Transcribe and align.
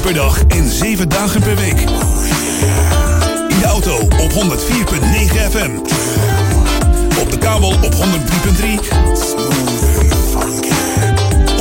per 0.00 0.14
dag 0.14 0.42
en 0.48 0.68
7 0.68 1.08
dagen 1.08 1.40
per 1.40 1.56
week. 1.56 1.80
In 3.48 3.58
de 3.58 3.66
auto 3.66 3.96
op 3.96 4.32
104.9 4.32 4.36
FM. 5.50 5.70
Op 7.20 7.30
de 7.30 7.38
kabel 7.38 7.68
op 7.68 7.94
103.3. 7.94 7.98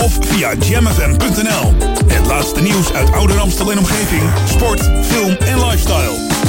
Of 0.04 0.18
via 0.22 0.54
jamfm.nl. 0.54 1.74
Het 2.08 2.28
laatste 2.28 2.62
nieuws 2.62 2.94
uit 2.94 3.12
oude 3.12 3.34
Amstel 3.34 3.72
en 3.72 3.78
omgeving. 3.78 4.22
Sport, 4.50 4.82
film 5.02 5.36
en 5.40 5.66
lifestyle. 5.66 6.49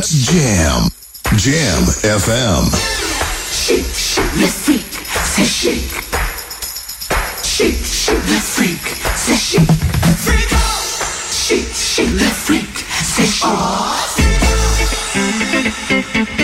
Let's 0.00 0.32
jam. 0.32 0.88
Jam 1.36 1.84
FM. 2.08 2.72
Chic, 3.52 3.84
chic, 3.84 4.24
let's 4.40 4.64
freak. 4.64 4.90
Say 5.28 5.44
chic. 5.44 5.84
Chic, 7.44 7.76
chic, 7.84 8.16
let's 8.30 8.48
freak. 8.56 8.80
Say 9.14 9.36
chic. 9.36 9.68
Freak 10.24 10.52
out. 10.54 10.84
Chic, 11.30 11.68
chic, 11.74 12.08
let's 12.18 12.38
freak. 12.46 12.78
Say 13.04 13.26
chic. 13.26 13.52
Let's 16.14 16.39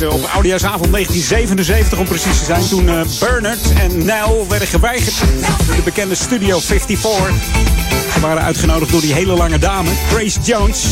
eh, 0.00 0.12
op 0.12 0.28
Oudejaarsavond 0.34 0.92
1977 0.92 1.98
om 1.98 2.04
precies 2.04 2.38
te 2.38 2.44
zijn. 2.44 2.68
Toen 2.68 2.88
eh, 2.88 3.00
Bernard 3.20 3.72
en 3.72 4.04
Nel 4.04 4.46
werden 4.48 4.68
geweigerd 4.68 5.14
in 5.70 5.76
de 5.76 5.82
bekende 5.84 6.14
Studio 6.14 6.58
54. 6.58 7.30
Ze 8.12 8.20
waren 8.20 8.42
uitgenodigd 8.42 8.90
door 8.90 9.00
die 9.00 9.14
hele 9.14 9.32
lange 9.32 9.58
dame, 9.58 9.90
Grace 10.10 10.40
Jones. 10.40 10.84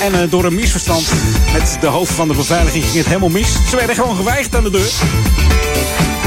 En 0.00 0.14
eh, 0.14 0.30
door 0.30 0.44
een 0.44 0.54
misverstand 0.54 1.06
met 1.52 1.76
de 1.80 1.86
hoofd 1.86 2.12
van 2.12 2.28
de 2.28 2.34
beveiliging 2.34 2.84
ging 2.84 2.96
het 2.96 3.06
helemaal 3.06 3.28
mis. 3.28 3.52
Ze 3.70 3.76
werden 3.76 3.94
gewoon 3.94 4.16
geweigerd 4.16 4.54
aan 4.54 4.64
de 4.64 4.70
deur. 4.70 4.92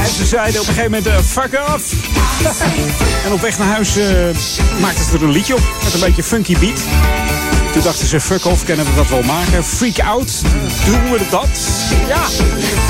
En 0.04 0.14
ze 0.16 0.26
zeiden 0.26 0.62
op 0.62 0.68
een 0.68 0.74
gegeven 0.74 1.04
moment, 1.04 1.26
fuck 1.26 1.60
off. 1.76 1.94
en 3.26 3.32
op 3.32 3.42
weg 3.42 3.58
naar 3.58 3.68
huis 3.68 3.96
maakten 4.82 5.06
ze 5.06 5.14
er 5.14 5.24
een 5.24 5.32
liedje 5.32 5.56
op 5.56 5.62
met 5.84 5.94
een 5.94 6.00
beetje 6.00 6.24
funky 6.24 6.58
beat. 6.60 6.82
Toen 7.74 7.82
dachten 7.82 8.08
ze, 8.08 8.22
fuck 8.22 8.46
off, 8.46 8.64
kunnen 8.64 8.86
we 8.86 8.96
dat 8.96 9.10
wel 9.10 9.24
maken? 9.24 9.64
Freak 9.64 10.00
out, 10.00 10.32
doen 10.86 11.12
we 11.12 11.20
dat? 11.30 11.50
Ja, 12.08 12.26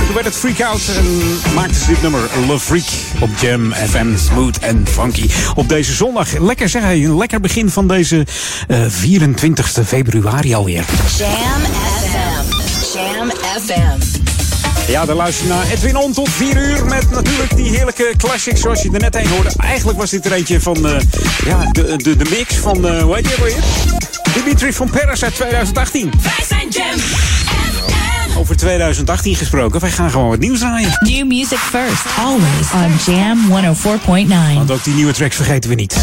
toen 0.06 0.14
werd 0.14 0.26
het 0.26 0.36
freak 0.36 0.62
out 0.62 0.82
en 0.98 1.06
maakten 1.54 1.76
ze 1.76 1.88
dit 1.88 2.02
nummer 2.02 2.22
Le 2.48 2.60
Freak 2.60 2.86
op 3.20 3.30
Jam 3.42 3.74
FM, 3.74 4.18
smooth 4.18 4.60
en 4.60 4.88
funky. 4.88 5.30
Op 5.56 5.70
deze 5.70 5.94
zondag, 5.94 6.38
lekker 6.38 6.70
zeg, 6.70 6.84
een 6.84 7.18
lekker 7.18 7.40
begin 7.40 7.70
van 7.70 7.88
deze 7.88 8.26
eh 8.68 8.80
24 8.88 9.72
februari 9.86 10.54
alweer. 10.56 10.84
Jam 11.18 11.30
FM. 12.02 12.98
Jam 12.98 13.32
FM. 13.66 14.18
Ja, 14.92 15.06
dan 15.06 15.16
luister 15.16 15.46
je 15.48 15.54
naar 15.54 15.66
Edwin 15.72 15.98
On 15.98 16.14
tot 16.14 16.30
4 16.30 16.58
uur 16.58 16.86
met 16.86 17.10
natuurlijk 17.12 17.56
die 17.56 17.70
heerlijke 17.70 18.14
classics 18.18 18.62
zoals 18.62 18.82
je 18.82 18.92
er 18.92 19.00
net 19.00 19.16
heen 19.16 19.28
hoorde. 19.28 19.50
Eigenlijk 19.58 19.98
was 19.98 20.10
dit 20.10 20.26
er 20.26 20.32
eentje 20.32 20.62
van 20.62 20.88
eh, 20.88 21.00
ja, 21.46 21.70
de, 21.72 21.96
de, 21.98 22.16
de 22.18 22.26
mix 22.30 22.56
van, 22.56 22.88
eh 22.88 23.02
hoe 23.02 23.16
heet 23.16 23.24
die 23.26 23.44
weer? 23.44 23.64
Dimitri 24.34 24.74
van 24.74 24.90
Paris 24.90 25.24
uit 25.24 25.36
2018. 25.36 26.12
Wij 26.22 26.46
zijn 26.48 26.68
Jam. 26.70 27.00
Over 28.40 28.58
2018 28.58 29.36
gesproken, 29.36 29.82
wij 29.82 29.92
gaan 29.92 30.10
gewoon 30.10 30.30
wat 30.30 30.40
nieuws 30.40 30.60
draaien. 30.60 30.90
New 31.00 31.28
music 31.28 31.58
first, 31.58 32.06
always 32.18 32.72
on 32.74 33.14
Jam 33.14 33.38
104.9. 33.50 34.56
Want 34.56 34.72
ook 34.72 34.84
die 34.84 34.94
nieuwe 34.94 35.12
tracks 35.14 35.36
vergeten 35.36 35.70
we 35.70 35.76
niet. 35.76 35.98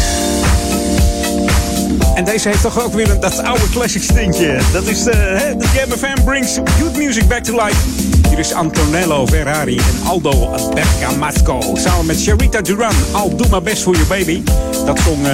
En 2.15 2.25
deze 2.25 2.47
heeft 2.47 2.61
toch 2.61 2.83
ook 2.83 2.93
weer 2.93 3.09
een, 3.09 3.19
dat 3.19 3.43
oude 3.43 3.69
classic 3.69 4.03
stintje. 4.03 4.59
Dat 4.71 4.87
is 4.87 5.03
de, 5.03 5.11
hè, 5.11 5.55
de 5.55 5.65
Jam 5.75 5.97
FM 5.97 6.23
brings 6.23 6.59
good 6.79 6.97
music 6.97 7.27
back 7.27 7.43
to 7.43 7.65
life. 7.65 7.77
Hier 8.29 8.39
is 8.39 8.53
Antonello 8.53 9.27
Ferrari 9.27 9.77
en 9.77 10.07
Aldo 10.07 10.55
Bergamasco. 10.73 11.59
Samen 11.73 12.05
met 12.05 12.19
Sharita 12.19 12.61
Duran. 12.61 12.95
I'll 13.15 13.35
do 13.35 13.45
my 13.51 13.61
best 13.61 13.81
for 13.83 13.95
you 13.95 14.05
baby. 14.05 14.41
Dat 14.85 14.99
zong 14.99 15.27
eh, 15.27 15.33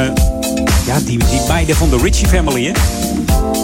ja, 0.86 1.00
die, 1.00 1.18
die 1.18 1.42
meiden 1.48 1.76
van 1.76 1.90
de 1.90 1.98
Ritchie 1.98 2.28
family 2.28 2.66
hè. 2.66 2.72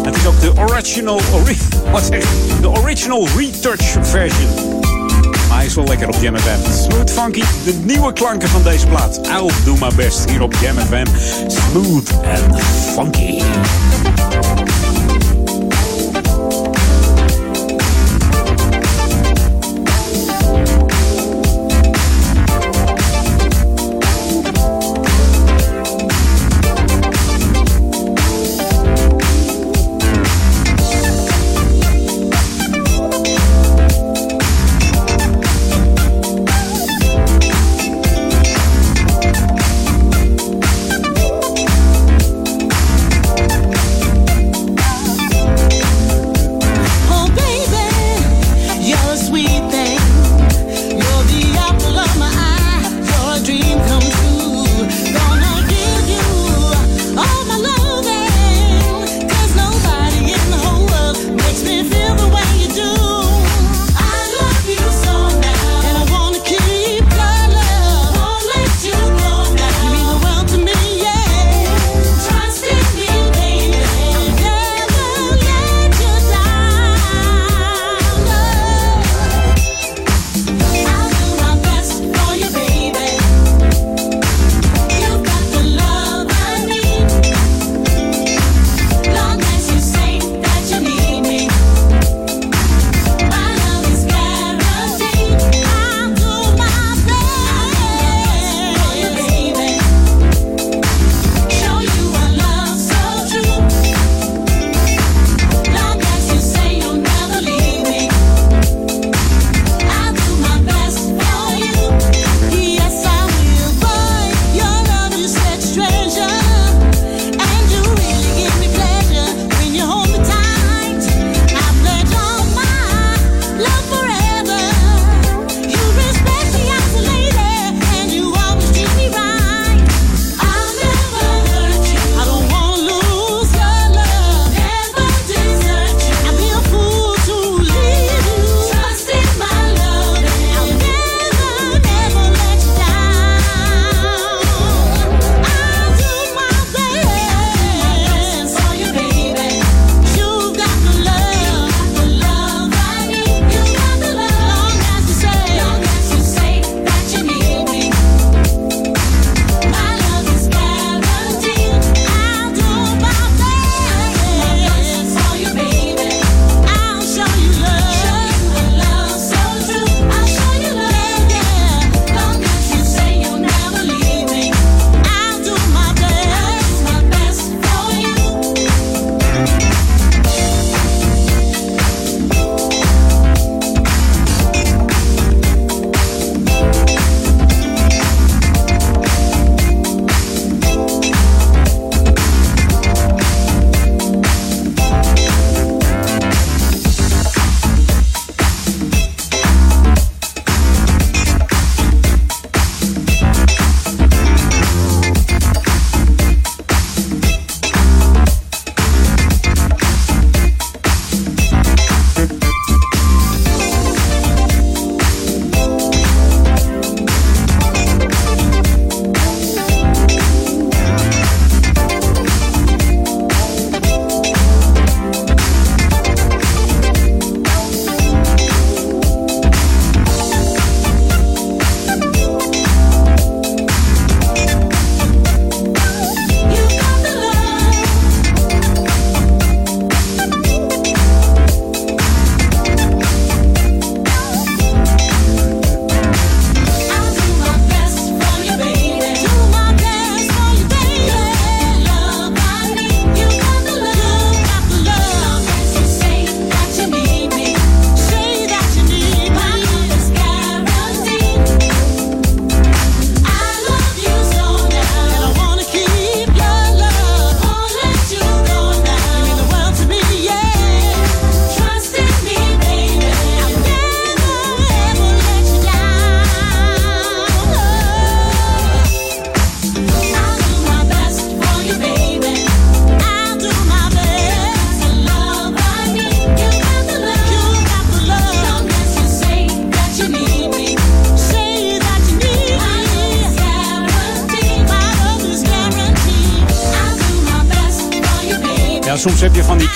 Het 0.03 0.15
is 0.15 0.25
ook 0.25 0.39
de 0.39 0.51
original, 0.55 1.19
ori 1.33 1.57
wat 1.91 2.13
ik? 2.13 2.25
de 2.61 2.69
original 2.69 3.27
retouch 3.37 3.97
version. 4.01 4.79
Maar 5.47 5.57
hij 5.57 5.65
is 5.65 5.73
wel 5.73 5.85
lekker 5.85 6.07
op 6.07 6.15
Jam 6.21 6.37
FM. 6.37 6.71
Smooth 6.71 7.11
Funky, 7.11 7.43
de 7.63 7.73
nieuwe 7.83 8.13
klanken 8.13 8.49
van 8.49 8.63
deze 8.63 8.87
plaat. 8.87 9.17
I'll 9.17 9.51
do 9.65 9.75
my 9.79 9.95
best 9.95 10.29
hier 10.29 10.41
op 10.41 10.53
Jam 10.61 10.77
FM. 10.77 11.05
Smooth 11.47 12.11
and 12.23 12.61
funky. 12.95 13.41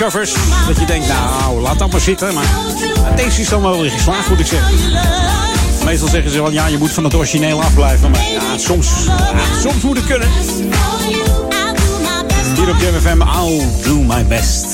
Covers 0.03 0.33
dat 0.67 0.79
je 0.79 0.85
denkt, 0.85 1.07
nou, 1.07 1.61
laat 1.61 1.79
dat 1.79 1.91
maar 1.91 2.01
zitten. 2.01 2.33
Maar 2.33 2.45
deze 3.15 3.41
is 3.41 3.49
dan 3.49 3.61
wel 3.61 3.81
weer 3.81 3.91
geslaagd, 3.91 4.29
moet 4.29 4.39
ik 4.39 4.45
zeggen. 4.45 4.77
Meestal 5.85 6.07
zeggen 6.07 6.31
ze 6.31 6.37
van, 6.37 6.53
ja, 6.53 6.67
je 6.67 6.77
moet 6.77 6.91
van 6.91 7.03
het 7.03 7.15
origineel 7.15 7.61
afblijven. 7.61 8.11
Maar 8.11 8.21
ja, 8.21 8.57
soms, 8.57 8.87
soms 9.61 9.81
moet 9.83 9.97
het 9.97 10.05
kunnen. 10.05 10.27
Hier 12.55 12.69
op 12.69 12.79
Jam 12.79 12.93
FM, 13.01 13.21
I'll 13.21 13.65
do 13.83 13.95
my 13.95 14.25
best. 14.25 14.65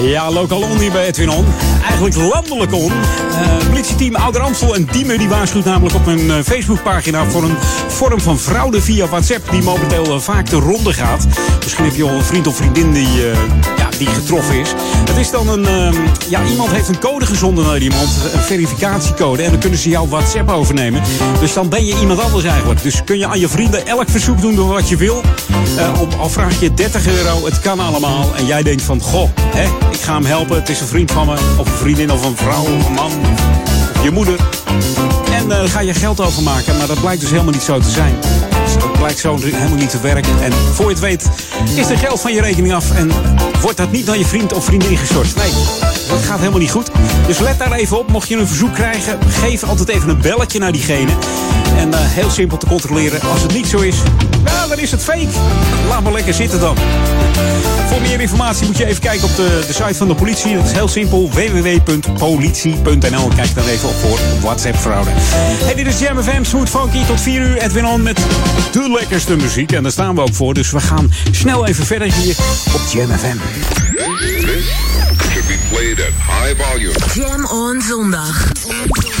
Ja, 0.00 0.30
lokaal 0.30 0.62
on 0.62 0.78
bij 0.92 1.06
Edwin 1.06 1.30
On. 1.30 1.46
Eigenlijk 1.82 2.16
landelijk 2.16 2.74
on. 2.74 2.92
Eh, 2.92 3.68
politieteam 3.68 4.14
Ouder 4.14 4.40
Amstel 4.40 4.74
en 4.74 4.88
Diemen 4.92 5.18
die 5.18 5.28
waarschuwt 5.28 5.64
namelijk 5.64 5.94
op 5.94 6.06
hun 6.06 6.30
eh, 6.30 6.36
Facebookpagina 6.44 7.24
voor 7.30 7.42
een 7.42 7.56
vorm 7.88 8.20
van 8.20 8.38
fraude 8.38 8.82
via 8.82 9.06
WhatsApp 9.06 9.50
die 9.50 9.62
momenteel 9.62 10.04
eh, 10.04 10.18
vaak 10.18 10.50
de 10.50 10.56
ronde 10.56 10.92
gaat. 10.92 11.26
Misschien 11.62 11.84
heb 11.84 11.94
je 11.94 12.02
al 12.02 12.10
een 12.10 12.24
vriend 12.24 12.46
of 12.46 12.56
vriendin 12.56 12.92
die, 12.92 13.08
ja, 13.76 13.88
die 13.98 14.06
getroffen 14.06 14.54
is. 14.54 14.72
Het 15.08 15.16
is 15.16 15.30
dan 15.30 15.48
een, 15.48 15.66
ehm, 15.66 15.94
ja, 16.28 16.44
iemand 16.44 16.70
heeft 16.70 16.88
een 16.88 16.98
code 16.98 17.26
gezonden 17.26 17.64
naar 17.64 17.78
iemand, 17.78 18.08
een 18.32 18.40
verificatiecode. 18.40 19.42
En 19.42 19.50
dan 19.50 19.60
kunnen 19.60 19.78
ze 19.78 19.88
jouw 19.88 20.08
WhatsApp 20.08 20.50
overnemen. 20.50 21.02
Dus 21.40 21.52
dan 21.52 21.68
ben 21.68 21.86
je 21.86 22.00
iemand 22.00 22.20
anders 22.20 22.44
eigenlijk. 22.44 22.82
Dus 22.82 23.04
kun 23.04 23.18
je 23.18 23.26
aan 23.26 23.40
je 23.40 23.48
vrienden 23.48 23.86
elk 23.86 24.08
verzoek 24.08 24.40
doen 24.40 24.54
door 24.54 24.68
wat 24.68 24.88
je 24.88 24.96
wil. 24.96 25.22
Al 26.18 26.28
vraag 26.28 26.60
je 26.60 26.74
30 26.74 27.06
euro, 27.06 27.44
het 27.44 27.60
kan 27.60 27.80
allemaal. 27.80 28.30
En 28.36 28.46
jij 28.46 28.62
denkt 28.62 28.82
van, 28.82 29.00
goh, 29.00 29.28
hè, 29.40 29.64
ik 29.90 30.00
ga 30.00 30.14
hem 30.14 30.24
helpen. 30.24 30.56
Het 30.56 30.68
is 30.68 30.80
een 30.80 30.86
vriend 30.86 31.10
van 31.12 31.26
me, 31.26 31.34
vriendin, 31.74 32.10
of 32.10 32.24
een 32.24 32.36
vrouw, 32.36 32.62
of 32.62 32.86
een 32.86 32.92
man, 32.92 33.12
of 33.94 34.02
je 34.02 34.10
moeder. 34.10 34.40
En 35.32 35.50
eh 35.52 35.70
ga 35.70 35.80
je 35.80 35.94
geld 35.94 36.20
overmaken, 36.20 36.76
maar 36.76 36.86
dat 36.86 37.00
blijkt 37.00 37.20
dus 37.20 37.30
helemaal 37.30 37.52
niet 37.52 37.62
zo 37.62 37.78
te 37.78 37.90
zijn. 37.90 38.14
Blijkt 39.02 39.20
zo 39.20 39.38
helemaal 39.40 39.78
niet 39.78 39.90
te 39.90 40.00
werken. 40.00 40.42
En 40.42 40.52
voor 40.52 40.84
je 40.84 40.90
het 40.90 41.00
weet, 41.00 41.28
is 41.74 41.90
er 41.90 41.98
geld 41.98 42.20
van 42.20 42.32
je 42.32 42.40
rekening 42.40 42.74
af. 42.74 42.90
En 42.90 43.10
wordt 43.60 43.76
dat 43.76 43.92
niet 43.92 44.06
naar 44.06 44.18
je 44.18 44.24
vriend 44.24 44.52
of 44.52 44.64
vriendin 44.64 44.96
gestort. 44.96 45.36
Nee, 45.36 45.50
dat 46.08 46.22
gaat 46.22 46.38
helemaal 46.38 46.58
niet 46.58 46.70
goed. 46.70 46.90
Dus 47.26 47.38
let 47.38 47.58
daar 47.58 47.72
even 47.72 47.98
op. 47.98 48.10
Mocht 48.10 48.28
je 48.28 48.36
een 48.36 48.46
verzoek 48.46 48.74
krijgen, 48.74 49.18
geef 49.28 49.62
altijd 49.62 49.88
even 49.88 50.08
een 50.08 50.20
belletje 50.20 50.58
naar 50.58 50.72
diegene. 50.72 51.10
En 51.76 51.94
eh, 51.94 52.00
heel 52.02 52.30
simpel 52.30 52.56
te 52.56 52.66
controleren. 52.66 53.20
Als 53.20 53.42
het 53.42 53.54
niet 53.54 53.66
zo 53.66 53.78
is, 53.78 53.96
nou, 54.44 54.68
dan 54.68 54.78
is 54.78 54.90
het 54.90 55.02
fake. 55.02 55.28
Laat 55.88 56.02
maar 56.02 56.12
lekker 56.12 56.34
zitten 56.34 56.60
dan. 56.60 56.76
Voor 57.86 58.00
meer 58.00 58.20
informatie 58.20 58.66
moet 58.66 58.76
je 58.76 58.86
even 58.86 59.02
kijken 59.02 59.24
op 59.24 59.36
de, 59.36 59.64
de 59.66 59.72
site 59.72 59.94
van 59.94 60.08
de 60.08 60.14
politie. 60.14 60.56
Dat 60.56 60.64
is 60.64 60.72
heel 60.72 60.88
simpel. 60.88 61.30
www.politie.nl. 61.30 63.28
Kijk 63.36 63.54
daar 63.54 63.66
even 63.66 63.88
op 63.88 63.94
voor 63.94 64.18
WhatsApp 64.40 64.76
fraude. 64.76 65.10
Hey, 65.14 65.74
dit 65.74 65.86
is 65.86 65.98
Jam 65.98 66.22
FM. 66.22 66.44
Smooth 66.44 66.68
Funky 66.68 67.04
tot 67.04 67.20
4 67.20 67.40
uur. 67.40 67.58
Edwin 67.58 67.86
On 67.86 68.02
met 68.02 68.16
de 68.16 68.22
lekkerste 68.92 69.36
muziek. 69.36 69.72
En 69.72 69.82
daar 69.82 69.92
staan 69.92 70.14
we 70.14 70.20
ook 70.20 70.34
voor. 70.34 70.54
Dus 70.54 70.70
we 70.70 70.80
gaan 70.80 71.12
snel 71.30 71.66
even 71.66 71.86
verder 71.86 72.12
hier 72.14 72.36
op 72.74 72.80
Jam 72.92 73.18
FM. 73.18 73.36
Should 75.32 75.46
be 75.46 75.58
played 75.70 76.00
at 76.00 76.14
high 76.28 76.62
volume. 76.62 76.94
Jam 77.14 77.44
on 77.44 77.80
zondag. 77.80 78.52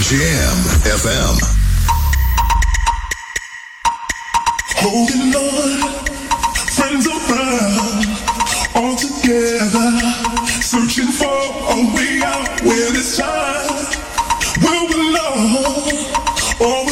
Jam 0.08 0.58
FM. 0.98 1.60
Holding 4.82 5.34
on, 5.34 5.90
friends 6.72 7.06
around, 7.08 8.06
all 8.74 8.96
together, 8.96 10.02
searching 10.60 11.12
for 11.12 11.40
a 11.70 11.94
way 11.94 12.22
out 12.24 12.60
where 12.62 12.92
this 12.92 13.16
time 13.16 13.86
we'll 14.60 14.88
belong 14.88 15.56
or 16.60 16.91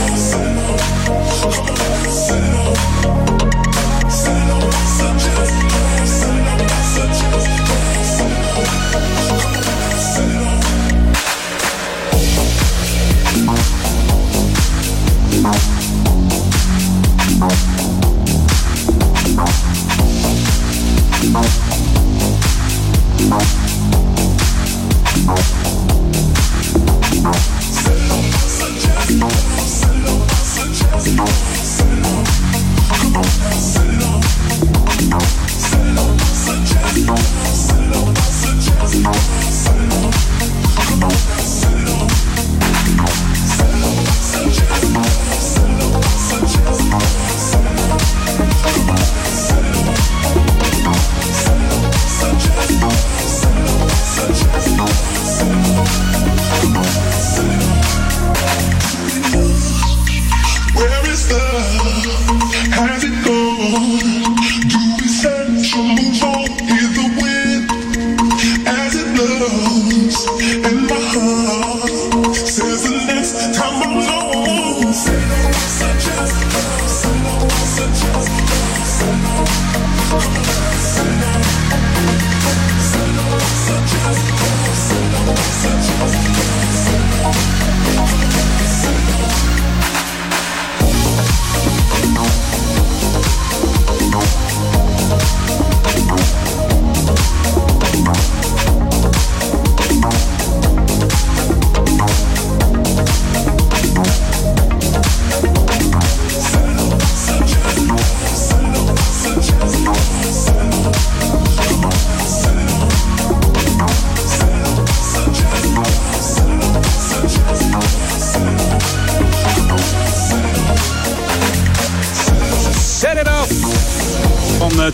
Where 21.31 21.71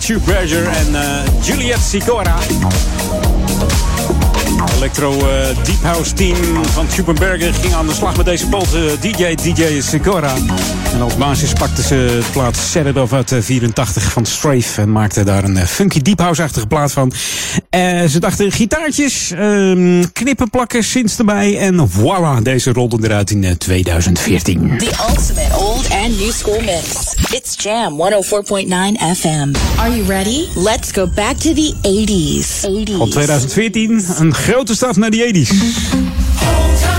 Tube 0.07 0.33
en 0.33 0.95
eh, 0.95 1.45
Juliette 1.45 1.81
Sicora. 1.81 2.35
Electro 4.75 5.11
eh, 5.11 5.55
Deep 5.63 5.81
House 5.81 6.13
team 6.13 6.65
van 6.65 6.87
Tube 6.87 7.13
Berger 7.13 7.53
ging 7.53 7.73
aan 7.73 7.87
de 7.87 7.93
slag 7.93 8.17
met 8.17 8.25
deze 8.25 8.47
polte 8.47 8.95
DJ, 8.99 9.35
DJ 9.35 9.81
Sicora. 9.81 10.33
En 10.93 11.01
als 11.01 11.17
basis 11.17 11.53
pakte 11.53 11.81
ze 11.81 11.95
de 11.95 12.25
plaat 12.31 12.75
Up 12.75 13.13
uit 13.13 13.31
eh, 13.31 13.41
84 13.41 14.11
van 14.11 14.25
Strafe 14.25 14.81
en 14.81 14.91
maakte 14.91 15.23
daar 15.23 15.43
een 15.43 15.57
eh, 15.57 15.65
funky 15.65 16.01
Deep 16.01 16.19
House-achtige 16.19 16.67
plaat 16.67 16.91
van. 16.91 17.11
Eh, 17.77 18.07
ze 18.07 18.19
dachten 18.19 18.51
gitaartjes, 18.51 19.31
ehm, 19.31 20.03
knippen 20.13 20.49
plakken, 20.49 20.83
sinds 20.83 21.17
erbij. 21.17 21.57
En 21.57 21.89
voilà, 21.89 22.41
deze 22.41 22.71
rolde 22.71 22.97
eruit 23.01 23.31
in 23.31 23.43
eh, 23.43 23.51
2014. 23.51 24.77
The 24.77 24.91
ultimate 25.09 25.55
old 25.57 25.89
and 25.89 26.19
new 26.19 26.31
school 26.31 26.59
mix. 26.59 27.15
It's 27.31 27.63
Jam 27.63 27.97
104.9 27.97 29.15
FM. 29.15 29.55
Are 29.79 29.95
you 29.95 30.07
ready? 30.07 30.45
Let's 30.55 30.91
go 30.91 31.07
back 31.15 31.37
to 31.37 31.53
the 31.53 31.73
80s. 31.81 32.65
80s. 32.65 32.97
Van 32.97 33.09
2014, 33.09 34.05
een 34.17 34.33
grote 34.33 34.75
stap 34.75 34.95
naar 34.95 35.09
de 35.11 35.17
80s. 35.17 36.96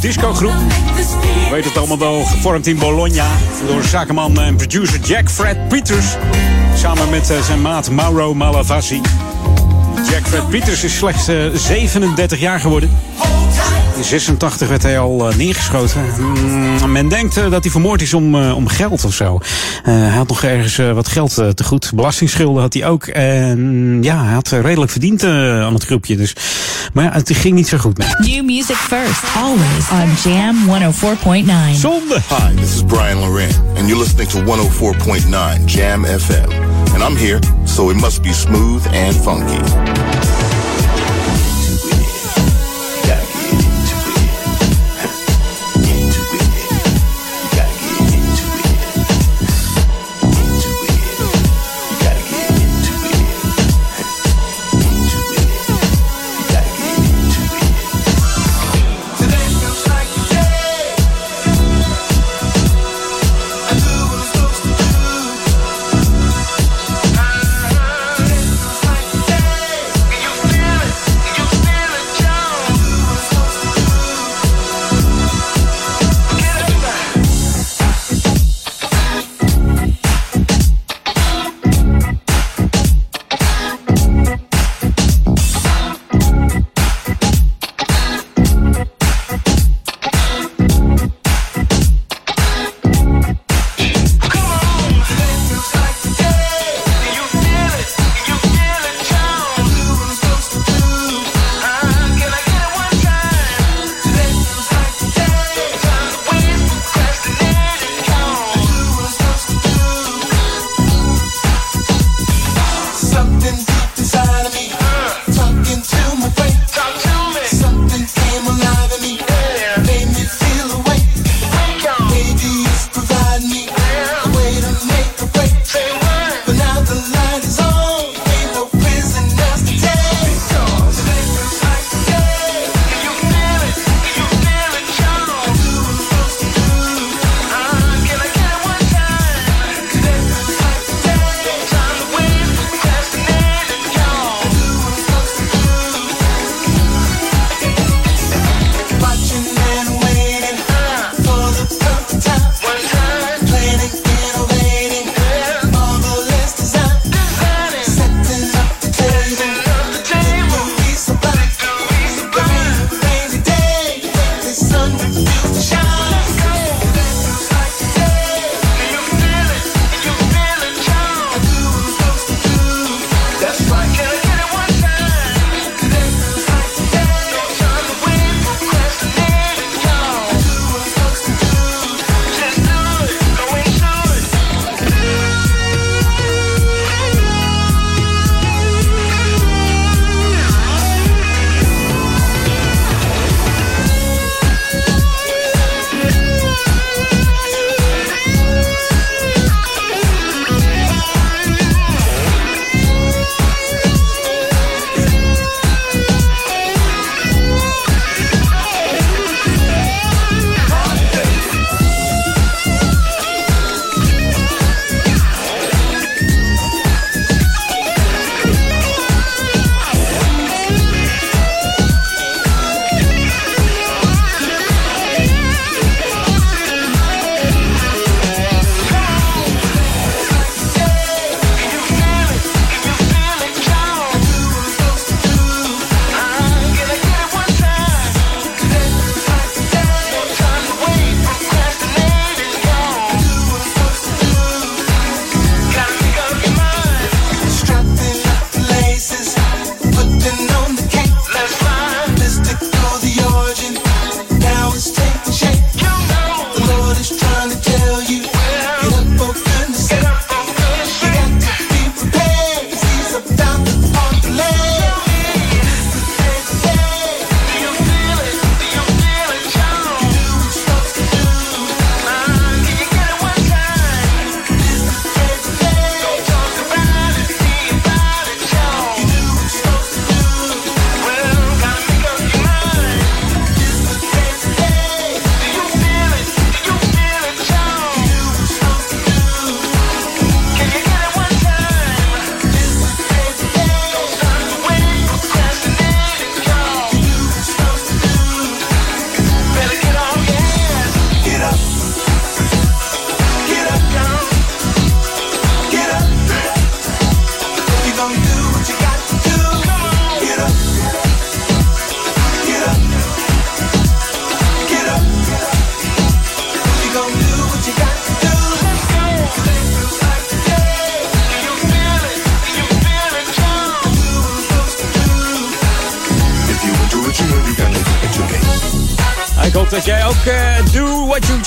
Discogroep. 0.00 0.52
Feeling 1.20 1.50
weet 1.50 1.64
het 1.64 1.76
allemaal 1.76 1.98
wel, 1.98 2.24
gevormd 2.24 2.66
in 2.66 2.78
Bologna 2.78 3.26
door 3.66 3.82
zakenman 3.82 4.40
en 4.40 4.56
producer 4.56 5.00
Jack 5.00 5.30
Fred 5.30 5.68
Peters. 5.68 6.06
Samen 6.76 7.10
met 7.10 7.30
eh, 7.30 7.42
zijn 7.42 7.60
maat 7.62 7.90
Mauro 7.90 8.34
Malavasi. 8.34 9.00
Jack 10.10 10.26
Fred 10.28 10.48
Peters 10.48 10.84
is 10.84 10.96
slechts 10.96 11.28
eh, 11.28 11.36
37 11.54 12.40
jaar 12.40 12.60
geworden. 12.60 12.90
In 13.96 14.04
86 14.04 14.68
werd 14.68 14.82
hij 14.82 14.98
al 14.98 15.28
eh, 15.30 15.36
neergeschoten. 15.36 16.04
Mm, 16.18 16.92
men 16.92 17.08
denkt 17.08 17.36
eh, 17.36 17.50
dat 17.50 17.62
hij 17.62 17.70
vermoord 17.70 18.02
is 18.02 18.14
om, 18.14 18.34
eh, 18.34 18.56
om 18.56 18.68
geld 18.68 19.04
of 19.04 19.14
zo. 19.14 19.38
Eh, 19.84 19.94
hij 19.94 20.08
had 20.08 20.28
nog 20.28 20.42
ergens 20.42 20.78
eh, 20.78 20.92
wat 20.92 21.08
geld 21.08 21.38
eh, 21.38 21.48
te 21.48 21.64
goed. 21.64 21.92
Belastingsschulden 21.94 22.62
had 22.62 22.74
hij 22.74 22.86
ook. 22.86 23.06
En 23.06 23.98
ja, 24.02 24.24
hij 24.24 24.32
had 24.34 24.52
eh, 24.52 24.60
redelijk 24.60 24.90
verdiend 24.90 25.22
eh, 25.22 25.30
aan 25.62 25.74
het 25.74 25.84
groepje. 25.84 26.16
Dus. 26.16 26.32
Maar 26.92 27.04
ja, 27.04 27.12
het 27.12 27.30
ging 27.36 27.54
niet 27.54 27.68
zo 27.68 27.78
goed 27.78 27.98
met. 27.98 28.18
New 28.18 28.44
music 28.44 28.76
first, 28.76 29.22
always 29.36 29.90
on 29.92 30.30
Jam 30.30 30.56
104.9. 30.68 31.78
Zonde! 31.78 32.20
Hi, 32.28 32.54
this 32.56 32.74
is 32.74 32.84
Brian 32.84 33.18
Loren, 33.18 33.54
and 33.76 33.88
you're 33.88 33.98
listening 33.98 34.28
to 34.28 34.38
104.9 34.38 35.64
Jam 35.64 36.04
FM. 36.04 36.70
And 36.94 37.00
And 37.00 37.08
I'm 37.08 37.16
here, 37.16 37.38
so 37.64 37.88
it 37.88 37.96
must 37.96 38.22
be 38.22 38.32
smooth 38.32 38.86
and 38.92 39.16
funky. 39.16 40.39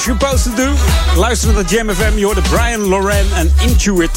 Supposed 0.04 0.44
to 0.44 0.56
do. 0.56 0.74
Luister 1.16 1.54
naar 1.54 1.64
Jam 1.66 1.90
FM. 1.90 2.18
Je 2.18 2.26
hoorde 2.26 2.42
Brian 2.42 2.80
Loren 2.80 3.26
en 3.36 3.54
Intuit. 3.62 4.10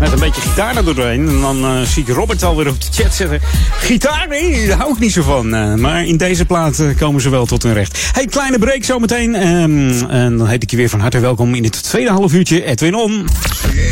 Met 0.00 0.12
een 0.12 0.18
beetje 0.18 0.40
gitaar 0.40 0.76
er 0.76 0.94
doorheen. 0.94 1.28
En 1.28 1.40
dan 1.40 1.64
uh, 1.64 1.82
zie 1.82 2.02
ik 2.02 2.14
Robert 2.14 2.42
alweer 2.42 2.68
op 2.68 2.80
de 2.80 3.02
chat 3.02 3.14
zeggen... 3.14 3.40
Gitaar? 3.78 4.26
Nee, 4.28 4.66
daar 4.66 4.78
hou 4.78 4.92
ik 4.92 4.98
niet 4.98 5.12
zo 5.12 5.22
van. 5.22 5.54
Uh, 5.54 5.74
maar 5.74 6.04
in 6.04 6.16
deze 6.16 6.44
plaat 6.44 6.82
komen 6.98 7.20
ze 7.20 7.28
wel 7.28 7.46
tot 7.46 7.62
hun 7.62 7.72
recht. 7.72 7.98
Hey, 8.12 8.26
kleine 8.26 8.58
break 8.58 8.84
zometeen. 8.84 9.46
Um, 9.46 10.10
en 10.10 10.36
dan 10.36 10.46
heet 10.46 10.62
ik 10.62 10.70
je 10.70 10.76
weer 10.76 10.88
van 10.88 11.00
harte 11.00 11.18
welkom 11.18 11.54
in 11.54 11.64
het 11.64 11.82
tweede 11.82 12.10
half 12.10 12.32
uurtje. 12.32 12.64
Edwin 12.64 12.94
On. 12.94 13.28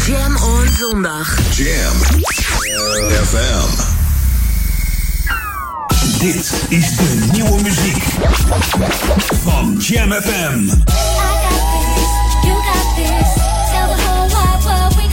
Jam 0.06 0.36
on 0.36 0.66
zondag. 0.78 1.38
Jam 1.56 2.22
FM. 3.24 3.96
Dit 6.18 6.52
is 6.68 6.96
de 6.96 7.28
nieuwe 7.32 7.62
muziek 7.62 8.04
van 9.42 9.76
Jam 9.78 10.12
FM. 10.12 11.07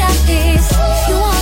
World 0.06 0.28
we 0.28 0.28
got 0.28 0.28
this. 0.28 1.10
You 1.10 1.20
want 1.20 1.35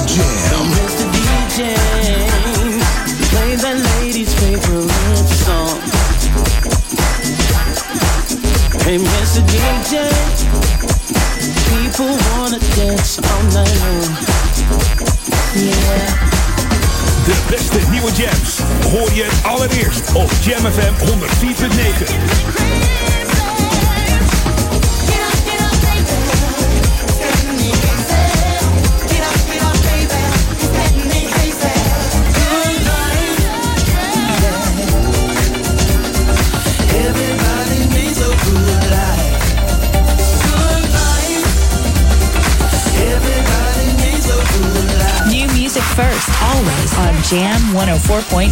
Let's 0.00 0.14
jam. 0.14 0.66
Mr. 0.80 1.04
DJ, 1.12 1.76
play 3.28 3.52
that 3.56 3.76
lady's 4.00 4.32
favorite 4.34 4.88
song. 5.28 5.78
Hey, 8.80 8.96
Mr. 8.96 9.44
DJ, 9.44 10.08
people 11.68 12.16
wanna 12.32 12.56
dance 12.76 13.18
all 13.18 13.42
night 13.52 13.76
long. 13.84 14.16
Yeah. 15.54 16.30
De 17.24 17.34
beste 17.50 17.78
nieuwe 17.90 18.12
jams 18.12 18.60
hoor 18.90 19.12
je 19.14 19.28
allereerst 19.42 20.12
op 20.12 20.30
Jam 20.40 20.72
FM 20.72 20.94
104.9. 20.94 23.19
on 47.00 47.14
Jam 47.22 47.60
104.9. 47.72 48.50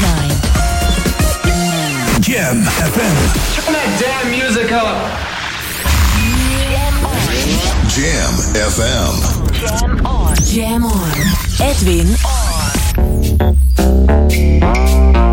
Jam 2.20 2.56
FM. 2.64 3.16
Turn 3.54 3.72
that 3.74 3.88
damn 4.00 4.30
music 4.30 4.72
up. 4.72 4.96
Jam 7.92 8.32
FM. 8.72 9.14
Jam 9.52 10.06
on. 10.06 10.36
Jam 10.36 10.84
on. 10.84 11.12
Edwin 11.60 12.06
Hi, 14.60 15.27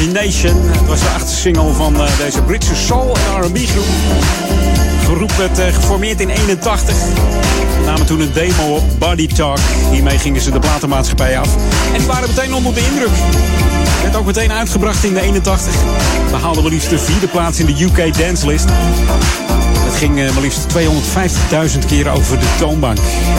Imagination. 0.00 0.56
Het 0.66 0.86
was 0.86 1.00
de 1.00 1.08
achtste 1.08 1.36
single 1.36 1.72
van 1.72 1.94
uh, 1.94 2.18
deze 2.18 2.42
Britse 2.42 2.74
soul- 2.74 3.16
en 3.16 3.42
R&B 3.42 3.56
groep. 3.56 3.84
De 5.00 5.16
groep 5.16 5.32
werd 5.32 5.58
uh, 5.58 5.64
geformeerd 5.64 6.20
in 6.20 6.28
81. 6.28 6.94
Ze 6.94 7.82
namen 7.84 8.06
toen 8.06 8.20
een 8.20 8.32
demo 8.32 8.74
op, 8.76 8.82
Body 8.98 9.26
Talk. 9.26 9.58
Hiermee 9.90 10.18
gingen 10.18 10.40
ze 10.40 10.50
de 10.50 10.58
platenmaatschappij 10.58 11.38
af. 11.38 11.48
En 11.94 12.06
waren 12.06 12.28
meteen 12.28 12.54
onder 12.54 12.74
de 12.74 12.80
indruk. 12.90 13.10
Werd 14.02 14.16
ook 14.16 14.26
meteen 14.26 14.52
uitgebracht 14.52 15.04
in 15.04 15.14
de 15.14 15.20
81. 15.20 15.74
Behaalde 16.30 16.62
maar 16.62 16.70
liefst 16.70 16.90
de 16.90 16.98
vierde 16.98 17.28
plaats 17.28 17.58
in 17.58 17.66
de 17.66 17.84
UK 17.84 18.18
Dance 18.18 18.46
List. 18.46 18.68
Het 19.90 19.98
ging 19.98 20.18
uh, 20.18 20.32
maar 20.32 20.42
liefst 20.42 20.66
250.000 21.78 21.86
keer 21.86 22.10
over 22.10 22.38
de 22.38 22.46
toonbank. 22.58 22.96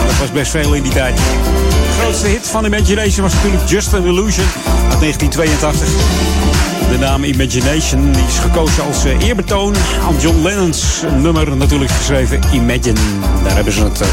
Dat 0.07 0.17
was 0.19 0.31
best 0.31 0.51
veel 0.51 0.73
in 0.73 0.83
die 0.83 0.91
tijd. 0.91 1.15
De 1.15 1.97
grootste 1.99 2.27
hit 2.27 2.47
van 2.47 2.65
Imagination 2.65 3.21
was 3.21 3.33
natuurlijk 3.33 3.69
Just 3.69 3.93
an 3.93 4.05
Illusion 4.05 4.45
uit 4.89 4.99
1982. 4.99 5.87
De 6.89 6.97
naam 6.99 7.23
Imagination 7.23 8.11
die 8.11 8.25
is 8.27 8.37
gekozen 8.37 8.83
als 8.83 9.05
uh, 9.05 9.21
eerbetoon 9.21 9.75
aan 10.07 10.15
John 10.19 10.41
Lennon's 10.41 11.03
nummer 11.21 11.57
natuurlijk 11.57 11.91
geschreven 11.91 12.39
Imagine. 12.53 12.99
Daar 13.43 13.55
hebben 13.55 13.73
ze 13.73 13.83
het, 13.83 14.01
uh, 14.01 14.07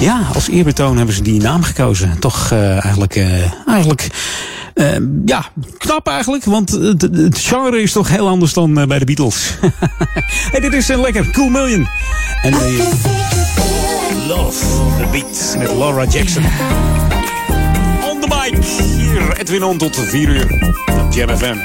ja, 0.00 0.22
als 0.34 0.48
eerbetoon 0.48 0.96
hebben 0.96 1.14
ze 1.14 1.22
die 1.22 1.40
naam 1.40 1.62
gekozen. 1.62 2.18
Toch 2.18 2.52
eigenlijk, 2.52 3.24
eigenlijk 3.66 4.08
ja, 5.24 5.44
knap 5.84 6.08
eigenlijk, 6.08 6.44
want 6.44 6.70
het, 6.70 7.38
genre 7.38 7.82
is 7.82 7.92
toch 7.92 8.08
heel 8.08 8.28
anders 8.28 8.52
dan 8.52 8.78
uh, 8.78 8.86
bij 8.86 8.98
de 8.98 9.04
Beatles. 9.04 9.58
hey, 10.52 10.60
dit 10.60 10.72
is 10.72 10.88
een 10.88 11.00
lekker 11.00 11.30
Cool 11.30 11.48
Million. 11.48 11.88
En 12.42 12.52
uh, 12.52 12.58
Love 14.28 14.66
the 14.98 15.06
Beat 15.10 15.56
met 15.58 15.76
Laura 15.76 16.04
Jackson. 16.04 16.42
On 18.10 18.20
the 18.20 18.28
mic, 18.28 18.64
hier 18.64 19.38
Edwin 19.38 19.64
On 19.64 19.78
tot 19.78 19.96
4 19.96 20.28
uur 20.28 20.74
op 20.86 21.12
Jam 21.12 21.36
FM. 21.36 21.56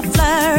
Work 0.00 0.18
out 0.20 0.57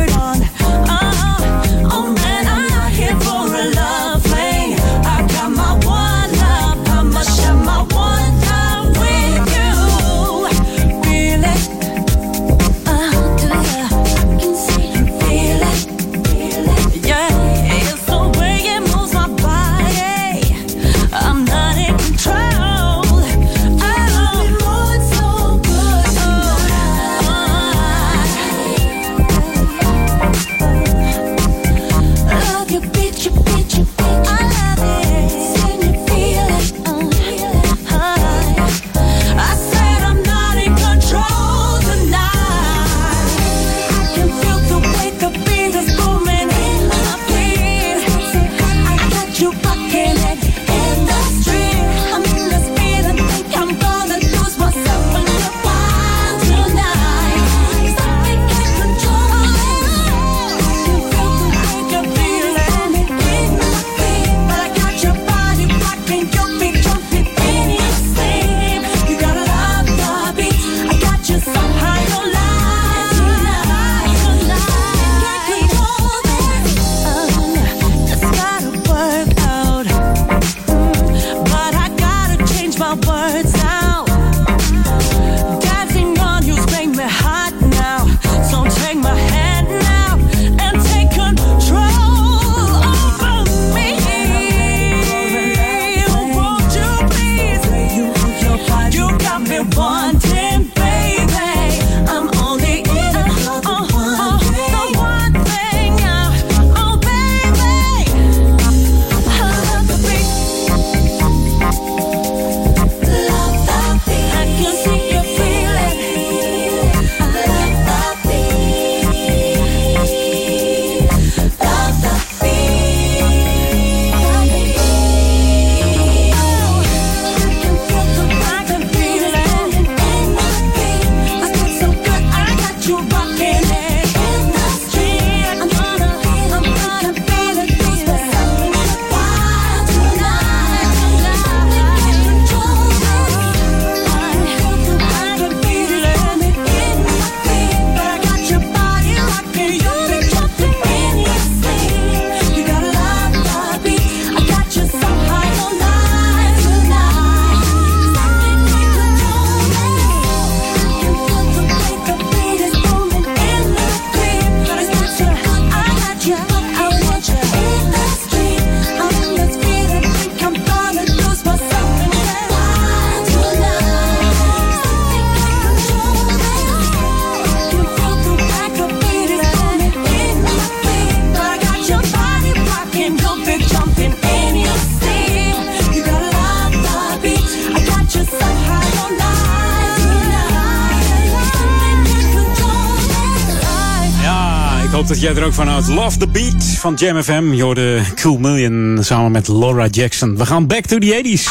dat 195.65 195.67
jij 195.67 195.77
ook 195.77 195.85
van 195.85 195.95
houdt. 195.95 196.03
Love 196.03 196.17
the 196.17 196.27
Beat 196.27 196.63
van 196.63 196.93
Jam 196.93 197.23
FM. 197.23 197.53
Je 197.53 197.63
hoorde 197.63 198.01
Cool 198.15 198.37
Million 198.37 198.97
samen 199.01 199.31
met 199.31 199.47
Laura 199.47 199.85
Jackson. 199.85 200.37
We 200.37 200.45
gaan 200.45 200.67
back 200.67 200.85
to 200.85 200.97
the 200.97 201.21
80s. 201.23 201.43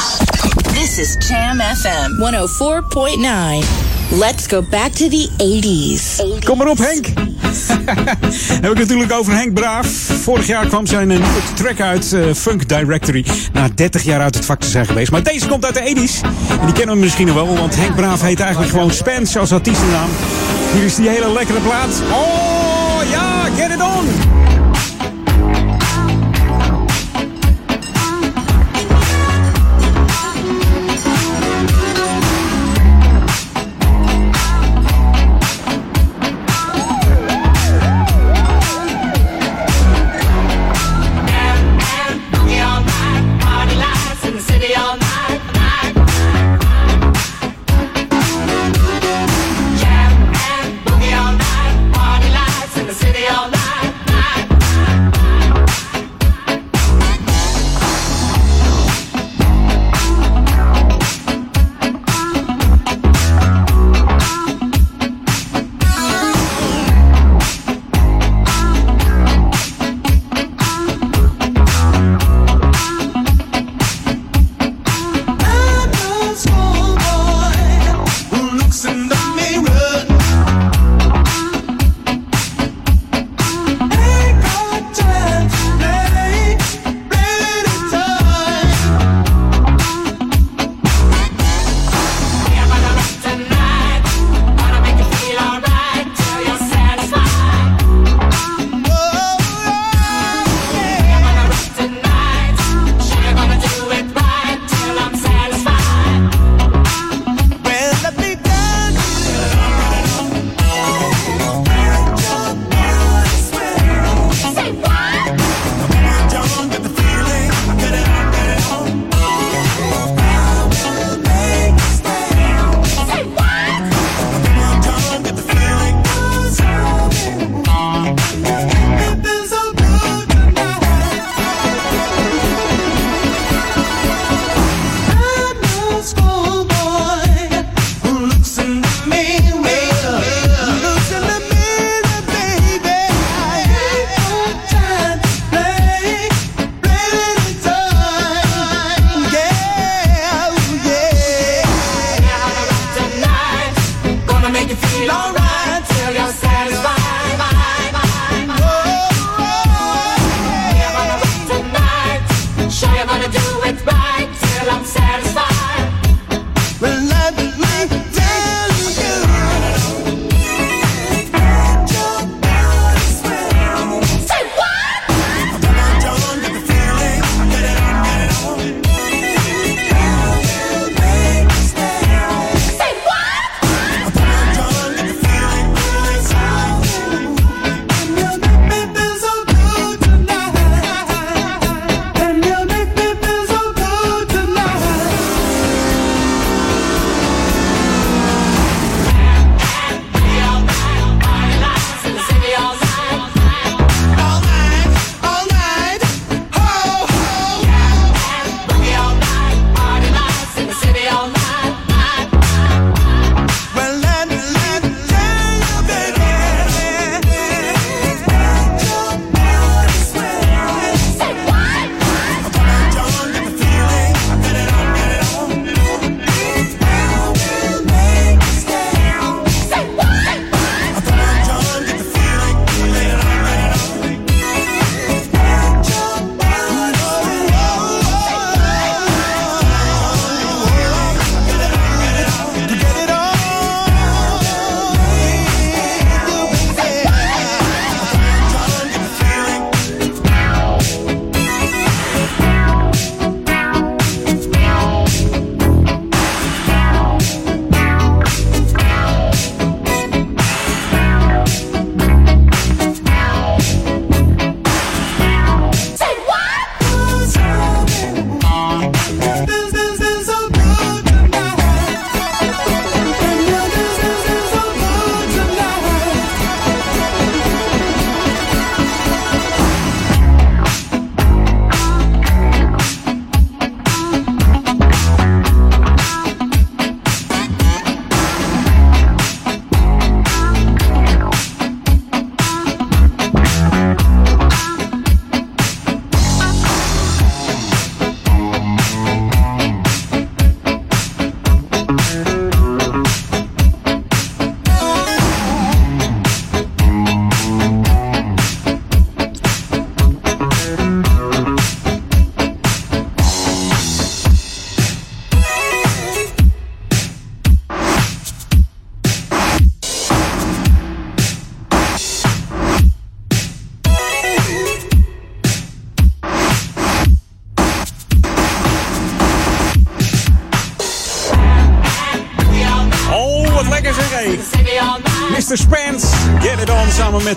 This 0.73 0.99
is 0.99 1.29
Jam 1.29 1.61
FM 1.61 2.11
104.9. 3.63 3.67
Let's 4.19 4.47
go 4.47 4.63
back 4.71 4.93
to 4.93 5.09
the 5.09 5.29
80s. 5.39 6.45
Kom 6.45 6.59
maar 6.59 6.69
op, 6.69 6.79
Henk. 6.79 7.07
Heb 8.63 8.71
ik 8.71 8.79
natuurlijk 8.79 9.13
over 9.13 9.33
Henk 9.33 9.55
Braaf. 9.55 9.87
Vorig 10.23 10.47
jaar 10.47 10.67
kwam 10.67 10.87
zijn 10.87 11.09
nieuwe 11.09 11.25
track 11.55 11.81
uit 11.81 12.13
eh, 12.13 12.35
Funk 12.35 12.69
Directory. 12.69 13.25
Na 13.53 13.69
30 13.75 14.03
jaar 14.03 14.21
uit 14.21 14.35
het 14.35 14.45
vak 14.45 14.61
te 14.61 14.69
zijn 14.69 14.87
geweest. 14.87 15.11
Maar 15.11 15.23
deze 15.23 15.47
komt 15.47 15.65
uit 15.65 15.75
de 15.75 15.81
80s. 15.81 16.29
En 16.61 16.67
die 16.67 16.75
kennen 16.75 16.95
we 16.95 17.01
misschien 17.01 17.27
nog 17.27 17.35
wel, 17.35 17.57
want 17.57 17.77
Henk 17.77 17.95
Braaf 17.95 18.21
heet 18.21 18.41
eigenlijk 18.41 18.71
gewoon 18.71 18.91
Spence 18.91 19.39
als 19.39 19.53
artiestennaam. 19.53 20.09
Hier 20.73 20.85
is 20.85 20.95
die 20.95 21.09
hele 21.09 21.33
lekkere 21.33 21.61
plaat. 21.61 22.03
Oh 22.11 22.58
get 23.59 23.73
it 23.73 23.81
on! 23.81 24.28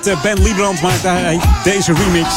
Met 0.06 0.16
eh, 0.16 0.22
Ben 0.22 0.44
Liebrand 0.44 0.82
maakte 0.82 1.08
hij 1.08 1.40
deze 1.64 1.94
remix. 1.94 2.28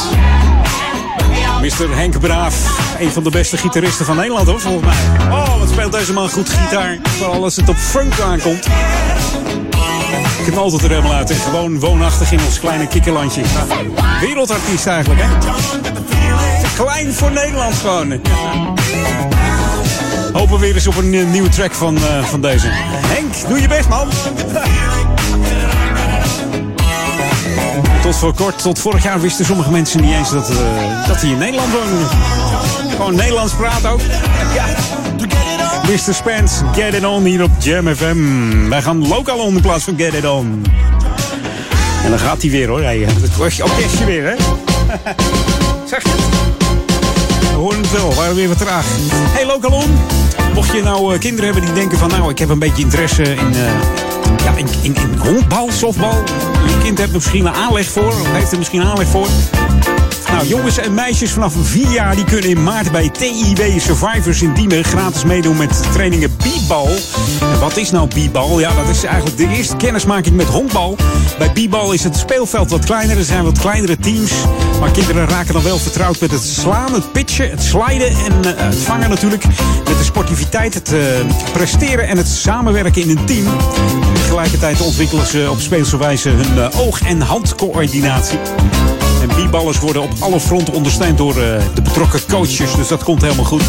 Mr. 1.61 1.97
Henk 1.97 2.21
Braaf, 2.21 2.55
een 2.99 3.13
van 3.13 3.23
de 3.23 3.31
beste 3.31 3.57
gitaristen 3.57 4.07
van 4.07 4.17
Nederland 4.17 4.47
hoor, 4.49 4.61
volgens 4.61 4.85
mij. 4.85 5.29
Oh, 5.31 5.59
wat 5.59 5.69
speelt 5.69 5.93
deze 5.93 6.13
man 6.13 6.29
goed 6.29 6.49
gitaar. 6.49 6.99
Vooral 7.03 7.43
als 7.43 7.57
het 7.57 7.69
op 7.69 7.77
funk 7.77 8.21
aankomt. 8.21 8.67
Knalt 10.47 10.73
het 10.73 10.83
er 10.83 10.89
helemaal 10.89 11.13
uit 11.13 11.31
en 11.31 11.37
gewoon 11.37 11.81
woonachtig 11.81 12.33
in 12.33 12.41
ons 12.45 12.61
kleine 12.61 12.87
kikkerlandje. 12.87 13.43
Wereldartiest 14.21 14.87
eigenlijk, 14.87 15.21
hè? 15.25 15.29
Te 16.61 16.83
klein 16.83 17.13
voor 17.13 17.33
Nederland 17.33 17.75
gewoon. 17.75 18.21
Hopen 20.33 20.59
weer 20.59 20.75
eens 20.75 20.87
op 20.87 20.97
een 20.97 21.15
eh, 21.15 21.27
nieuwe 21.27 21.49
track 21.49 21.75
van, 21.75 21.97
eh, 21.97 22.25
van 22.25 22.41
deze. 22.41 22.67
Henk, 22.71 23.49
doe 23.49 23.61
je 23.61 23.69
best, 23.69 23.89
man. 23.89 24.09
Tot 28.05 28.17
voor 28.17 28.35
kort, 28.35 28.63
tot 28.63 28.79
vorig 28.79 29.03
jaar 29.03 29.21
wisten 29.21 29.45
sommige 29.45 29.71
mensen 29.71 30.01
niet 30.01 30.15
eens 30.15 30.31
dat, 30.31 30.51
eh, 30.51 30.57
dat 31.07 31.21
hij 31.21 31.31
in 31.31 31.39
Nederland 31.39 31.73
woonde. 31.73 32.05
Gewoon 32.91 33.15
Nederlands 33.15 33.53
praat 33.53 33.87
ook. 33.87 34.01
Ja. 34.55 34.65
Mr. 35.89 36.15
Spence, 36.15 36.65
Get 36.75 36.95
It 36.95 37.05
On 37.05 37.25
hier 37.25 37.43
op 37.43 37.51
Jam 37.59 37.95
FM. 37.95 38.69
Wij 38.69 38.83
gaan 38.83 39.09
lokaal 39.09 39.39
on 39.39 39.57
in 39.57 39.63
van 39.63 39.95
Get 39.97 40.15
It 40.15 40.27
On. 40.27 40.65
En 42.05 42.11
dan 42.11 42.19
gaat 42.19 42.43
hij 42.43 42.51
weer 42.51 42.69
hoor. 42.69 42.83
Hij, 42.83 42.99
het 42.99 43.63
orkestje 43.63 44.05
weer, 44.05 44.25
hè? 44.25 44.35
zeg 45.91 46.03
je? 46.03 46.11
We 47.41 47.55
horen 47.55 47.81
het 47.81 47.91
wel, 47.91 48.09
we 48.09 48.15
waren 48.15 48.35
weer 48.35 48.49
wat 48.49 48.59
traag. 48.59 48.87
Hey, 49.11 49.47
lokaal 49.47 49.73
on. 49.73 49.99
Mocht 50.55 50.73
je 50.73 50.83
nou 50.83 51.15
uh, 51.15 51.21
kinderen 51.21 51.45
hebben 51.45 51.65
die 51.65 51.75
denken 51.81 51.99
van... 51.99 52.09
nou, 52.09 52.31
ik 52.31 52.39
heb 52.39 52.49
een 52.49 52.59
beetje 52.59 52.83
interesse 52.83 53.23
in... 53.23 53.53
Uh, 53.53 53.61
ja, 54.45 54.53
in, 54.57 54.67
in, 54.83 54.95
in 54.95 55.73
softbal. 55.73 56.23
Kind 56.85 56.99
hebt 56.99 57.13
misschien 57.13 57.47
een 57.47 57.55
aanleg 57.55 57.87
voor. 57.87 58.07
Of 58.07 58.33
heeft 58.33 58.53
er 58.53 58.59
misschien 58.59 58.83
aanleg 58.83 59.09
voor. 59.09 59.27
Nou, 60.33 60.47
jongens 60.47 60.79
en 60.79 60.95
meisjes 60.95 61.31
vanaf 61.31 61.55
4 61.63 61.91
jaar 61.91 62.15
die 62.15 62.25
kunnen 62.25 62.51
in 62.51 62.63
maart 62.63 62.93
bij 62.93 63.09
TIW 63.09 63.81
Survivors 63.81 64.43
in 64.43 64.55
Diemen 64.55 64.85
gratis 64.85 65.25
meedoen 65.25 65.57
met 65.57 65.93
trainingen 65.93 66.37
b-bal. 66.37 66.89
En 67.41 67.61
wat 67.61 67.77
is 67.77 67.91
nou 67.91 68.09
b-bal? 68.09 68.61
Ja, 68.61 68.75
dat 68.75 68.89
is 68.89 69.05
eigenlijk 69.05 69.37
de 69.37 69.49
eerste 69.49 69.77
kennismaking 69.77 70.37
met 70.37 70.47
honkbal. 70.47 70.97
Bij 71.39 71.51
b-bal 71.51 71.93
is 71.93 72.05
het 72.05 72.17
speelveld 72.17 72.71
wat 72.71 72.85
kleiner, 72.85 73.19
er 73.19 73.25
zijn 73.25 73.45
wat 73.45 73.59
kleinere 73.59 73.97
teams. 73.97 74.33
Maar 74.81 74.91
kinderen 74.91 75.29
raken 75.29 75.53
dan 75.53 75.63
wel 75.63 75.79
vertrouwd 75.79 76.21
met 76.21 76.31
het 76.31 76.43
slaan, 76.43 76.95
het 76.95 77.13
pitchen, 77.13 77.51
het 77.51 77.63
sliden 77.63 78.09
en 78.09 78.33
uh, 78.45 78.51
het 78.55 78.75
vangen 78.75 79.09
natuurlijk. 79.09 79.45
Met 79.85 79.99
de 79.99 80.05
sportiviteit, 80.05 80.75
het 80.75 80.93
uh, 80.93 81.01
presteren 81.53 82.09
en 82.09 82.17
het 82.17 82.29
samenwerken 82.29 83.03
in 83.03 83.11
een 83.11 83.25
team. 83.25 83.47
Tegelijkertijd 84.15 84.81
ontwikkelen 84.81 85.27
ze 85.27 85.49
op 85.51 85.61
speelse 85.61 85.97
wijze 85.97 86.29
hun 86.29 86.57
uh, 86.57 86.81
oog- 86.81 87.01
en 87.01 87.21
handcoördinatie. 87.21 88.39
En 89.23 89.49
b-ballers 89.49 89.79
worden 89.79 90.03
op 90.03 90.13
alle 90.19 90.41
fronten 90.41 90.75
ondersteund 90.75 91.19
door 91.19 91.35
de 91.35 91.83
betrokken 91.83 92.21
coaches. 92.29 92.75
Dus 92.75 92.89
dat 92.89 93.05
komt 93.05 93.23
helemaal 93.23 93.45
goed. 93.45 93.63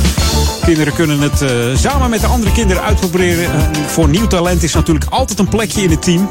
Kinderen 0.66 0.94
kunnen 0.94 1.20
het 1.20 1.44
samen 1.80 2.10
met 2.10 2.22
de 2.22 2.28
andere 2.28 2.52
kinderen 2.52 2.84
uitproberen. 2.84 3.50
Voor 3.88 4.10
nieuw 4.10 4.28
talent 4.28 4.64
is 4.64 4.74
natuurlijk 4.74 5.06
altijd 5.10 5.40
een 5.40 5.48
plekje 5.48 5.82
in 5.82 5.90
het 5.90 6.02
team. 6.02 6.28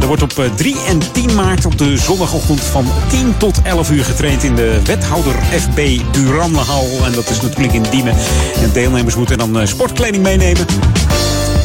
Er 0.00 0.06
wordt 0.06 0.22
op 0.22 0.50
3 0.56 0.76
en 0.88 1.12
10 1.12 1.34
maart 1.34 1.66
op 1.66 1.78
de 1.78 1.96
zondagochtend 1.96 2.60
van 2.60 2.86
10 3.08 3.36
tot 3.36 3.62
11 3.62 3.90
uur 3.90 4.04
getraind 4.04 4.42
in 4.42 4.54
de 4.54 4.80
wethouder 4.84 5.34
FB 5.34 6.00
Duranhal. 6.12 6.86
En 7.04 7.12
dat 7.12 7.30
is 7.30 7.40
natuurlijk 7.40 7.72
in 7.72 7.84
Diemen. 7.90 8.14
En 8.62 8.72
deelnemers 8.72 9.14
moeten 9.14 9.38
dan 9.38 9.66
sportkleding 9.66 10.22
meenemen 10.22 10.66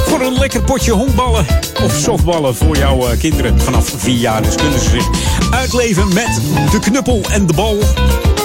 voor 0.05 0.21
een 0.21 0.37
lekker 0.37 0.61
potje 0.61 0.91
honkballen 0.91 1.45
of 1.83 1.95
softballen 1.95 2.55
voor 2.55 2.77
jouw 2.77 3.06
uh, 3.11 3.19
kinderen 3.19 3.61
vanaf 3.61 3.93
4 3.97 4.13
jaar. 4.13 4.41
Dus 4.41 4.55
kunnen 4.55 4.79
ze 4.79 4.89
zich 4.89 5.09
uitleven 5.51 6.13
met 6.13 6.41
de 6.71 6.79
knuppel 6.79 7.21
en 7.31 7.45
de 7.45 7.53
bal. 7.53 7.77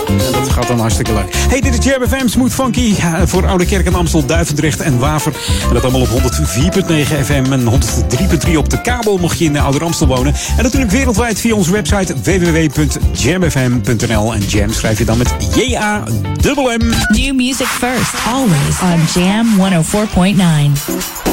En 0.09 0.33
dat 0.33 0.49
gaat 0.51 0.67
dan 0.67 0.79
hartstikke 0.79 1.13
leuk. 1.13 1.35
Hey, 1.49 1.61
dit 1.61 1.79
is 1.79 1.85
Jam 1.85 2.09
FM 2.09 2.29
Smooth 2.29 2.53
Funky 2.53 2.95
uh, 2.99 3.15
voor 3.25 3.47
Oude 3.47 3.67
Kerk 3.67 3.87
en 3.87 3.95
Amstel, 3.95 4.27
Duivendrecht 4.27 4.81
en 4.81 4.99
Waver. 4.99 5.33
En 5.69 5.75
dat 5.75 5.83
allemaal 5.83 6.01
op 6.01 6.09
104.9 6.09 6.17
FM 7.25 7.53
en 7.53 7.61
103.3 8.49 8.57
op 8.57 8.71
de 8.71 8.81
kabel 8.81 9.19
mocht 9.19 9.39
je 9.39 9.45
in 9.45 9.53
de 9.53 9.61
Oude 9.61 9.85
Amstel 9.85 10.07
wonen. 10.07 10.35
En 10.57 10.63
natuurlijk 10.63 10.93
wereldwijd 10.93 11.41
via 11.41 11.55
onze 11.55 11.73
website 11.73 12.15
www.jamfm.nl. 12.23 13.55
En 14.35 14.41
Jam 14.41 14.73
schrijf 14.73 14.99
je 14.99 15.05
dan 15.05 15.19
met 15.19 15.35
J-A-M-M. 15.55 16.93
New 17.09 17.35
music 17.35 17.67
first, 17.67 18.15
always 18.27 18.81
on 18.83 19.01
Jam 19.15 19.47
104.9. 21.25 21.32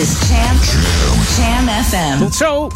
is 0.00 0.18
Jam 0.30 0.56
Cham 1.36 1.68
FM. 1.68 2.32
So. 2.32 2.70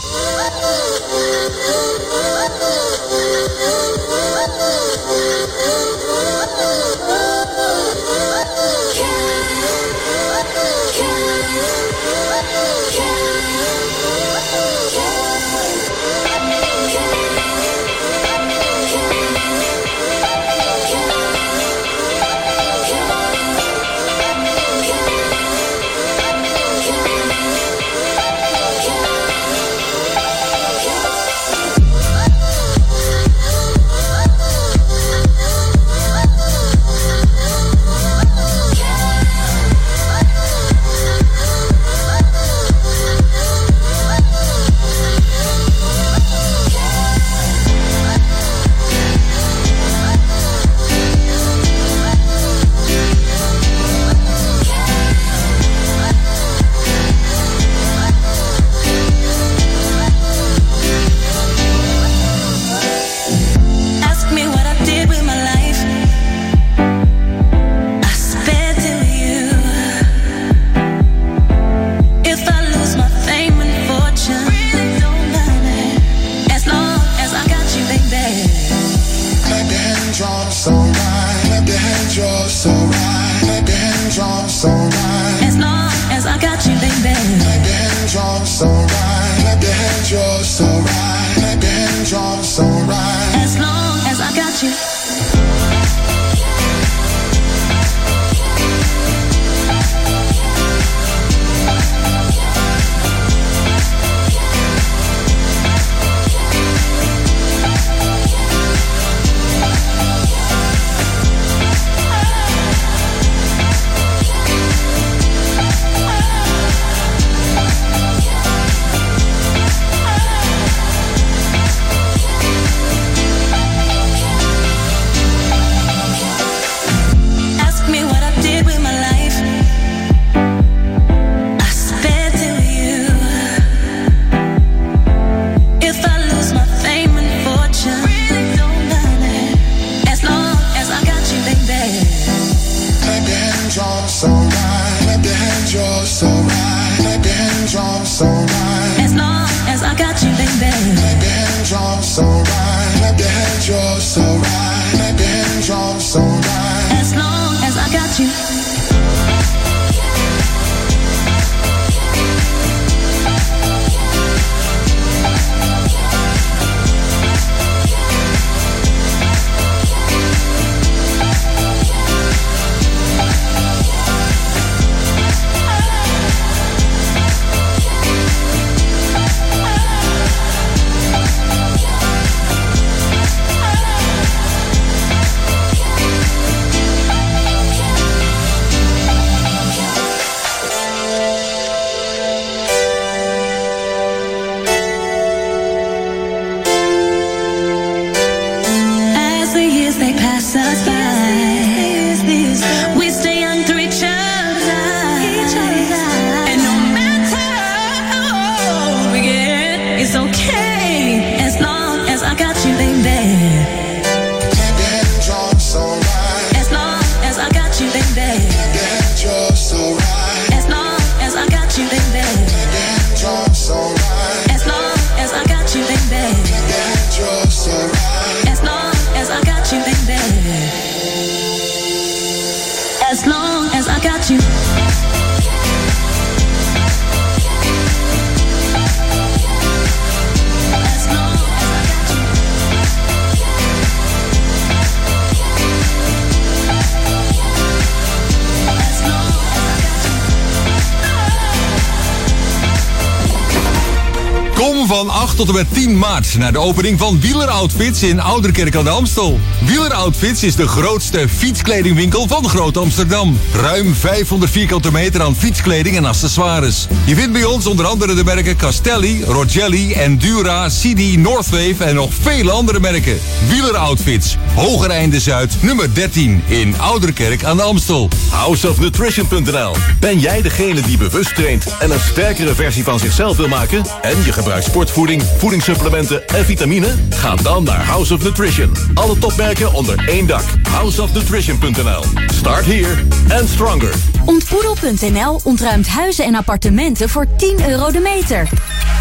tot 255.34 255.48
en 255.48 255.54
met 255.54 255.74
10 255.74 255.98
maart 255.98 256.38
naar 256.38 256.52
de 256.52 256.58
opening 256.58 256.98
van 256.98 257.20
Wieler 257.20 257.48
Outfits 257.48 258.02
in 258.02 258.20
Ouderkerk 258.20 258.76
aan 258.76 258.84
de 258.84 258.90
Amstel. 258.90 259.40
Wieler 259.64 259.92
Outfits 259.92 260.42
is 260.42 260.56
de 260.56 260.68
grootste 260.68 261.28
fietskledingwinkel 261.28 262.28
van 262.28 262.48
Groot 262.48 262.76
Amsterdam. 262.76 263.38
Ruim 263.52 263.94
500 263.94 264.52
vierkante 264.52 264.92
meter 264.92 265.22
aan 265.22 265.36
fietskleding 265.36 265.96
en 265.96 266.04
accessoires. 266.04 266.86
Je 267.04 267.14
vindt 267.14 267.32
bij 267.32 267.44
ons 267.44 267.66
onder 267.66 267.86
andere 267.86 268.14
de 268.14 268.24
merken 268.24 268.56
Castelli, 268.56 269.24
Rogelli, 269.24 269.92
Endura, 269.92 270.68
CD, 270.68 271.16
Northwave 271.16 271.84
en 271.84 271.94
nog 271.94 272.14
vele 272.20 272.50
andere 272.50 272.80
merken. 272.80 273.18
Wieler 273.48 273.76
Outfits, 273.76 274.36
Hogereinde 274.54 275.20
Zuid, 275.20 275.56
nummer 275.60 275.94
13 275.94 276.42
in 276.46 276.74
Ouderkerk 276.80 277.44
aan 277.44 277.56
de 277.56 277.62
Amstel. 277.62 278.08
Houseofnutrition.nl 278.30 279.74
Ben 280.00 280.18
jij 280.18 280.42
degene 280.42 280.80
die 280.80 280.98
bewust 280.98 281.34
traint 281.34 281.76
en 281.78 281.90
een 281.90 282.00
sterkere 282.00 282.54
versie 282.54 282.84
van 282.84 282.98
zichzelf 282.98 283.36
wil 283.36 283.48
maken? 283.48 283.84
En 284.02 284.24
je 284.24 284.32
gebruikt 284.32 284.64
sportvoeding, 284.64 285.22
voedingssupplementen 285.38 286.28
en 286.28 286.44
vitamine? 286.44 286.94
Ga 287.10 287.34
dan 287.34 287.64
naar 287.64 287.84
House 287.84 288.14
of 288.14 288.22
Nutrition. 288.22 288.72
Alle 288.94 289.18
topmerken 289.18 289.72
onder 289.72 290.08
één 290.08 290.26
dak. 290.26 290.44
Houseofnutrition.nl 290.62 292.04
Start 292.26 292.64
here 292.64 292.94
and 293.38 293.48
stronger. 293.48 293.94
Ontboedel.nl 294.24 295.40
ontruimt 295.44 295.88
huizen 295.88 296.24
en 296.24 296.34
appartementen 296.34 297.08
voor 297.08 297.26
10 297.36 297.68
euro 297.68 297.90
de 297.90 298.00
meter. 298.00 298.48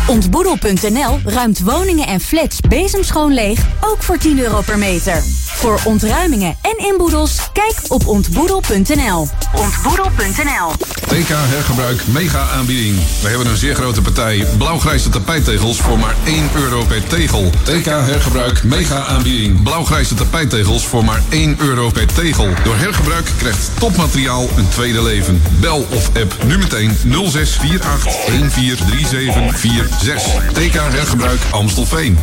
Ontboedel.nl 0.07 1.19
ruimt 1.25 1.59
woningen 1.59 2.07
en 2.07 2.19
flats 2.19 2.59
bezemschoon 2.67 3.33
leeg 3.33 3.59
ook 3.81 4.03
voor 4.03 4.17
10 4.17 4.39
euro 4.39 4.61
per 4.61 4.77
meter. 4.77 5.42
Voor 5.63 5.79
ontruimingen 5.83 6.55
en 6.61 6.77
inboedels, 6.77 7.37
kijk 7.53 7.75
op 7.87 8.07
ontboedel.nl. 8.07 9.27
Ontboedel.nl 9.55 10.71
TK 11.07 11.27
Hergebruik 11.27 12.07
mega 12.07 12.49
aanbieding. 12.49 12.95
We 13.21 13.29
hebben 13.29 13.47
een 13.47 13.57
zeer 13.57 13.75
grote 13.75 14.01
partij 14.01 14.45
blauwgrijze 14.57 15.09
tapijttegels 15.09 15.81
voor 15.81 15.99
maar 15.99 16.15
1 16.23 16.49
euro 16.55 16.83
per 16.83 17.07
tegel. 17.07 17.49
TK 17.63 17.85
Hergebruik 17.85 18.63
mega 18.63 19.05
aanbieding. 19.05 19.63
Blauwgrijze 19.63 20.15
tapijttegels 20.15 20.87
voor 20.87 21.03
maar 21.03 21.21
1 21.29 21.55
euro 21.59 21.89
per 21.89 22.13
tegel. 22.13 22.49
Door 22.63 22.75
hergebruik 22.75 23.31
krijgt 23.37 23.69
topmateriaal 23.79 24.47
een 24.55 24.69
tweede 24.69 25.03
leven. 25.03 25.41
Bel 25.59 25.87
of 25.89 26.07
app 26.07 26.35
nu 26.45 26.57
meteen 26.57 26.97
0648 27.03 28.25
143746. 28.25 30.53
TK 30.53 30.73
Hergebruik 30.73 31.39
Amstelveen. 31.51 32.17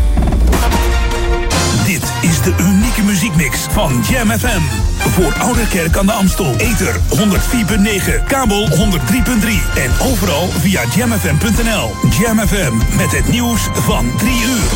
Dit 2.01 2.31
is 2.31 2.43
de 2.43 2.55
unieke 2.61 3.03
muziekmix 3.03 3.59
van 3.71 3.93
Jam 4.09 4.31
FM. 4.31 4.61
Voor 4.99 5.35
Oude 5.39 5.69
Kerk 5.69 5.97
aan 5.97 6.07
de 6.07 6.13
Amstel. 6.13 6.55
Ether 6.57 6.95
104.9, 6.95 8.25
kabel 8.27 8.69
103.3 8.69 8.75
en 9.77 9.91
overal 10.11 10.49
via 10.49 10.83
jamfm.nl. 10.97 11.91
Jam 12.21 12.39
FM 12.39 12.97
met 12.97 13.13
het 13.13 13.29
nieuws 13.29 13.69
van 13.73 14.17
3 14.17 14.33
uur. 14.33 14.71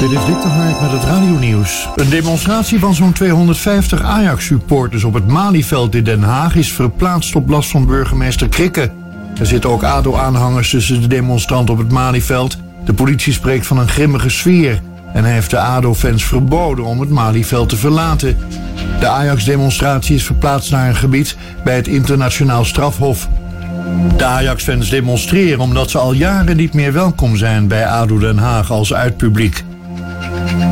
Dit 0.00 0.10
is 0.10 0.24
Dick 0.24 0.42
de 0.42 0.76
met 0.80 0.90
het 0.90 1.04
radionieuws. 1.04 1.88
Een 1.94 2.10
demonstratie 2.10 2.78
van 2.78 2.94
zo'n 2.94 3.12
250 3.12 4.02
Ajax-supporters 4.02 5.04
op 5.04 5.14
het 5.14 5.26
Malieveld 5.26 5.94
in 5.94 6.04
Den 6.04 6.22
Haag 6.22 6.54
is 6.54 6.72
verplaatst 6.72 7.34
op 7.34 7.48
last 7.48 7.70
van 7.70 7.86
burgemeester 7.86 8.48
Krikke. 8.48 8.90
Er 9.38 9.46
zitten 9.46 9.70
ook 9.70 9.82
ADO-aanhangers 9.82 10.70
tussen 10.70 11.00
de 11.00 11.06
demonstranten 11.06 11.74
op 11.74 11.80
het 11.80 11.92
Malieveld. 11.92 12.56
De 12.84 12.92
politie 12.92 13.32
spreekt 13.32 13.66
van 13.66 13.78
een 13.78 13.88
grimmige 13.88 14.28
sfeer 14.28 14.80
en 15.16 15.24
heeft 15.24 15.50
de 15.50 15.58
ADO-fans 15.58 16.24
verboden 16.24 16.84
om 16.84 17.00
het 17.00 17.10
Malieveld 17.10 17.68
te 17.68 17.76
verlaten. 17.76 18.36
De 19.00 19.06
Ajax-demonstratie 19.06 20.14
is 20.14 20.24
verplaatst 20.24 20.70
naar 20.70 20.88
een 20.88 20.96
gebied 20.96 21.36
bij 21.64 21.76
het 21.76 21.88
internationaal 21.88 22.64
strafhof. 22.64 23.28
De 24.16 24.24
Ajax-fans 24.24 24.90
demonstreren 24.90 25.60
omdat 25.60 25.90
ze 25.90 25.98
al 25.98 26.12
jaren 26.12 26.56
niet 26.56 26.74
meer 26.74 26.92
welkom 26.92 27.36
zijn 27.36 27.68
bij 27.68 27.86
ADO 27.86 28.18
Den 28.18 28.38
Haag 28.38 28.70
als 28.70 28.94
uitpubliek. 28.94 29.64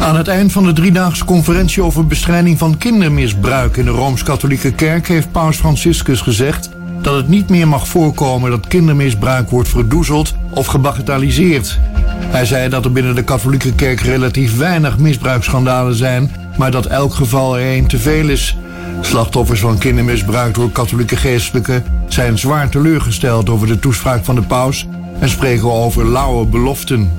Aan 0.01 0.17
het 0.17 0.29
eind 0.29 0.53
van 0.53 0.65
de 0.65 0.73
driedaagse 0.73 1.25
conferentie 1.25 1.83
over 1.83 2.07
bestrijding 2.07 2.59
van 2.59 2.79
kindermisbruik 2.79 3.77
in 3.77 3.85
de 3.85 3.91
Rooms-Katholieke 3.91 4.73
Kerk 4.73 5.09
heeft 5.09 5.33
Paus 5.33 5.57
Franciscus 5.57 6.21
gezegd 6.21 6.71
dat 7.03 7.17
het 7.17 7.29
niet 7.29 7.49
meer 7.49 7.69
mag 7.69 7.89
voorkomen 7.89 8.51
dat 8.51 8.67
kindermisbruik 8.67 9.51
wordt 9.51 9.69
verdoezeld 9.69 10.35
of 10.51 10.67
gebagatelliseerd. 10.67 11.79
Hij 12.19 12.45
zei 12.45 12.69
dat 12.69 12.85
er 12.85 12.93
binnen 12.93 13.15
de 13.15 13.23
katholieke 13.23 13.75
kerk 13.75 14.01
relatief 14.01 14.57
weinig 14.57 14.99
misbruiksschandalen 14.99 15.95
zijn, 15.95 16.31
maar 16.57 16.71
dat 16.71 16.87
elk 16.87 17.15
geval 17.15 17.59
er 17.59 17.65
één 17.67 17.87
te 17.87 17.99
veel 17.99 18.29
is. 18.29 18.57
Slachtoffers 19.01 19.61
van 19.61 19.79
kindermisbruik 19.79 20.55
door 20.55 20.71
katholieke 20.71 21.17
geestelijken 21.17 21.85
zijn 22.09 22.39
zwaar 22.39 22.69
teleurgesteld 22.69 23.51
over 23.51 23.67
de 23.67 23.79
toespraak 23.79 24.25
van 24.25 24.35
de 24.35 24.43
paus 24.43 24.87
en 25.21 25.29
spreken 25.29 25.73
over 25.73 26.09
lauwe 26.09 26.47
beloften. 26.47 27.11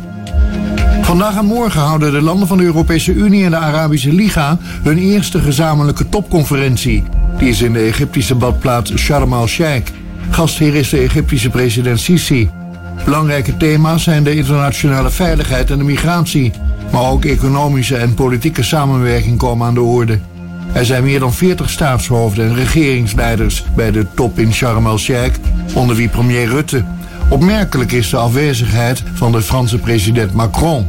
Vandaag 1.02 1.38
en 1.38 1.46
morgen 1.46 1.82
houden 1.82 2.12
de 2.12 2.22
landen 2.22 2.48
van 2.48 2.58
de 2.58 2.64
Europese 2.64 3.14
Unie 3.14 3.46
en 3.46 3.52
de 3.52 3.58
Arabische 3.58 4.14
Liga 4.14 4.58
hun 4.84 4.98
eerste 4.98 5.39
gezamenlijke 5.39 6.10
topconferentie. 6.10 7.04
Die 7.38 7.50
is 7.50 7.62
in 7.62 7.74
de 7.74 7.80
Egyptische 7.80 8.36
badplaats 8.36 8.96
Sharm 8.96 9.34
el-Sheikh. 9.34 9.91
Gastheer 10.30 10.76
is 10.76 10.89
de 10.89 10.98
Egyptische 10.98 11.50
president 11.50 12.00
Sisi. 12.00 12.50
Belangrijke 13.04 13.58
thema's 13.58 14.04
zijn 14.04 14.24
de 14.24 14.36
internationale 14.36 15.10
veiligheid 15.10 15.72
en 15.72 15.78
de 15.78 15.84
migratie. 15.84 16.52
Maar 16.91 17.04
ook 17.04 17.26
economische 17.26 17.98
en 17.98 18.14
politieke 18.14 18.64
samenwerking 18.64 19.38
komen 19.38 19.68
aan 19.68 19.74
de 19.74 19.82
orde. 19.82 20.20
Er 20.74 20.86
zijn 20.86 21.04
meer 21.04 21.20
dan 21.20 21.34
40 21.34 21.70
staatshoofden 21.70 22.46
en 22.46 22.56
regeringsleiders 22.56 23.64
bij 23.76 23.91
de 23.91 24.06
top 24.16 24.39
in 24.39 24.54
Sharm 24.54 24.86
el-Sheikh, 24.86 25.39
onder 25.74 25.96
wie 25.96 26.10
premier 26.10 26.48
Rutte. 26.48 26.84
Opmerkelijk 27.30 27.91
is 27.91 28.10
de 28.10 28.18
afwezigheid 28.18 29.04
van 29.14 29.32
de 29.32 29.41
Franse 29.41 29.78
president 29.78 30.34
Macron. 30.34 30.86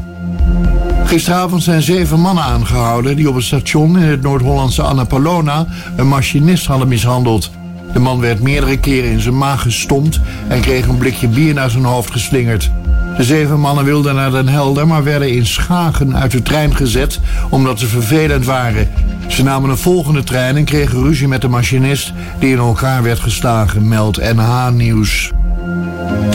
Gisteravond 1.05 1.63
zijn 1.63 1.83
zeven 1.83 2.21
mannen 2.21 2.45
aangehouden 2.45 3.17
die 3.17 3.29
op 3.29 3.35
het 3.35 3.45
station 3.45 3.99
in 3.99 4.09
het 4.09 4.23
Noord-Hollandse 4.23 4.83
Annapolona 4.83 5.67
een 5.97 6.09
machinist 6.09 6.67
hadden 6.67 6.89
mishandeld. 6.89 7.51
De 7.93 7.99
man 7.99 8.21
werd 8.21 8.41
meerdere 8.41 8.79
keren 8.79 9.11
in 9.11 9.21
zijn 9.21 9.39
maag 9.39 9.63
gestompt 9.63 10.21
en 10.49 10.61
kreeg 10.61 10.87
een 10.87 10.99
blikje 10.99 11.29
bier 11.29 11.55
naar 11.55 11.71
zijn 11.71 11.85
hoofd 11.85 12.11
geslingerd. 12.11 12.71
De 13.17 13.25
zeven 13.25 13.61
mannen 13.61 13.85
wilden 13.85 14.15
naar 14.15 14.31
Den 14.31 14.49
Helder, 14.49 14.87
maar 14.87 15.05
werden 15.05 15.33
in 15.33 15.47
Schagen 15.47 16.17
uit 16.17 16.31
de 16.31 16.43
trein 16.43 16.77
gezet 16.77 17.21
omdat 17.51 17.79
ze 17.79 17.87
vervelend 17.87 18.45
waren. 18.45 18.89
Ze 19.29 19.43
namen 19.43 19.71
een 19.71 19.79
volgende 19.79 20.25
trein 20.25 20.57
en 20.57 20.65
kregen 20.65 21.03
ruzie 21.03 21.29
met 21.29 21.41
de 21.41 21.49
machinist 21.49 22.13
die 22.39 22.51
in 22.51 22.59
elkaar 22.59 23.03
werd 23.03 23.21
geslagen, 23.21 23.89
meldt 23.89 24.35
NH 24.35 24.71
Nieuws. 24.71 25.33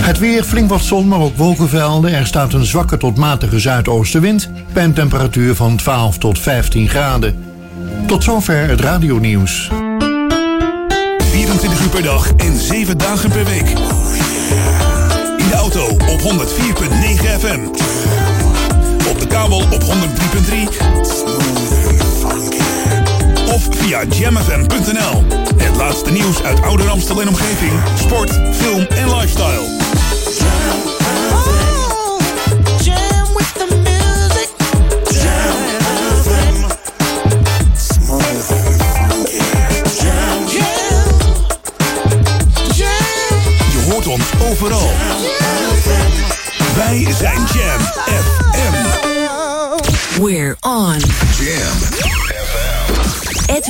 Het 0.02 0.20
weer, 0.20 0.44
flink 0.44 0.70
wat 0.70 0.82
zon, 0.82 1.08
maar 1.08 1.20
ook 1.20 1.38
wolkenvelden. 1.38 2.14
Er 2.14 2.26
staat 2.26 2.54
een 2.54 2.66
zwakke 2.66 2.98
tot 2.98 3.18
matige 3.18 3.60
zuidoostenwind 3.60 4.50
bij 4.74 4.84
een 4.84 4.94
temperatuur 4.94 5.56
van 5.56 5.76
12 5.76 6.18
tot 6.18 6.40
15 6.40 6.90
graden. 6.90 7.36
Tot 8.06 8.24
zover 8.24 8.68
het 8.68 8.82
radionieuws. 8.82 9.70
24 11.32 11.82
uur 11.82 11.90
per 11.90 12.04
dag 12.04 12.32
en 12.38 12.60
7 12.60 12.98
dagen 12.98 13.30
per 13.30 13.46
week. 13.46 13.70
In 15.38 15.48
de 15.48 15.56
auto 15.56 15.86
op 15.88 16.22
104.9 16.22 16.26
FM. 17.40 17.60
Op 19.10 19.20
de 19.20 19.28
kabel 19.28 19.58
op 19.58 19.84
103.3. 19.84 19.88
Of 23.54 23.68
via 23.72 24.04
jamfm.nl. 24.04 25.24
Het 25.56 25.76
laatste 25.78 26.12
nieuws 26.12 26.44
uit 26.44 26.62
oude 26.62 26.84
Amstel 26.90 27.22
en 27.22 27.28
omgeving. 27.28 27.72
Sport, 28.00 28.32
film 28.52 28.86
en 28.90 29.16
lifestyle. 29.16 30.81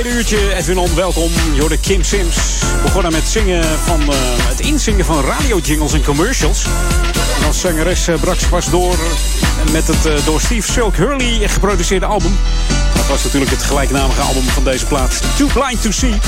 Tweede 0.00 0.18
uurtje. 0.18 0.54
Edwin 0.54 0.78
On, 0.78 0.94
welkom. 0.94 1.30
Je 1.54 1.60
hoorde 1.60 1.78
Kim 1.78 2.04
Sims. 2.04 2.36
Begonnen 2.82 3.12
met 3.12 3.28
zingen 3.28 3.64
van, 3.64 4.00
uh, 4.00 4.08
het 4.48 4.60
inzingen 4.60 5.04
van 5.04 5.24
radio-jingles 5.24 5.92
en 5.92 6.04
commercials. 6.04 6.64
En 7.40 7.46
als 7.46 7.60
zangeres 7.60 8.08
uh, 8.08 8.20
brak 8.20 8.38
ze 8.38 8.48
pas 8.48 8.70
door 8.70 8.96
met 9.72 9.86
het 9.86 10.06
uh, 10.06 10.24
door 10.24 10.40
Steve 10.40 10.72
Silk 10.72 10.96
Hurley 10.96 11.48
geproduceerde 11.48 12.06
album. 12.06 12.38
Dat 12.94 13.06
was 13.06 13.24
natuurlijk 13.24 13.50
het 13.50 13.62
gelijknamige 13.62 14.20
album 14.20 14.42
van 14.42 14.64
deze 14.64 14.86
plaat. 14.86 15.20
Too 15.36 15.48
Blind 15.52 15.82
to 15.82 15.90
See. 15.90 16.18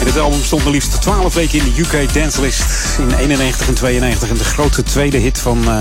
En 0.00 0.06
het 0.06 0.18
album 0.18 0.38
stond 0.42 0.62
maar 0.62 0.72
liefst 0.72 1.00
12 1.02 1.34
weken 1.34 1.58
in 1.58 1.64
de 1.64 1.80
UK 1.80 2.14
Dancelist 2.14 2.64
in 2.98 3.18
91 3.18 3.68
en 3.68 3.74
92. 3.74 4.28
En 4.28 4.36
de 4.36 4.44
grote 4.44 4.82
tweede 4.82 5.16
hit 5.16 5.38
van 5.38 5.62
uh, 5.64 5.78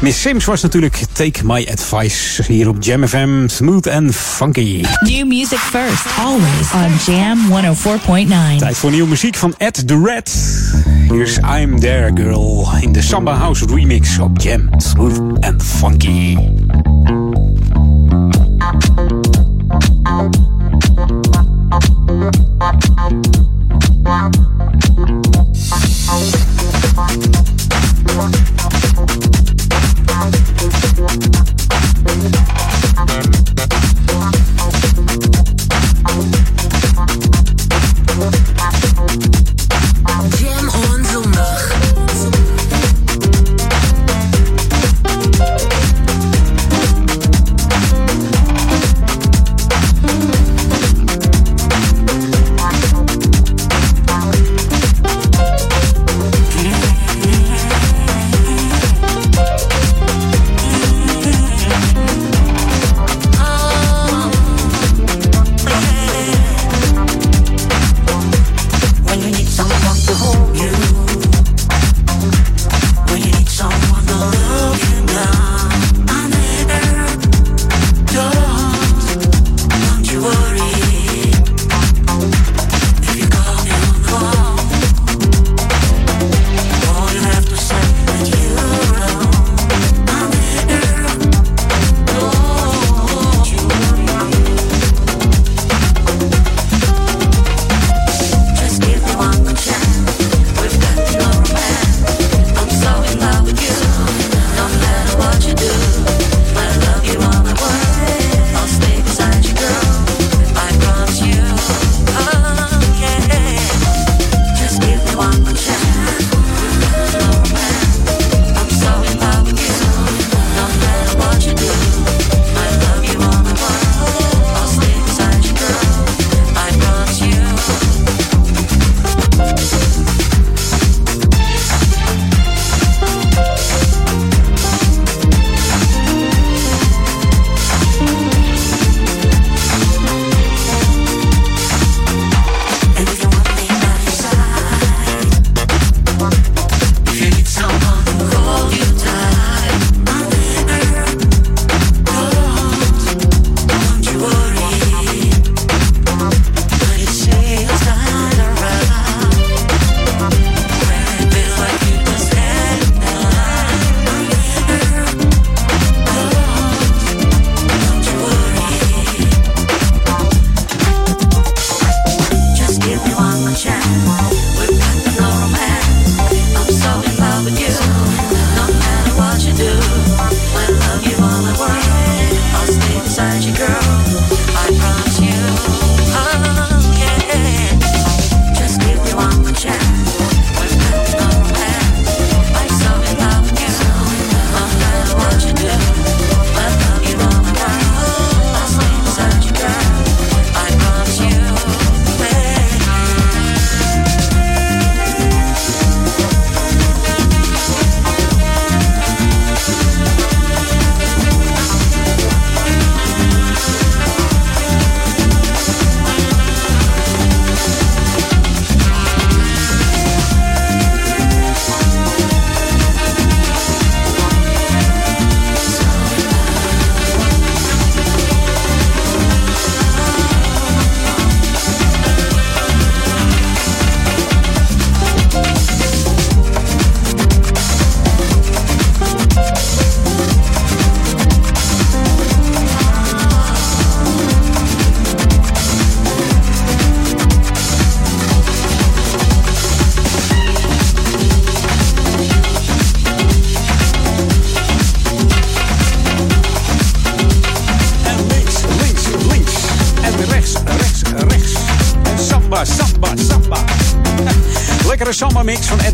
Miss 0.00 0.20
Sims 0.20 0.44
was 0.44 0.62
natuurlijk 0.62 1.02
Take 1.12 1.44
My 1.44 1.68
Advice. 1.70 2.42
Hier 2.42 2.68
op 2.68 2.76
Jam 2.80 3.08
FM, 3.08 3.48
smooth 3.48 3.86
and 3.86 4.14
funky. 4.14 4.84
New 5.00 5.26
music 5.26 5.58
first, 5.58 6.04
always 6.18 6.72
on 6.74 7.14
Jam 7.14 7.38
104.9. 8.56 8.58
Tijd 8.58 8.76
voor 8.76 8.90
nieuwe 8.90 9.08
muziek 9.08 9.36
van 9.36 9.54
Ed 9.56 9.88
the 9.88 10.02
Red. 10.04 10.32
Hier 11.10 11.22
is 11.22 11.38
I'm 11.38 11.80
There 11.80 12.10
Girl 12.14 12.68
in 12.80 12.92
de 12.92 13.02
Samba 13.02 13.34
House 13.34 13.66
remix 13.66 14.18
op 14.18 14.40
Jam, 14.40 14.68
smooth 14.76 15.44
and 15.44 15.62
funky. 15.62 16.36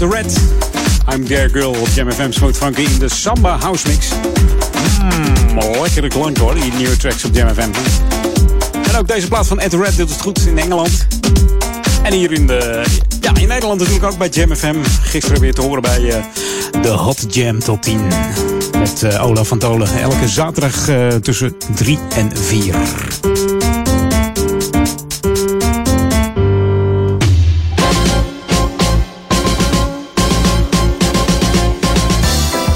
Ed 0.05 0.13
Red. 0.13 0.39
I'm 1.15 1.25
There 1.25 1.49
Girl 1.49 1.71
op 1.71 1.89
Jam 1.95 2.13
FM 2.13 2.31
Smooth 2.31 2.57
Funky 2.57 2.83
in 2.83 2.99
de 2.99 3.09
Samba 3.09 3.59
House 3.59 3.89
mix. 3.89 4.09
Mmm, 5.03 5.81
lekkere 5.81 6.09
klank 6.09 6.39
hoor, 6.39 6.55
die 6.55 6.73
nieuwe 6.73 6.97
tracks 6.97 7.25
op 7.25 7.35
Jam 7.35 7.55
FM. 7.55 7.69
En 8.89 8.97
ook 8.97 9.09
deze 9.09 9.29
plaat 9.29 9.47
van 9.47 9.61
Ed 9.61 9.73
Red 9.73 9.97
doet 9.97 10.11
het 10.11 10.21
goed 10.21 10.47
in 10.47 10.59
Engeland. 10.59 11.07
En 12.03 12.13
hier 12.13 12.33
in, 12.33 12.47
de, 12.47 12.85
ja, 13.21 13.35
in 13.35 13.49
Nederland 13.49 13.81
natuurlijk 13.81 14.13
ook 14.13 14.19
bij 14.19 14.29
Jam 14.29 14.57
FM. 14.57 14.77
Gisteren 15.01 15.41
weer 15.41 15.55
te 15.55 15.61
horen 15.61 15.83
bij 15.83 16.11
eh, 16.11 16.25
de 16.83 16.89
Hot 16.89 17.27
Jam 17.29 17.59
tot 17.59 17.83
10. 17.83 18.01
Met 18.79 19.03
eh, 19.03 19.25
Olaf 19.27 19.49
van 19.49 19.59
Tolen. 19.59 20.01
Elke 20.01 20.29
zaterdag 20.29 20.89
eh, 20.89 21.09
tussen 21.09 21.57
3 21.75 21.99
en 22.17 22.37
4. 22.37 22.75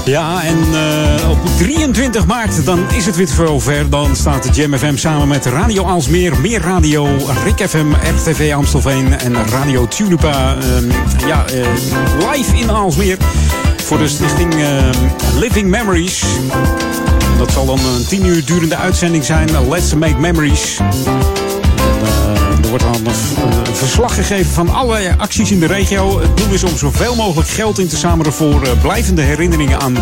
Ja, 0.09 0.43
en 0.43 0.57
uh, 0.71 1.29
op 1.29 1.37
23 1.57 2.25
maart 2.25 2.65
dan 2.65 2.79
is 2.91 3.05
het 3.05 3.15
weer 3.15 3.27
zover. 3.27 3.89
Dan 3.89 4.15
staat 4.15 4.43
de 4.43 4.49
Jam 4.51 4.77
FM 4.77 4.95
samen 4.95 5.27
met 5.27 5.45
Radio 5.45 5.85
Aalsmeer, 5.85 6.41
Meer 6.41 6.61
Radio, 6.61 7.07
Rick 7.43 7.69
FM, 7.69 7.87
RTV 8.15 8.51
Amstelveen 8.55 9.19
en 9.19 9.35
Radio 9.35 9.87
Tulipa. 9.87 10.55
Uh, 10.55 11.27
ja, 11.27 11.45
uh, 11.53 11.65
live 12.31 12.57
in 12.57 12.71
Aalsmeer 12.71 13.17
voor 13.77 13.97
de 13.97 14.07
stichting 14.07 14.53
Living 15.35 15.69
Memories. 15.69 16.23
Dat 17.37 17.51
zal 17.51 17.65
dan 17.65 17.79
een 17.79 18.05
10 18.07 18.25
uur 18.25 18.45
durende 18.45 18.75
uitzending 18.75 19.25
zijn. 19.25 19.69
Let's 19.69 19.93
Make 19.93 20.19
Memories. 20.19 20.79
Er 22.69 22.77
wordt 22.77 23.03
dan 23.03 23.13
een 23.13 23.75
verslag 23.75 24.15
gegeven 24.15 24.51
van 24.51 24.69
alle 24.69 25.13
acties 25.17 25.51
in 25.51 25.59
de 25.59 25.65
regio. 25.65 26.19
Het 26.19 26.37
doel 26.37 26.53
is 26.53 26.63
om 26.63 26.77
zoveel 26.77 27.15
mogelijk 27.15 27.49
geld 27.49 27.79
in 27.79 27.87
te 27.87 27.97
zamelen 27.97 28.33
voor 28.33 28.77
blijvende 28.81 29.21
herinneringen 29.21 29.79
aan 29.79 29.97
uh, 29.97 30.01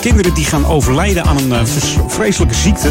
kinderen 0.00 0.34
die 0.34 0.44
gaan 0.44 0.66
overlijden 0.66 1.24
aan 1.24 1.36
een 1.36 1.48
uh, 1.48 1.60
vreselijke 2.06 2.54
ziekte. 2.54 2.90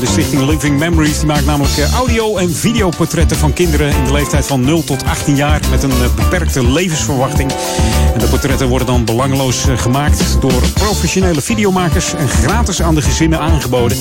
De 0.00 0.06
stichting 0.06 0.42
Living 0.42 0.78
Memories 0.78 1.24
maakt 1.24 1.46
namelijk 1.46 1.78
audio- 1.94 2.36
en 2.36 2.54
videoportretten 2.54 3.36
van 3.36 3.52
kinderen 3.52 3.96
in 3.96 4.04
de 4.04 4.12
leeftijd 4.12 4.46
van 4.46 4.60
0 4.60 4.84
tot 4.84 5.04
18 5.04 5.36
jaar 5.36 5.60
met 5.70 5.82
een 5.82 5.92
beperkte 6.16 6.72
levensverwachting. 6.72 7.52
En 8.14 8.18
de 8.18 8.26
portretten 8.26 8.68
worden 8.68 8.86
dan 8.86 9.04
belangeloos 9.04 9.64
gemaakt 9.76 10.36
door 10.40 10.62
professionele 10.74 11.40
videomakers 11.40 12.14
en 12.14 12.28
gratis 12.28 12.82
aan 12.82 12.94
de 12.94 13.02
gezinnen 13.02 13.40
aangeboden. 13.40 13.98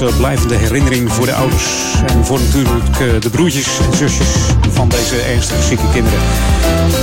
Als 0.00 0.16
blijvende 0.16 0.54
herinnering 0.54 1.12
voor 1.12 1.26
de 1.26 1.34
ouders 1.34 1.64
en 2.06 2.24
voor 2.24 2.38
natuurlijk 2.38 3.22
de 3.22 3.30
broertjes 3.30 3.78
en 3.78 3.96
zusjes 3.96 4.28
van 4.70 4.88
deze 4.88 5.16
ernstig 5.16 5.62
zieke 5.62 5.82
kinderen. 5.92 6.18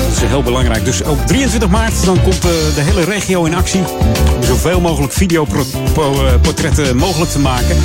Dat 0.08 0.16
is 0.16 0.30
heel 0.30 0.44
belangrijk. 0.44 0.86
Dus 0.86 1.02
op 1.02 1.28
23 1.28 1.70
maart 1.70 2.06
dan 2.06 2.22
komt 2.22 2.42
de 2.42 2.82
hele 2.82 3.04
regio 3.04 3.44
in 3.44 3.56
actie 3.56 3.80
om 4.36 4.44
zoveel 4.44 4.82
mogelijk 4.82 5.14
videoportretten 5.14 6.98
mogelijk 6.98 7.32
te 7.32 7.40
maken. 7.40 7.78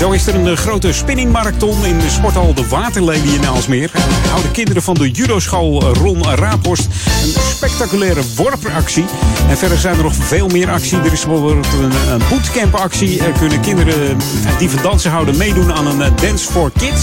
Zo 0.00 0.10
is 0.10 0.26
er 0.26 0.34
een 0.34 0.56
grote 0.56 0.92
spinningmarathon 0.92 1.86
in 1.86 1.98
de 1.98 2.08
sporthal 2.10 2.54
De 2.54 2.68
Waterlelie 2.68 3.34
in 3.34 3.46
Aalsmeer. 3.46 3.90
Houden 4.28 4.50
kinderen 4.50 4.82
van 4.82 4.94
de 4.94 5.10
judoschool 5.10 5.82
Ron 5.82 6.24
Raaphorst 6.24 6.84
een 6.84 7.42
spectaculaire 7.56 8.20
worpactie. 8.36 9.04
En 9.48 9.58
verder 9.58 9.78
zijn 9.78 9.96
er 9.96 10.02
nog 10.02 10.14
veel 10.14 10.48
meer 10.48 10.70
actie. 10.70 10.98
Er 10.98 11.12
is 11.12 11.26
bijvoorbeeld 11.26 11.66
een, 11.66 12.12
een 12.12 12.22
bootcampactie. 12.30 13.24
Er 13.24 13.32
kunnen 13.32 13.60
kinderen 13.60 14.16
die 14.58 14.70
van 14.70 14.82
dansen 14.82 15.10
houden 15.10 15.36
meedoen 15.36 15.72
aan 15.72 15.86
een 15.86 16.16
Dance 16.16 16.50
for 16.52 16.70
Kids. 16.70 17.02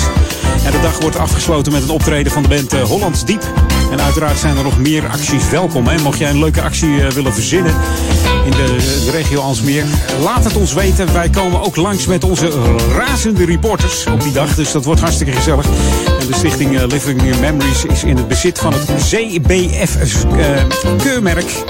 En 0.65 0.71
de 0.71 0.81
dag 0.81 0.99
wordt 0.99 1.17
afgesloten 1.17 1.71
met 1.71 1.83
een 1.83 1.89
optreden 1.89 2.31
van 2.31 2.43
de 2.43 2.49
band 2.49 2.71
Hollands 2.71 3.25
Diep. 3.25 3.43
En 3.91 4.01
uiteraard 4.01 4.39
zijn 4.39 4.57
er 4.57 4.63
nog 4.63 4.77
meer 4.77 5.07
acties 5.07 5.49
welkom. 5.49 5.87
Hè? 5.87 6.01
Mocht 6.01 6.17
jij 6.17 6.29
een 6.29 6.39
leuke 6.39 6.61
actie 6.61 7.01
willen 7.01 7.33
verzinnen 7.33 7.73
in 8.47 8.53
de, 8.53 9.11
regio 9.11 9.41
Alsmeer, 9.41 9.85
laat 10.23 10.43
het 10.43 10.55
ons 10.55 10.73
weten. 10.73 11.13
Wij 11.13 11.29
komen 11.29 11.61
ook 11.61 11.75
langs 11.75 12.05
met 12.05 12.23
onze 12.23 12.49
razende 12.95 13.45
reporters 13.45 14.05
op 14.05 14.21
die 14.21 14.31
dag. 14.31 14.55
Dus 14.55 14.71
dat 14.71 14.85
wordt 14.85 15.01
hartstikke 15.01 15.31
gezellig. 15.31 15.65
En 16.19 16.27
de 16.27 16.35
stichting 16.35 16.91
Living 16.91 17.39
Memories 17.39 17.85
is 17.85 18.03
in 18.03 18.17
het 18.17 18.27
bezit 18.27 18.59
van 18.59 18.73
het 18.73 18.85
CBF-keurmerk. 19.03 21.63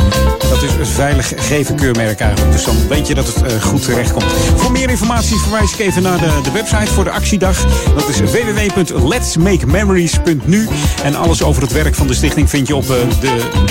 Dat 0.50 0.64
is 0.64 0.72
het 0.72 0.88
veilig 0.88 1.34
geven 1.36 1.76
keurmerk 1.76 2.20
eigenlijk. 2.20 2.52
Dus 2.52 2.64
dan 2.64 2.88
weet 2.88 3.08
je 3.08 3.16
dat 3.16 3.28
het 3.28 3.42
uh, 3.42 3.48
goed 3.62 3.84
terecht 3.84 4.12
komt. 4.12 4.26
Voor 4.56 4.72
meer 4.72 4.90
informatie 4.90 5.38
verwijs 5.38 5.74
ik 5.74 5.80
even 5.80 6.02
naar 6.02 6.20
de, 6.20 6.40
de 6.44 6.52
website 6.52 6.94
voor 6.94 7.04
de 7.04 7.12
actiedag. 7.12 7.66
Dat 7.96 8.10
is 8.10 8.20
www.letsmakememories.nu. 8.20 10.68
En 11.04 11.16
alles 11.16 11.44
over 11.44 11.62
het 11.62 11.72
werk 11.72 11.96
van 11.96 12.08
de 12.08 12.14
stichting 12.14 12.50
vind 12.50 12.68
je 12.68 12.76
op 12.76 12.88
de 12.88 13.08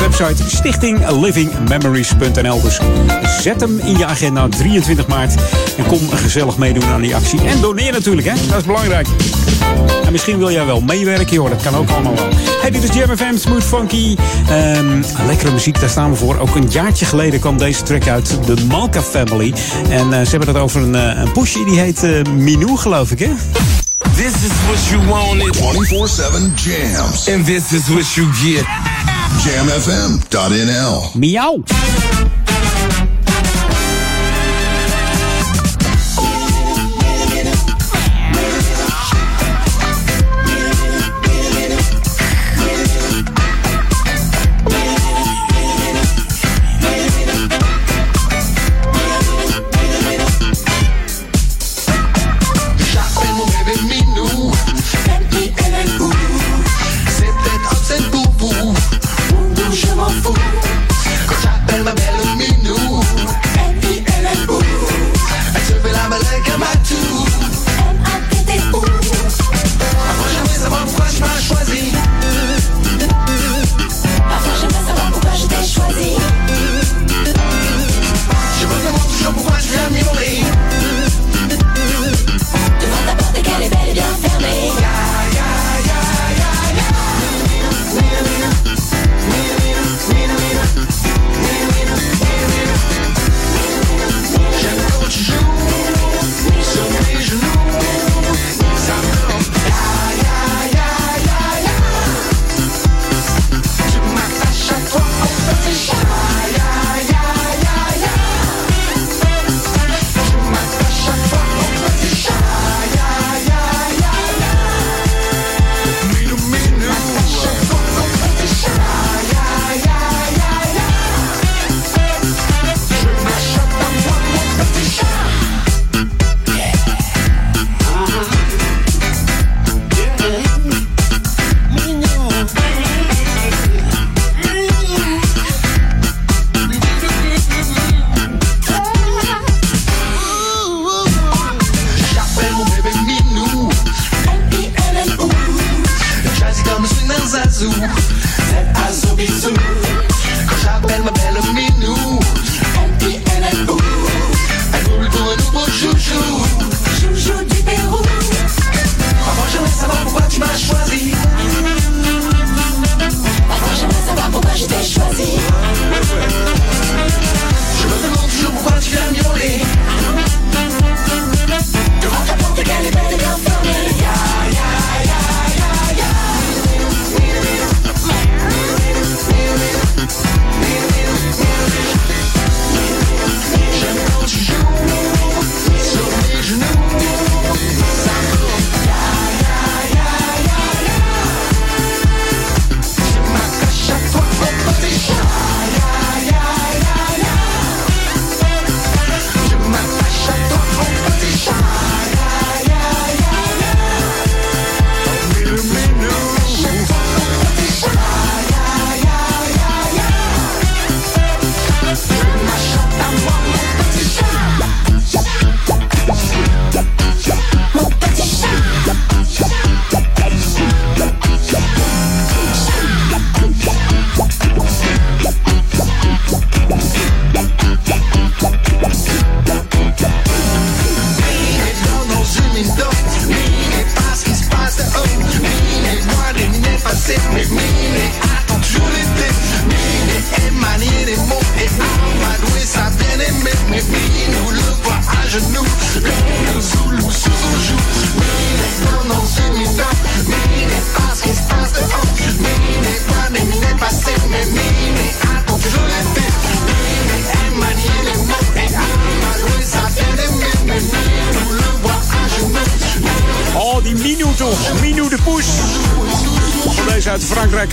website 0.00 0.42
stichtinglivingmemories.nl. 0.46 2.62
Dus 2.62 2.80
zet 3.40 3.60
hem 3.60 3.78
in 3.78 3.98
je 3.98 4.06
agenda 4.06 4.48
23 4.48 5.06
maart. 5.06 5.34
En 5.76 5.86
kom 5.86 6.10
gezellig 6.10 6.56
meedoen 6.56 6.84
aan 6.84 7.00
die 7.00 7.14
actie. 7.14 7.40
En 7.40 7.60
doneer 7.60 7.92
natuurlijk, 7.92 8.26
hè? 8.26 8.34
Dat 8.48 8.58
is 8.58 8.64
belangrijk. 8.64 9.06
En 10.04 10.12
misschien 10.12 10.38
wil 10.38 10.50
jij 10.50 10.66
wel 10.66 10.80
meewerken, 10.80 11.36
hoor. 11.36 11.50
Dat 11.50 11.62
kan 11.62 11.74
ook 11.74 11.90
allemaal 11.90 12.14
wel. 12.14 12.28
Hey, 12.60 12.70
dit 12.70 12.82
is 12.82 12.96
Jam 12.96 13.16
FM, 13.16 13.36
Smooth 13.36 13.64
Funky. 13.64 14.16
Um, 14.76 15.04
lekkere 15.26 15.50
muziek, 15.50 15.80
daar 15.80 15.88
staan 15.88 16.10
we 16.10 16.16
voor. 16.16 16.38
Ook 16.38 16.54
een 16.54 16.68
jaartje 16.70 17.04
geleden 17.04 17.40
kwam 17.40 17.58
deze 17.58 17.82
track 17.82 18.08
uit, 18.08 18.38
de 18.46 18.64
Malka 18.68 19.02
Family. 19.02 19.54
En 19.88 20.06
uh, 20.06 20.20
ze 20.20 20.30
hebben 20.30 20.48
het 20.48 20.56
over 20.56 20.82
een, 20.82 20.94
uh, 20.94 21.20
een 21.22 21.32
poesje, 21.32 21.64
die 21.64 21.78
heet 21.78 22.04
uh, 22.04 22.22
Minou, 22.36 22.76
geloof 22.76 23.10
ik, 23.10 23.18
hè? 23.18 23.30
This 24.14 24.32
is 24.32 24.52
what 24.66 24.86
you 24.90 25.06
wanted. 25.06 25.56
24-7 25.56 26.54
jams. 26.54 27.28
And 27.28 27.44
this 27.46 27.72
is 27.72 27.88
what 27.88 28.12
you 28.14 28.32
get. 28.32 28.64
Jamfm.nl 29.44 31.10
Miauw. 31.14 31.62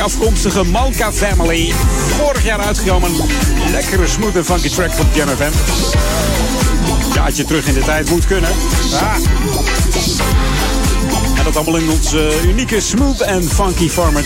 Afkomstige 0.04 0.64
Malka 0.64 1.12
Family. 1.14 1.74
Vorig 2.18 2.44
jaar 2.44 2.60
uitgekomen. 2.60 3.12
Lekkere 3.72 4.08
smooth 4.08 4.36
en 4.36 4.46
funky 4.46 4.70
track 4.70 4.92
van 4.92 5.06
Jam 5.14 5.28
FM. 5.28 5.52
Jaartje 7.14 7.46
terug 7.46 7.68
in 7.68 7.74
de 7.74 7.80
tijd 7.80 8.10
moet 8.10 8.26
kunnen. 8.26 8.50
Ah. 8.94 9.16
En 11.38 11.44
dat 11.44 11.56
allemaal 11.56 11.76
in 11.76 11.90
ons 11.90 12.14
eh, 12.14 12.44
unieke 12.44 12.80
smooth 12.80 13.22
en 13.22 13.44
funky 13.44 13.90
format. 13.90 14.26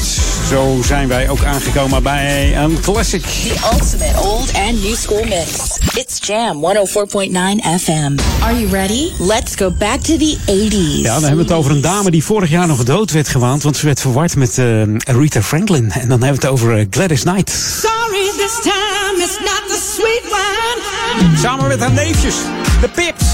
Zo 0.49 0.82
zijn 0.84 1.08
wij 1.08 1.30
ook 1.30 1.44
aangekomen 1.44 2.04
bij 2.04 2.58
een 2.58 2.80
classic. 2.80 3.22
The 3.22 3.56
ultimate 3.74 4.20
old 4.22 4.54
and 4.54 4.82
new 4.84 4.95
school 4.95 5.24
mix. 5.24 5.77
It's 5.98 6.28
Jam 6.28 6.57
104.9 6.57 7.32
FM. 7.80 8.19
Are 8.44 8.60
you 8.60 8.68
ready? 8.72 9.11
Let's 9.19 9.56
go 9.56 9.72
back 9.72 9.99
to 10.02 10.18
the 10.18 10.38
80s. 10.45 11.02
Ja, 11.02 11.14
dan 11.14 11.24
hebben 11.24 11.38
we 11.38 11.44
het 11.44 11.52
over 11.52 11.72
een 11.72 11.82
dame 11.82 12.11
die 12.11 12.24
vorig 12.24 12.49
jaar 12.49 12.68
nog 12.68 12.84
dood 12.84 13.11
werd 13.11 13.28
gewaand. 13.28 13.64
Want 13.64 13.78
ze 13.78 13.86
werd 13.86 13.99
verward 14.02 14.36
met 14.36 14.57
eh, 14.57 14.84
Rita 14.98 15.41
Franklin. 15.41 15.91
En 15.91 16.10
dan 16.10 16.22
hebben 16.24 16.41
we 16.41 16.48
het 16.48 16.48
over 16.48 16.78
eh, 16.78 16.86
Gladys 16.90 17.22
Knight. 17.22 17.49
Sorry, 17.49 18.26
this 18.38 18.60
time 18.61 19.15
it's 19.18 19.40
not 19.40 19.64
the 19.68 19.94
sweet 19.95 20.24
wine. 20.24 21.38
Samen 21.38 21.68
met 21.68 21.80
haar 21.80 21.91
neefjes, 21.91 22.36
de 22.82 22.90
Pips. 22.90 23.26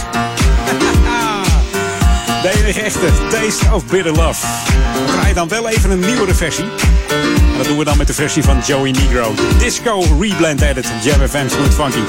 De 2.44 2.52
enige 2.62 2.82
echte 2.82 3.08
Taste 3.30 3.74
of 3.74 3.86
Bitter 3.86 4.12
Love. 4.12 4.48
We 4.94 5.12
draaien 5.12 5.36
dan 5.36 5.48
wel 5.48 5.70
even 5.70 5.92
een 5.92 6.00
nieuwere 6.00 6.36
versie. 6.36 6.64
En 7.52 7.58
dat 7.58 7.66
doen 7.66 7.78
we 7.78 7.84
dan 7.84 7.98
met 7.98 8.08
de 8.08 8.14
versie 8.14 8.44
van 8.44 8.60
Joey 8.66 8.92
Negro. 8.92 9.34
Disco 9.58 10.04
Reblend 10.20 10.62
Edit. 10.62 10.88
Jam 11.04 11.28
FM 11.28 11.48
Smooth 11.48 11.74
Funky. 11.74 12.00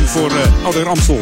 104.9 0.00 0.04
voor 0.04 0.30
uh, 0.30 0.64
Ouder 0.64 0.88
Amstel. 0.88 1.20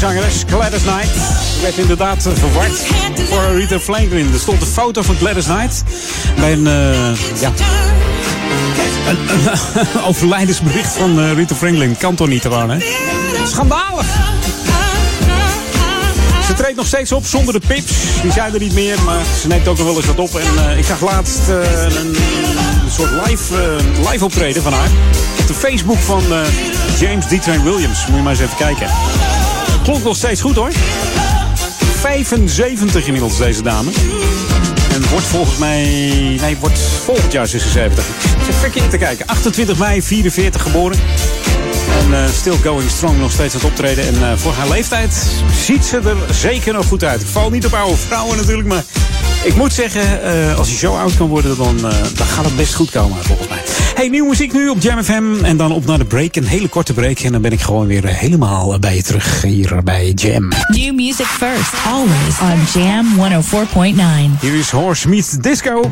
Zangeres, 0.00 0.44
Gladys 0.46 0.82
Knight. 0.82 1.16
Werd 1.62 1.78
inderdaad 1.78 2.26
eh, 2.26 2.32
verward 2.34 2.78
voor 3.28 3.54
Rita 3.54 3.78
Franklin. 3.78 4.32
Er 4.32 4.38
stond 4.38 4.60
een 4.60 4.66
foto 4.66 5.02
van 5.02 5.16
Gladys 5.16 5.44
Knight 5.44 5.82
bij 6.36 6.52
een, 6.52 6.66
eh, 6.66 7.40
ja, 7.40 7.52
een, 9.08 9.18
overlijdensbericht 10.08 10.92
van 10.92 11.20
eh, 11.20 11.32
Rita 11.32 11.54
Franklin. 11.54 11.96
Kan 11.96 12.14
toch 12.14 12.28
niet 12.28 12.42
gewoon, 12.42 12.70
hè? 12.70 12.78
Schandalig! 13.46 14.06
Ze 16.46 16.54
treedt 16.54 16.76
nog 16.76 16.86
steeds 16.86 17.12
op 17.12 17.26
zonder 17.26 17.60
de 17.60 17.66
pips. 17.66 17.92
Die 18.22 18.32
zijn 18.32 18.54
er 18.54 18.60
niet 18.60 18.74
meer, 18.74 19.02
maar 19.04 19.24
ze 19.40 19.46
neemt 19.46 19.68
ook 19.68 19.76
nog 19.76 19.86
wel 19.86 19.96
eens 19.96 20.06
wat 20.06 20.18
op. 20.18 20.34
En 20.34 20.78
ik 20.78 20.84
zag 20.84 21.00
laatst 21.00 21.48
een, 21.48 22.14
een 22.84 22.90
soort 22.90 23.10
live, 23.26 23.76
live 24.10 24.24
optreden 24.24 24.62
van 24.62 24.72
haar. 24.72 24.88
Op 25.40 25.46
de 25.46 25.54
Facebook 25.54 25.98
van 25.98 26.22
James 26.98 27.24
D. 27.26 27.42
Train 27.42 27.62
Williams. 27.62 28.06
Moet 28.06 28.16
je 28.16 28.22
maar 28.22 28.32
eens 28.32 28.40
even 28.40 28.56
kijken. 28.56 28.88
Klonk 29.82 30.04
nog 30.04 30.16
steeds 30.16 30.40
goed 30.40 30.56
hoor. 30.56 30.70
75 32.00 33.06
inmiddels 33.06 33.38
deze 33.38 33.62
dame. 33.62 33.90
En 34.92 35.08
wordt 35.10 35.26
volgens 35.26 35.58
mij... 35.58 35.82
Nee, 36.40 36.56
wordt 36.56 36.78
volgend 36.78 37.32
jaar 37.32 37.46
76. 37.46 38.04
Ik 38.06 38.44
zit 38.44 38.54
verkeerd 38.54 38.90
te 38.90 38.98
kijken. 38.98 39.26
28 39.26 39.78
mei, 39.78 40.02
44 40.02 40.62
geboren. 40.62 40.98
En 41.98 42.14
eh, 42.14 42.30
still 42.32 42.56
going 42.62 42.90
strong, 42.90 43.18
nog 43.18 43.32
steeds 43.32 43.54
aan 43.54 43.60
het 43.60 43.70
optreden. 43.70 44.06
En 44.06 44.14
eh, 44.14 44.36
voor 44.36 44.52
haar 44.52 44.68
leeftijd 44.68 45.26
ziet 45.64 45.84
ze 45.84 45.96
er 45.96 46.34
zeker 46.34 46.72
nog 46.72 46.86
goed 46.86 47.04
uit. 47.04 47.20
Ik 47.20 47.26
val 47.26 47.50
niet 47.50 47.66
op 47.66 47.74
oude 47.74 47.96
vrouwen 47.96 48.36
natuurlijk, 48.36 48.68
maar 48.68 48.84
ik 49.44 49.54
moet 49.54 49.72
zeggen, 49.72 50.22
eh, 50.22 50.58
als 50.58 50.70
je 50.70 50.76
zo 50.76 50.96
oud 50.96 51.16
kan 51.16 51.28
worden, 51.28 51.56
dan, 51.56 51.76
dan 52.14 52.26
gaat 52.26 52.44
het 52.44 52.56
best 52.56 52.74
goed 52.74 52.90
komen 52.90 53.24
volgens 53.24 53.48
mij. 53.48 53.58
Hey, 54.00 54.08
nieuwe 54.08 54.28
muziek 54.28 54.52
nu 54.52 54.68
op 54.68 54.80
Jam 54.80 55.02
FM. 55.02 55.44
En 55.44 55.56
dan 55.56 55.72
op 55.72 55.86
naar 55.86 55.98
de 55.98 56.04
break, 56.04 56.36
een 56.36 56.46
hele 56.46 56.68
korte 56.68 56.92
break. 56.92 57.18
En 57.18 57.32
dan 57.32 57.42
ben 57.42 57.52
ik 57.52 57.60
gewoon 57.60 57.86
weer 57.86 58.04
eh, 58.04 58.14
helemaal 58.14 58.78
bij 58.78 58.96
je 58.96 59.02
terug 59.02 59.42
hier 59.42 59.82
bij 59.84 60.10
Jam. 60.10 60.48
New 60.48 60.94
music 60.94 61.26
first, 61.26 61.74
always 61.86 62.40
on 62.40 62.82
Jam 62.82 63.06
104.9. 64.34 64.40
Hier 64.40 64.54
is 64.54 64.70
Horse 64.70 65.08
Meets 65.08 65.30
Disco. 65.30 65.90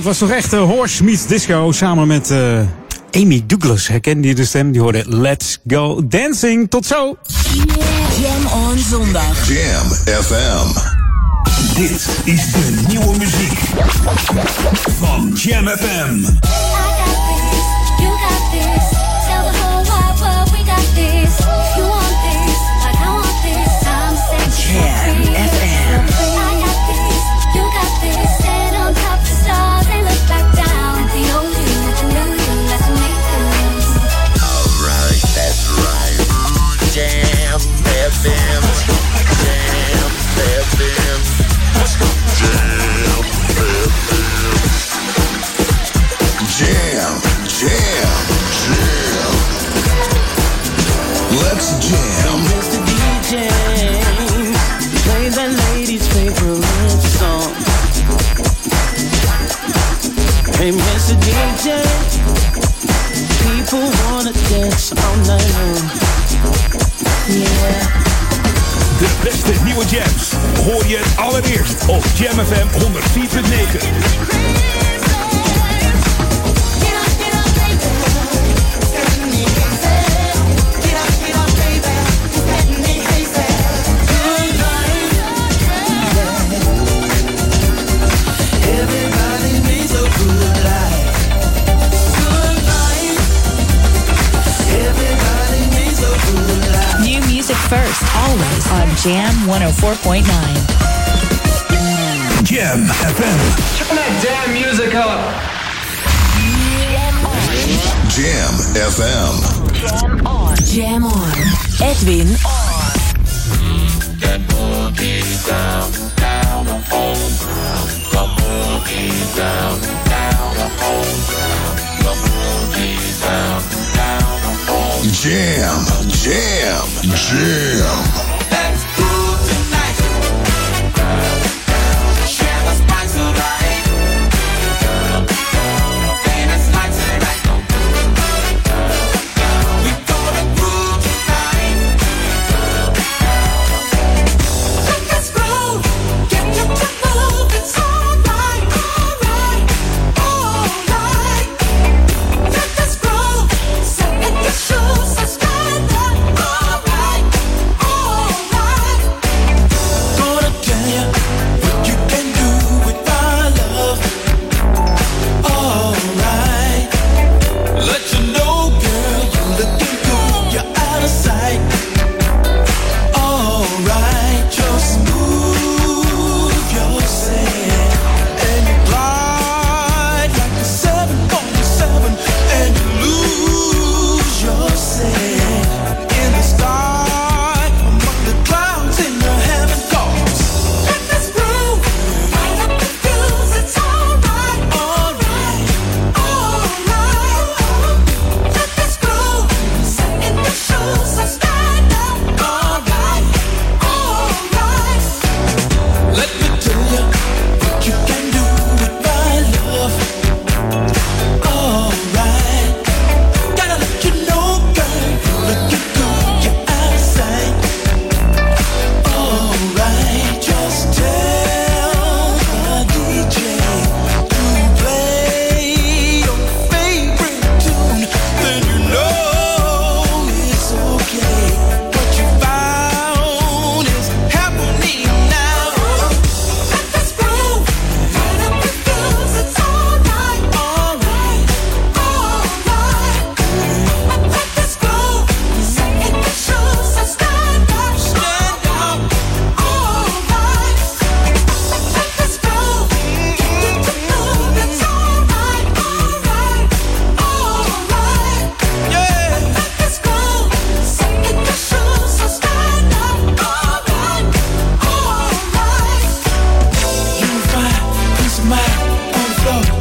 het 0.00 0.08
was 0.08 0.18
toch 0.18 0.36
echt 0.36 0.52
eh, 0.52 0.58
uh, 0.60 0.64
Horse 0.66 1.04
Meets 1.04 1.26
Disco 1.26 1.72
samen 1.72 2.06
met 2.06 2.30
eh, 2.30 2.60
Amy 3.12 3.42
Douglas. 3.46 3.88
Herkende 3.88 4.28
je 4.28 4.34
de 4.34 4.44
stem? 4.44 4.72
Die 4.72 4.80
hoorde 4.80 5.04
Let's 5.06 5.58
Go 5.66 6.06
Dancing. 6.08 6.70
Tot 6.70 6.86
zo! 6.86 7.16
Jam 8.20 8.62
on 8.68 8.78
zondag. 8.78 9.48
Jam 9.48 9.88
FM. 10.22 10.68
Dit 11.74 12.08
is 12.24 12.52
de 12.52 12.82
nieuwe 12.88 13.16
muziek 13.18 13.58
van 14.98 15.32
Jam 15.34 15.68
FM. 15.68 16.22
Jam 24.72 25.39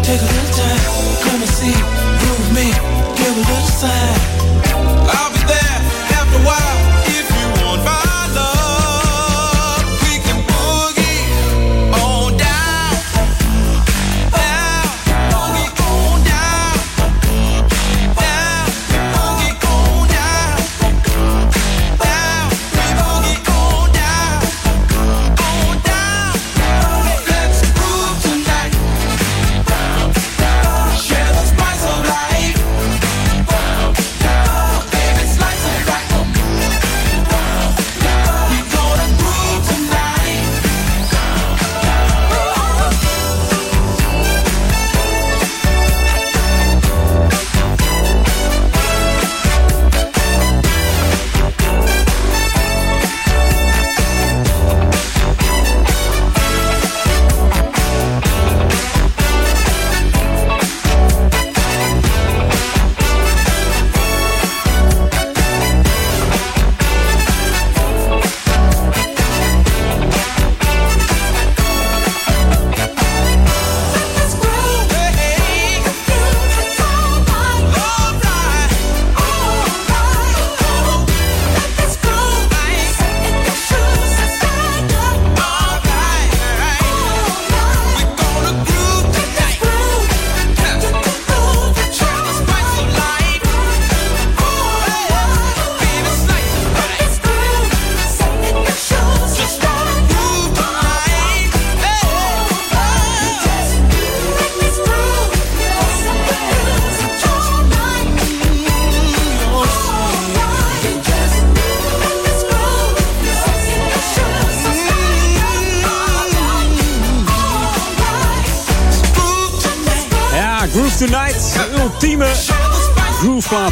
Take 0.10 0.22
a 0.22 0.26
little 0.26 0.54
time, 0.56 0.80
come 1.22 1.40
and 1.40 1.50
see, 1.52 1.72
prove 1.72 2.52
me, 2.56 2.72
give 3.16 3.38
a 3.38 3.42
little 3.42 3.68
sign. 3.68 4.39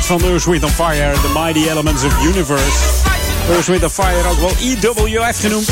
Van 0.07 0.21
Earth, 0.23 0.45
Wind 0.45 0.71
Fire. 0.71 1.13
The 1.13 1.31
Mighty 1.34 1.69
Elements 1.69 2.03
of 2.03 2.23
Universe. 2.23 2.77
Earth, 3.49 3.65
Wind 3.65 3.91
Fire, 3.91 4.29
ook 4.29 4.39
wel 4.39 4.51
EWF 4.59 5.39
genoemd. 5.39 5.67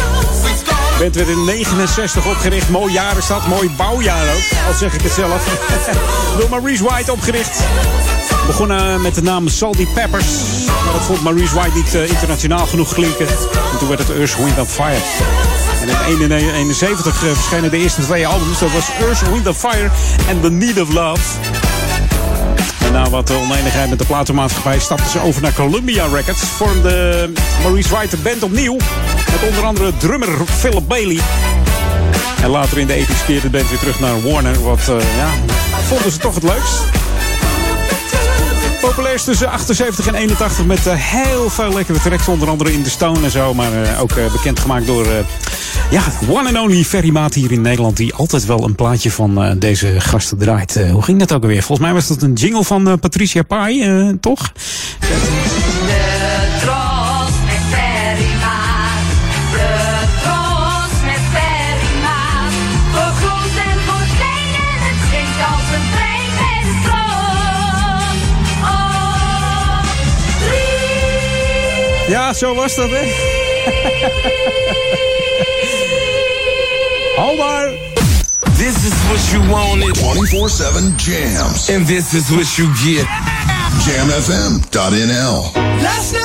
Band 1.00 1.16
werd 1.16 1.28
in 1.28 1.46
69 1.46 2.26
opgericht. 2.26 2.70
Mooi 2.70 2.94
jaar 2.94 3.18
is 3.18 3.28
dat. 3.28 3.48
Mooi 3.48 3.70
bouwjaar 3.70 4.24
ook. 4.24 4.68
Al 4.68 4.74
zeg 4.74 4.94
ik 4.94 5.02
het 5.02 5.12
zelf. 5.12 5.48
Door 6.40 6.50
Maurice 6.50 6.84
White 6.84 7.12
opgericht. 7.12 7.60
Begonnen 8.46 9.02
met 9.02 9.16
de 9.16 9.22
naam 9.22 9.48
Salty 9.48 9.88
Peppers. 9.94 10.28
Maar 10.84 10.94
dat 10.94 11.06
vond 11.06 11.24
Maurice 11.24 11.56
White 11.56 11.76
niet 11.76 11.96
eh, 11.96 12.10
internationaal 12.10 12.66
genoeg 12.66 12.94
klinken. 12.94 13.28
En 13.28 13.78
toen 13.80 13.88
werd 13.88 14.00
het 14.00 14.18
Earth, 14.18 14.36
Wind 14.38 14.70
Fire. 14.70 15.02
En 15.82 16.22
in 16.22 16.30
1971 16.30 17.24
eh, 17.24 17.32
verschenen 17.32 17.72
de 17.72 17.78
eerste 17.78 18.02
twee 18.02 18.28
albums. 18.28 18.60
Dat 18.60 18.72
was 18.72 18.90
Earth, 19.00 19.32
Wind 19.32 19.58
Fire 19.58 19.90
en 20.28 20.42
The 20.42 20.52
Need 20.52 20.82
of 20.82 20.94
Love. 20.94 21.22
Na 22.96 23.10
wat 23.10 23.32
oneenigheid 23.32 23.90
met 23.90 24.00
de 24.00 24.06
platenmaatschappij 24.06 24.80
stapten 24.80 25.10
ze 25.10 25.20
over 25.20 25.42
naar 25.42 25.54
Columbia 25.54 26.06
Records. 26.14 26.42
Vormde 26.42 27.30
Maurice 27.62 27.90
White 27.90 28.16
de 28.16 28.22
band 28.22 28.44
opnieuw. 28.44 28.74
Met 29.32 29.50
onder 29.50 29.64
andere 29.64 29.98
drummer 29.98 30.30
Philip 30.46 30.88
Bailey. 30.88 31.20
En 32.42 32.50
later 32.50 32.78
in 32.78 32.88
de 32.88 32.94
ethisch 32.94 33.26
keerde 33.26 33.42
de 33.42 33.58
band 33.58 33.70
weer 33.70 33.80
terug 33.80 34.00
naar 34.00 34.22
Warner. 34.22 34.64
Wat, 34.64 34.80
eh, 34.80 35.18
ja, 35.18 35.30
vonden 35.88 36.12
ze 36.12 36.18
toch 36.18 36.34
het 36.34 36.44
leukst. 36.44 36.82
Populairst 38.82 39.26
tussen 39.26 39.50
78 39.50 40.08
en 40.08 40.16
81 40.16 40.66
met 40.66 40.88
eh, 40.88 40.94
heel 40.96 41.50
veel 41.50 41.74
lekkere 41.74 42.00
tracks. 42.00 42.28
Onder 42.28 42.50
andere 42.50 42.74
in 42.74 42.84
de 42.84 42.90
Stone 42.90 43.24
en 43.24 43.32
zo. 43.32 43.54
Maar 43.54 43.84
eh, 43.84 44.02
ook 44.02 44.12
eh, 44.12 44.32
bekendgemaakt 44.32 44.88
door 44.88 45.06
ja, 45.96 46.04
one 46.28 46.48
and 46.48 46.58
only 46.58 46.84
Ferry 46.84 47.10
Maat 47.10 47.34
hier 47.34 47.52
in 47.52 47.62
Nederland. 47.62 47.98
Die 47.98 48.14
altijd 48.14 48.46
wel 48.46 48.64
een 48.64 48.76
plaatje 48.76 49.12
van 49.12 49.44
eh, 49.44 49.52
deze 49.58 50.00
gasten 50.02 50.38
draait. 50.38 50.76
Eh, 50.76 50.92
hoe 50.92 51.02
ging 51.02 51.20
dat 51.20 51.34
ook 51.34 51.42
alweer? 51.42 51.64
Volgens 51.64 51.88
mij 51.88 51.96
was 51.96 52.08
dat 52.08 52.22
een 52.22 52.34
jingle 52.34 52.64
van 52.64 52.88
eh, 52.88 52.94
Patricia 53.00 53.44
Pai, 53.44 54.18
toch? 54.20 54.52
Oh. 68.62 68.90
Ja, 72.08 72.34
zo 72.34 72.56
was 72.56 72.76
dat, 72.76 72.90
hè? 72.90 73.04
Hou 77.16 77.38
maar. 77.38 77.68
This 78.58 78.76
is 78.86 78.94
what 79.08 79.32
you 79.32 79.50
wanted. 79.50 79.96
24-7 79.96 80.96
jams. 80.96 81.70
And 81.70 81.88
this 81.88 82.14
is 82.14 82.30
what 82.30 82.58
you 82.58 82.68
get. 82.84 83.06
JamFM.nl. 83.86 85.52
Last 85.82 86.12
night 86.12 86.25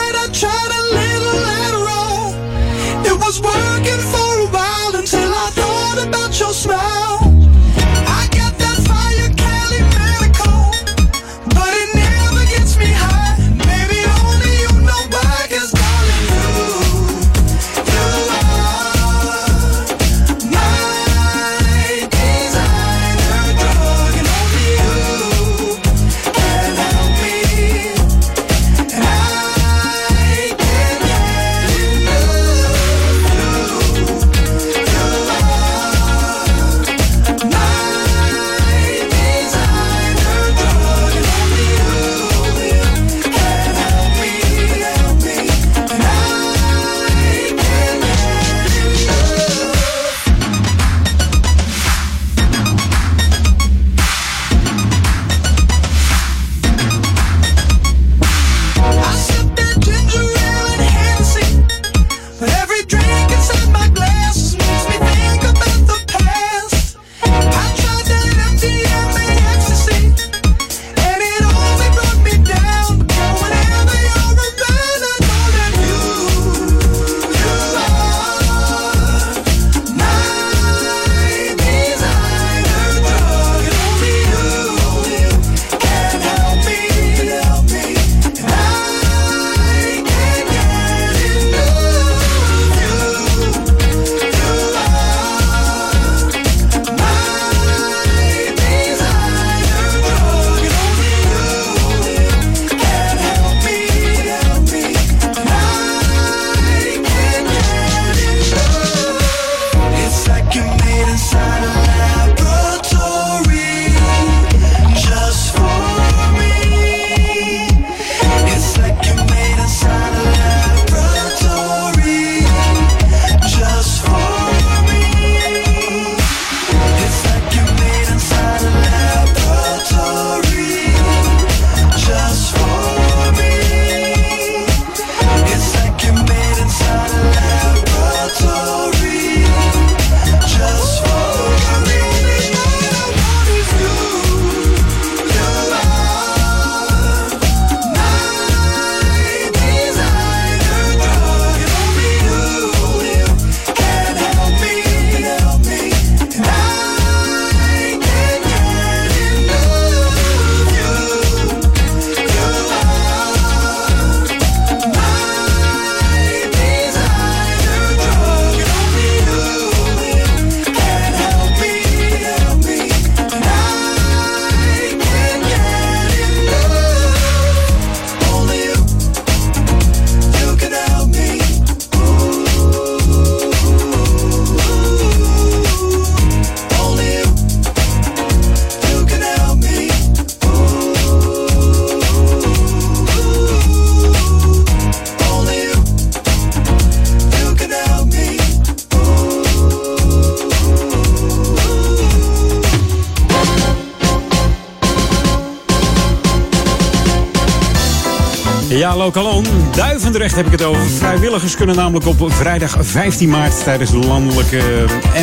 Ja, 209.01 209.06
Lokalon. 209.06 209.44
Duivendrecht 209.74 210.35
heb 210.35 210.47
ik 210.47 210.52
het 210.52 210.62
over. 210.64 210.82
Vrijwilligers 210.82 211.56
kunnen 211.56 211.77
namelijk 211.77 212.06
op 212.06 212.32
vrijdag 212.32 212.77
15 212.81 213.28
maart 213.28 213.64
tijdens 213.64 213.90
de 213.90 213.97
landelijke 213.97 214.60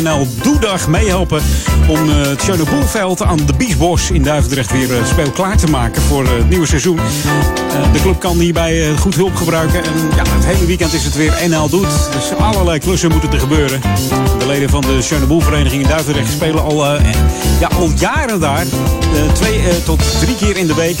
NL 0.02 0.26
Doedag 0.42 0.88
meehelpen 0.88 1.42
om 1.88 2.10
eh, 2.10 2.16
het 2.26 2.42
Schöne 2.42 2.64
Boelveld 2.64 3.22
aan 3.22 3.36
de 3.46 3.52
Biesbos 3.56 4.10
in 4.10 4.22
Duivendrecht 4.22 4.72
weer 4.72 4.98
eh, 4.98 5.04
speelklaar 5.04 5.56
te 5.56 5.66
maken 5.66 6.02
voor 6.02 6.24
eh, 6.24 6.30
het 6.30 6.48
nieuwe 6.48 6.66
seizoen. 6.66 6.98
Eh, 6.98 7.92
de 7.92 8.00
club 8.00 8.20
kan 8.20 8.38
hierbij 8.38 8.88
eh, 8.90 8.98
goed 8.98 9.14
hulp 9.14 9.36
gebruiken. 9.36 9.84
En 9.84 9.92
ja, 10.16 10.22
het 10.28 10.44
hele 10.44 10.66
weekend 10.66 10.92
is 10.92 11.04
het 11.04 11.14
weer 11.16 11.32
NL 11.48 11.68
Doet. 11.68 12.10
Dus 12.12 12.38
allerlei 12.38 12.78
klussen 12.78 13.10
moeten 13.10 13.32
er 13.32 13.40
gebeuren. 13.40 13.80
De 14.38 14.46
leden 14.46 14.70
van 14.70 14.80
de 14.80 15.02
Schöne 15.02 15.26
Boelvereniging 15.26 15.82
in 15.82 15.88
Duivendrecht 15.88 16.32
spelen 16.32 16.62
al, 16.62 16.86
eh, 16.86 17.04
ja, 17.60 17.68
al 17.68 17.90
jaren 17.98 18.40
daar. 18.40 18.66
eh, 19.14 19.32
twee 19.32 19.58
eh, 19.58 19.74
tot 19.84 20.20
drie 20.20 20.36
keer 20.36 20.56
in 20.56 20.66
de 20.66 20.74
week 20.74 20.96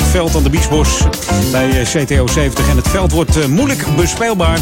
het 0.00 0.10
veld 0.10 0.36
aan 0.36 0.42
de 0.42 0.50
Biesbos 0.50 1.02
bij 1.50 1.80
eh, 1.80 1.86
CTO 1.86 2.26
70. 2.26 2.68
En 2.68 2.76
het 2.76 2.88
veld 2.88 3.12
wordt 3.12 3.36
eh, 3.36 3.46
moeilijk 3.46 3.84
bespeelbaar 3.96 4.58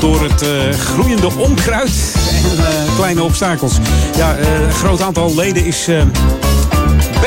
door 0.00 0.22
het 0.22 0.42
eh, 0.42 0.48
groeiende 0.70 1.30
onkruid 1.36 2.14
en 2.30 2.94
kleine 2.96 3.22
obstakels. 3.22 3.78
Ja, 4.16 4.38
een 4.38 4.72
groot 4.72 5.00
aantal 5.00 5.34
leden 5.34 5.64
is 5.64 5.88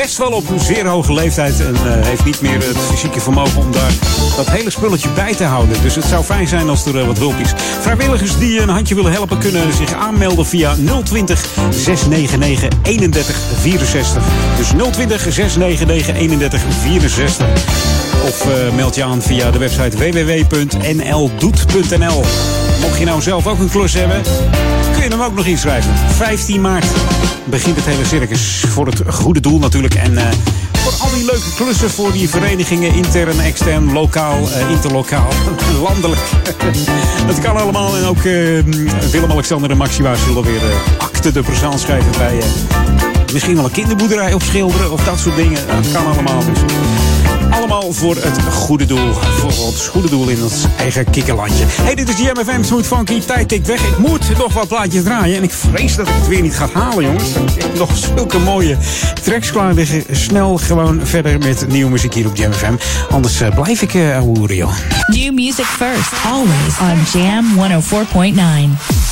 best 0.02 0.16
wel 0.16 0.32
op 0.32 0.48
een 0.48 0.60
zeer 0.60 0.86
hoge 0.86 1.12
leeftijd 1.12 1.60
en 1.60 1.74
eh, 1.74 1.82
heeft 1.84 2.24
niet 2.24 2.40
meer 2.40 2.66
het 2.66 2.78
fysieke 2.78 3.20
vermogen 3.20 3.60
om 3.60 3.72
daar 3.72 3.92
dat 4.36 4.50
hele 4.50 4.70
spulletje 4.70 5.08
bij 5.08 5.34
te 5.34 5.44
houden. 5.44 5.82
Dus 5.82 5.94
het 5.94 6.04
zou 6.04 6.24
fijn 6.24 6.48
zijn 6.48 6.68
als 6.68 6.86
er 6.86 6.98
eh, 6.98 7.06
wat 7.06 7.18
hulp 7.18 7.38
is. 7.38 7.52
Vrijwilligers 7.80 8.38
die 8.38 8.60
een 8.60 8.68
handje 8.68 8.94
willen 8.94 9.12
helpen 9.12 9.38
kunnen 9.38 9.72
zich 9.72 9.92
aanmelden 9.92 10.46
via 10.46 10.74
020 11.04 11.46
699 11.70 12.68
31 12.82 13.36
64. 13.60 14.22
Dus 14.56 14.68
020 14.92 15.32
699 15.32 16.16
31 16.16 16.62
64. 16.82 17.46
Of 18.24 18.46
eh, 18.46 18.74
meld 18.74 18.94
je 18.94 19.04
aan 19.04 19.22
via 19.22 19.50
de 19.50 19.58
website 19.58 19.96
www.nldoet.nl. 19.96 22.22
Mocht 22.82 22.98
je 22.98 23.04
nou 23.04 23.22
zelf 23.22 23.46
ook 23.46 23.58
een 23.58 23.70
klus 23.70 23.94
hebben, 23.94 24.22
kun 24.92 25.02
je 25.02 25.08
hem 25.08 25.22
ook 25.22 25.34
nog 25.34 25.46
inschrijven. 25.46 25.94
15 26.08 26.60
maart 26.60 26.86
begint 27.44 27.76
het 27.76 27.84
hele 27.84 28.04
circus. 28.04 28.64
Voor 28.68 28.86
het 28.86 29.02
goede 29.08 29.40
doel 29.40 29.58
natuurlijk. 29.58 29.94
En 29.94 30.18
eh, 30.18 30.24
voor 30.72 30.92
al 31.06 31.14
die 31.14 31.24
leuke 31.24 31.54
klussen 31.56 31.90
voor 31.90 32.12
die 32.12 32.28
verenigingen, 32.28 32.94
intern, 32.94 33.40
extern, 33.40 33.92
lokaal, 33.92 34.48
eh, 34.50 34.70
interlokaal, 34.70 35.28
landelijk. 35.88 36.20
dat 37.26 37.38
kan 37.38 37.56
allemaal. 37.56 37.96
En 37.96 38.04
ook 38.04 38.16
eh, 38.16 38.62
Willem-Alexander 39.10 39.70
en 39.70 39.76
Maxima 39.76 40.14
zullen 40.14 40.42
weer 40.42 40.60
acte 40.98 41.32
de 41.32 41.42
présence 41.42 41.78
schrijven 41.78 42.12
bij... 42.18 42.42
misschien 43.32 43.54
wel 43.54 43.64
een 43.64 43.70
kinderboerderij 43.70 44.32
opschilderen 44.32 44.92
of 44.92 45.04
dat 45.04 45.18
soort 45.18 45.36
dingen. 45.36 45.60
Dat 45.66 45.92
kan 45.92 46.06
allemaal. 46.06 46.38
Dus 46.38 46.60
allemaal 47.52 47.92
voor 47.92 48.14
het 48.14 48.42
goede 48.50 48.86
doel. 48.86 49.12
Voor 49.12 49.66
het 49.66 49.86
goede 49.86 50.08
doel 50.08 50.28
in 50.28 50.42
ons 50.42 50.64
eigen 50.78 51.10
kikkerlandje. 51.10 51.64
Hey, 51.68 51.94
dit 51.94 52.08
is 52.08 52.18
JMFM 52.18 52.62
Smooth 52.62 52.86
Funky. 52.86 53.20
Tijd 53.20 53.48
tikt 53.48 53.66
weg. 53.66 53.88
Ik 53.88 53.98
moet 53.98 54.38
nog 54.38 54.52
wat 54.52 54.68
plaatjes 54.68 55.02
draaien. 55.02 55.36
En 55.36 55.42
ik 55.42 55.50
vrees 55.50 55.96
dat 55.96 56.08
ik 56.08 56.14
het 56.14 56.28
weer 56.28 56.42
niet 56.42 56.56
ga 56.56 56.68
halen, 56.72 57.04
jongens. 57.04 57.28
Ik 57.56 57.62
heb 57.62 57.78
nog 57.78 57.96
zulke 57.96 58.38
mooie 58.38 58.76
tracks 59.22 59.50
klaar 59.50 59.74
liggen. 59.74 60.04
Snel 60.10 60.56
gewoon 60.56 61.00
verder 61.06 61.38
met 61.38 61.68
nieuwe 61.68 61.90
muziek 61.90 62.14
hier 62.14 62.26
op 62.26 62.36
JMFM. 62.36 62.74
Anders 63.10 63.40
eh, 63.40 63.54
blijf 63.54 63.82
ik 63.82 63.94
uh, 63.94 64.18
hoeren, 64.18 64.56
joh. 64.56 64.72
New 65.06 65.34
music 65.34 65.64
first, 65.64 66.12
always 66.24 66.78
on 66.80 67.20
Jam 67.20 67.44
104.9. 67.56 69.11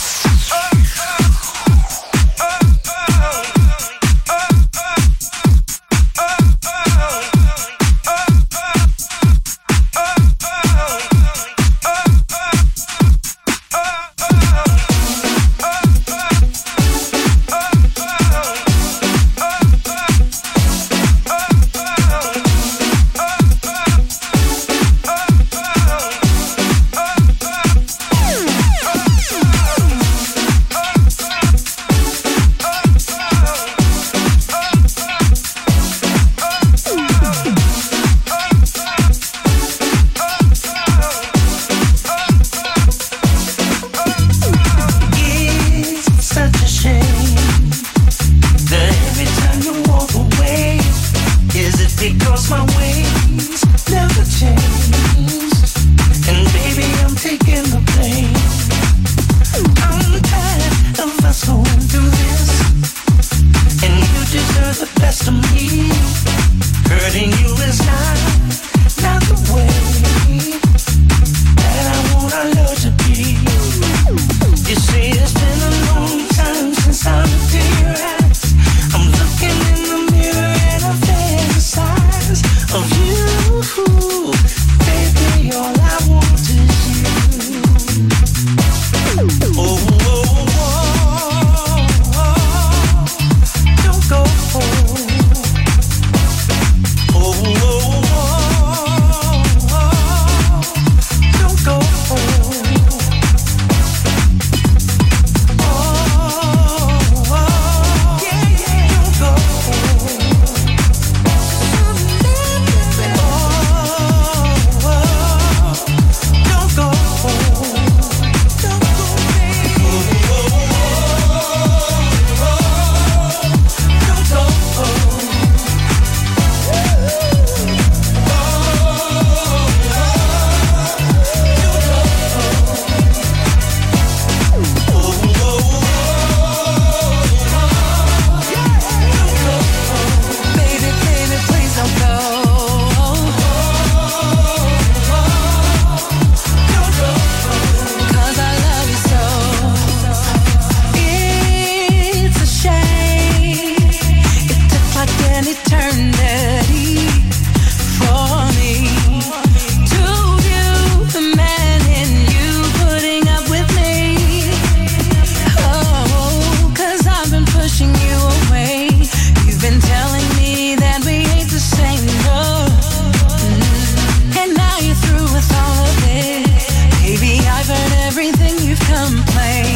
complain 178.91 179.70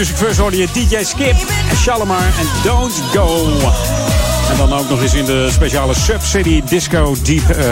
Music 0.00 0.16
First 0.16 0.38
hoorde 0.38 0.56
je 0.56 0.66
DJ 0.72 1.04
Skip 1.04 1.36
en 1.70 1.76
Shalimar 1.76 2.22
en 2.22 2.46
Don't 2.64 2.92
Go. 3.14 3.48
En 4.50 4.56
dan 4.56 4.72
ook 4.72 4.88
nog 4.90 5.02
eens 5.02 5.14
in 5.14 5.24
de 5.24 5.48
speciale 5.52 5.94
Subsidy 5.94 6.62
Disco 6.68 7.16
Deep, 7.22 7.48
eh, 7.50 7.64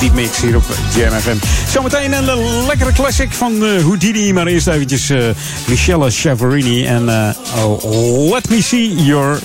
deep 0.00 0.12
Mix 0.14 0.40
hier 0.40 0.56
op 0.56 0.64
Jam 0.96 1.20
FM. 1.20 1.36
Zometeen 1.72 2.12
een 2.12 2.66
lekkere 2.66 2.92
classic 2.92 3.32
van 3.32 3.64
eh, 3.64 3.82
Houdini. 3.82 4.32
Maar 4.32 4.46
eerst 4.46 4.66
eventjes 4.66 5.10
eh, 5.10 5.18
Michelle 5.66 6.10
Chavarini 6.10 6.86
en 6.86 7.08
eh, 7.08 7.64
oh, 7.64 8.30
Let 8.30 8.48
Me 8.48 8.62
See 8.62 8.94
Your... 8.94 9.38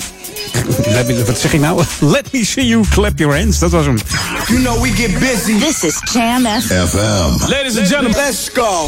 Let 0.95 1.07
me- 1.07 1.23
Wat 1.25 1.39
zeg 1.39 1.53
ik 1.53 1.59
nou? 1.59 1.83
Let 1.99 2.31
me 2.31 2.45
see 2.45 2.67
you 2.67 2.83
clap 2.89 3.19
your 3.19 3.37
hands. 3.37 3.59
Dat 3.59 3.71
was 3.71 3.85
hem. 3.85 3.97
You 4.47 4.59
know 4.61 4.81
we 4.81 4.89
get 4.89 5.19
busy. 5.19 5.59
This 5.59 5.83
is 5.83 5.99
Jam 6.13 6.45
FM. 6.45 6.87
FM. 6.87 7.49
Ladies 7.49 7.77
and 7.77 7.87
gentlemen, 7.87 8.15
let's 8.15 8.49
go. 8.53 8.87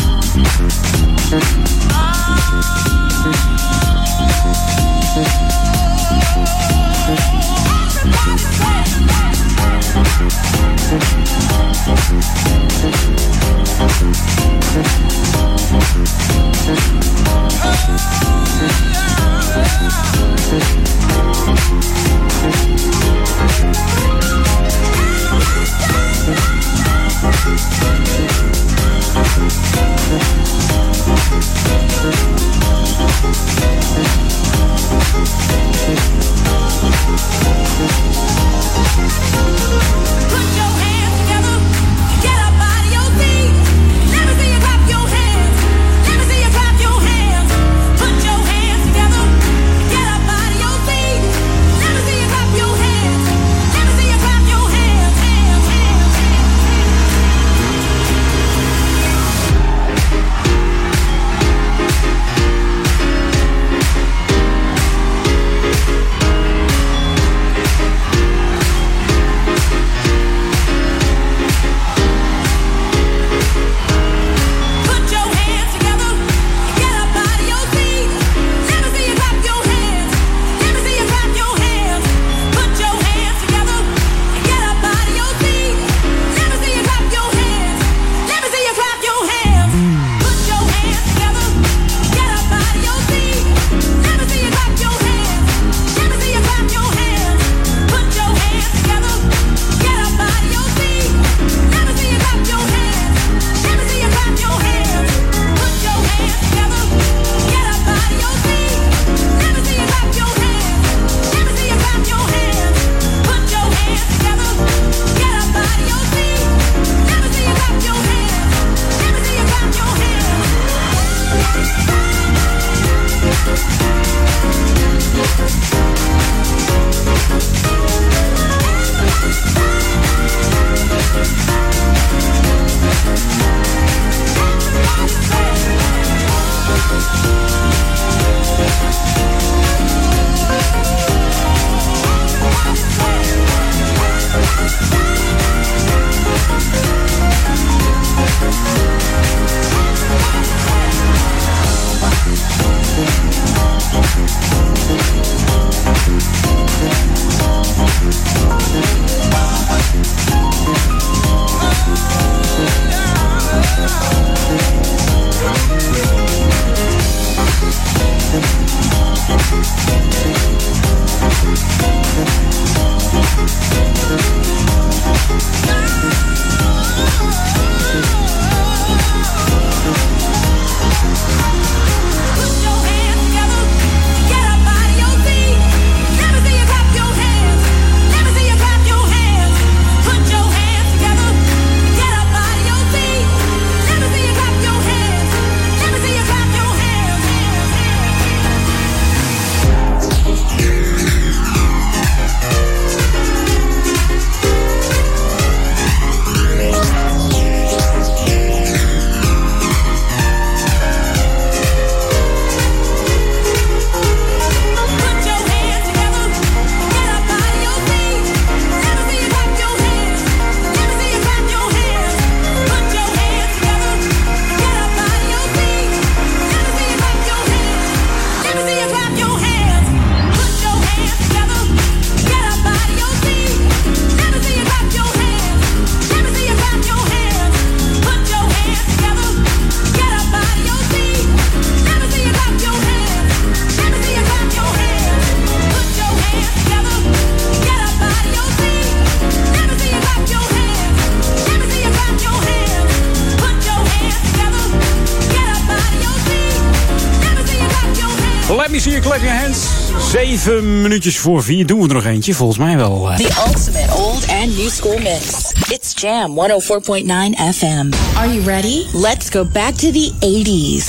Zeven 260.43 260.81
minuutjes 260.81 261.17
voor 261.17 261.43
vier. 261.43 261.65
Doen 261.65 261.81
we 261.81 261.87
er 261.87 261.93
nog 261.93 262.05
eentje? 262.05 262.33
Volgens 262.33 262.57
mij 262.57 262.77
wel. 262.77 263.11
eh. 263.11 263.17
The 263.17 263.33
ultimate 263.47 263.93
old 263.95 264.27
and 264.27 264.57
new 264.57 264.69
school 264.69 264.97
mix. 264.97 265.51
It's 265.69 265.93
Jam 265.95 266.31
104.9 266.31 267.55
FM. 267.55 267.89
Are 268.17 268.33
you 268.33 268.43
ready? 268.45 268.83
Let's 268.93 269.29
go 269.29 269.45
back 269.45 269.73
to 269.75 269.91
the 269.91 270.11
80s. 270.19 270.85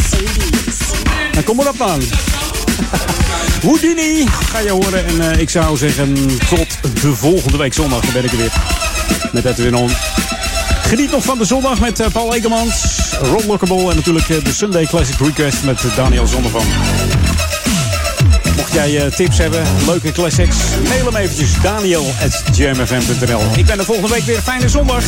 Nou, 1.32 1.44
kom 1.44 1.56
maar 1.56 1.68
op 1.68 1.78
dan. 1.78 2.00
Houdini 3.62 4.26
ga 4.26 4.58
je 4.58 4.70
horen. 4.70 5.06
En 5.06 5.30
eh, 5.32 5.40
ik 5.40 5.50
zou 5.50 5.76
zeggen 5.76 6.14
tot 6.48 6.66
de 7.02 7.14
volgende 7.14 7.56
week 7.56 7.74
zondag. 7.74 8.00
Dan 8.00 8.12
ben 8.12 8.24
ik 8.24 8.30
er 8.30 8.36
weer. 8.36 8.52
Met 9.32 9.44
Edwin 9.44 9.74
On. 9.76 9.90
Geniet 10.82 11.10
nog 11.10 11.24
van 11.24 11.38
de 11.38 11.44
zondag 11.44 11.80
met 11.80 12.00
eh, 12.00 12.06
Paul 12.12 12.34
Ekermans, 12.34 12.84
Ron 13.22 13.46
Lockable 13.46 13.90
en 13.90 13.96
natuurlijk 13.96 14.26
de 14.26 14.52
Sunday 14.52 14.84
Classic 14.86 15.18
Request 15.18 15.64
met 15.64 15.82
Daniel 15.96 16.26
Zondervan. 16.26 16.64
Mocht 18.62 18.74
jij 18.74 19.04
eh, 19.04 19.12
tips 19.12 19.38
hebben, 19.38 19.62
leuke 19.86 20.12
classics, 20.12 20.56
mail 20.88 21.04
hem 21.04 21.16
eventjes 21.16 21.50
daniel.jamfm.nl. 21.62 23.40
Ik 23.56 23.66
ben 23.66 23.78
er 23.78 23.84
volgende 23.84 24.08
week 24.08 24.24
weer. 24.24 24.40
Fijne 24.42 24.68
zondag. 24.68 25.04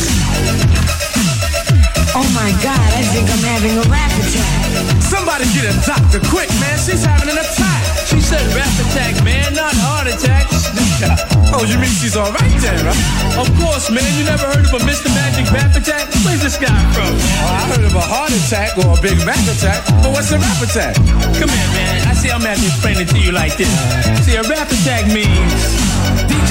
Oh 2.13 2.21
my 2.21 2.51
god, 2.51 2.99
I 2.99 3.07
think 3.13 3.29
I'm 3.29 3.43
having 3.43 3.77
a 3.77 3.81
rap 3.81 4.11
attack. 4.21 4.65
Somebody 5.15 5.45
get 5.45 5.65
a 5.65 5.93
doctor 5.93 6.19
quick, 6.29 6.49
man. 6.59 6.79
She's 6.79 7.05
having 7.05 7.29
an 7.31 7.37
attack. 7.37 8.04
She 8.15 8.21
said 8.23 8.47
rap 8.55 8.71
attack, 8.79 9.19
man, 9.27 9.51
not 9.59 9.75
heart 9.75 10.07
attacks. 10.07 10.71
oh, 11.51 11.67
you 11.67 11.75
mean 11.75 11.91
she's 11.91 12.15
all 12.15 12.31
right 12.31 12.55
then, 12.63 12.79
right? 12.87 13.35
Of 13.35 13.51
course, 13.59 13.91
man. 13.91 14.07
You 14.15 14.23
never 14.23 14.47
heard 14.47 14.63
of 14.63 14.71
a 14.71 14.79
Mr. 14.87 15.11
Magic 15.11 15.51
rap 15.51 15.75
attack? 15.75 16.07
Where's 16.23 16.39
this 16.39 16.55
guy 16.55 16.79
from? 16.95 17.11
Oh, 17.11 17.51
I 17.51 17.67
heard 17.75 17.83
of 17.83 17.91
a 17.91 17.99
heart 17.99 18.31
attack 18.31 18.79
or 18.79 18.95
a 18.95 19.01
big 19.03 19.19
rap 19.27 19.43
attack. 19.51 19.83
But 19.99 20.15
what's 20.15 20.31
a 20.31 20.39
rap 20.39 20.63
attack? 20.63 20.95
Come 21.35 21.51
here, 21.51 21.71
man. 21.75 22.07
I 22.07 22.15
see 22.15 22.31
I'm 22.31 22.39
gonna 22.39 22.55
to 22.55 22.63
explain 22.63 23.03
it 23.03 23.11
to 23.11 23.19
you 23.19 23.35
like 23.35 23.59
this. 23.59 23.67
See, 24.23 24.39
a 24.39 24.43
rap 24.47 24.71
attack 24.71 25.11
means 25.11 25.59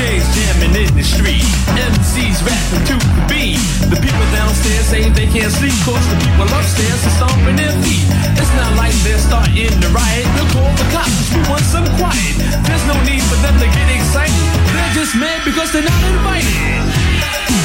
DJs 0.04 0.24
jamming 0.36 0.76
in 0.76 0.90
the 0.96 1.02
street. 1.02 1.44
MCs 1.72 2.44
rapping 2.44 2.84
to 2.92 2.96
the 3.00 3.24
beat. 3.24 3.60
The 3.88 3.96
people 3.96 4.26
downstairs 4.36 4.84
say 4.92 5.08
they 5.10 5.26
can't 5.26 5.52
sleep, 5.52 5.72
cause 5.84 6.04
the 6.12 6.18
people 6.20 6.44
upstairs 6.44 7.00
are 7.08 7.16
stomping 7.16 7.56
their 7.56 7.72
feet. 7.80 8.04
It's 8.36 8.52
not 8.60 8.76
like 8.76 8.92
they're 9.00 9.18
starting 9.18 9.72
to 9.72 9.88
riot. 9.88 10.26
We'll 10.36 10.50
call 10.52 10.70
the 10.76 10.86
cops, 10.92 11.32
we 11.32 11.40
want 11.48 11.64
some 11.64 11.88
quiet. 11.96 12.36
There's 12.68 12.84
no 12.84 12.96
need 13.08 13.22
for 13.24 13.38
them 13.40 13.56
to 13.56 13.66
get 13.66 13.88
excited. 13.96 14.36
They're 14.76 14.94
just 14.94 15.16
mad 15.16 15.40
because 15.44 15.72
they're 15.72 15.88
not 15.88 16.02
invited. 16.12 17.63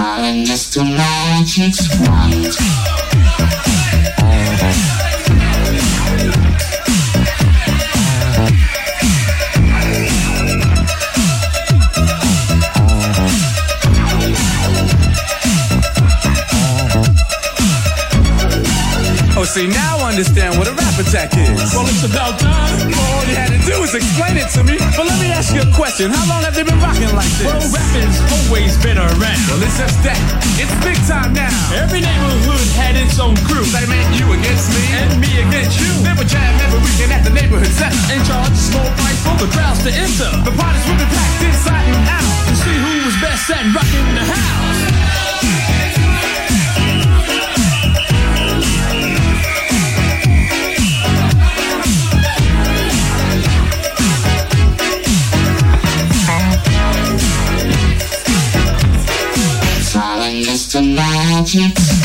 Falling 0.00 0.46
just 0.46 0.72
to 0.72 0.82
magic's 0.82 1.86
wand. 2.00 2.56
Oh, 4.18 4.99
see, 19.50 19.66
now 19.66 19.98
I 19.98 20.14
understand 20.14 20.54
what 20.54 20.70
a 20.70 20.74
rap 20.78 20.94
attack 20.94 21.34
is. 21.34 21.74
Well, 21.74 21.82
it's 21.90 22.06
about 22.06 22.38
time. 22.38 22.86
All 22.86 23.22
you 23.26 23.34
had 23.34 23.50
to 23.50 23.58
do 23.66 23.82
was 23.82 23.98
explain 23.98 24.38
it 24.38 24.46
to 24.54 24.62
me. 24.62 24.78
But 24.94 25.10
let 25.10 25.18
me 25.18 25.34
ask 25.34 25.50
you 25.50 25.66
a 25.66 25.72
question. 25.74 26.14
How 26.14 26.22
long 26.30 26.46
have 26.46 26.54
they 26.54 26.62
been 26.62 26.78
rocking 26.78 27.10
like 27.18 27.30
this? 27.34 27.50
Well, 27.50 27.58
rapping's 27.74 28.18
always 28.30 28.78
been 28.78 28.94
around. 28.94 29.42
Well, 29.50 29.58
it's 29.66 29.74
just 29.74 29.98
that. 30.06 30.18
It's 30.54 30.70
big 30.86 30.94
time 31.10 31.34
now. 31.34 31.50
Every 31.74 31.98
neighborhood 31.98 32.62
had 32.78 32.94
its 32.94 33.18
own 33.18 33.34
crew. 33.42 33.66
They 33.74 33.82
meant 33.90 34.14
you 34.14 34.30
against 34.30 34.70
me. 34.70 34.82
And 35.02 35.18
me 35.18 35.30
against 35.42 35.82
you. 35.82 35.90
They 36.06 36.14
would 36.14 36.30
jam 36.30 36.54
every 36.62 36.78
weekend 36.86 37.10
at 37.10 37.26
the 37.26 37.34
neighborhood 37.34 37.74
center. 37.74 37.98
In 38.14 38.22
charge 38.22 38.54
small 38.54 38.86
price 39.02 39.18
for 39.26 39.34
the 39.34 39.50
crowds 39.50 39.82
to 39.82 39.90
enter. 39.90 40.30
The 40.46 40.54
parties 40.54 40.84
would 40.86 41.00
be 41.02 41.08
packed 41.10 41.42
inside 41.42 41.90
and 41.90 42.06
out. 42.06 42.38
To 42.46 42.54
see 42.54 42.76
who 42.78 42.92
was 43.02 43.16
best 43.18 43.50
at 43.50 43.66
rocking 43.74 44.04
in 44.06 44.14
the 44.14 44.26
house. 44.30 44.79
Falling 60.30 60.44
just 60.44 60.70
to 60.70 60.80
magic's 60.80 61.99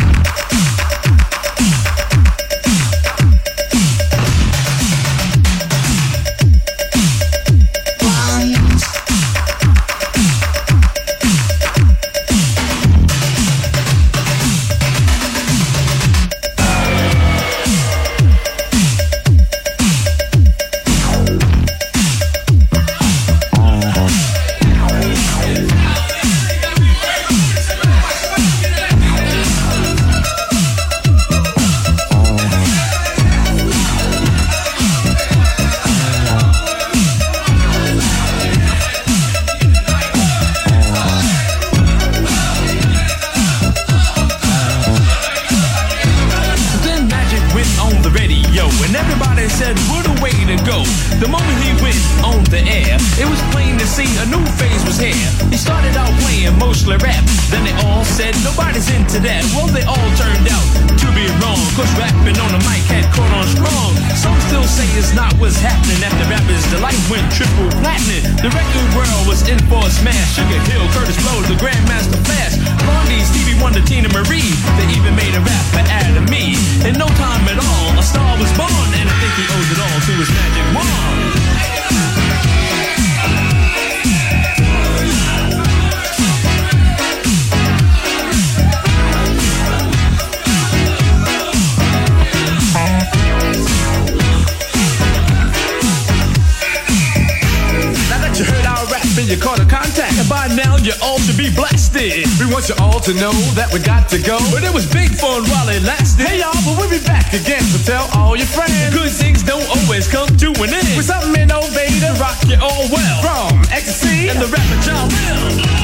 be 106.99 107.05
back 107.05 107.33
again, 107.33 107.61
so 107.61 107.77
tell 107.83 108.07
all 108.15 108.35
your 108.35 108.47
friends. 108.47 108.93
Good 108.93 109.11
things 109.11 109.43
don't 109.43 109.67
always 109.69 110.07
come 110.07 110.27
to 110.27 110.47
an 110.63 110.73
end. 110.73 110.97
With 110.97 111.05
something 111.05 111.35
innovative, 111.35 112.19
rock 112.19 112.37
you 112.47 112.57
all 112.61 112.87
well. 112.91 113.21
From 113.21 113.61
ecstasy 113.71 114.29
and 114.29 114.39
the 114.39 114.47
rapper 114.47 114.81
John 114.81 115.09
Will. 115.09 115.74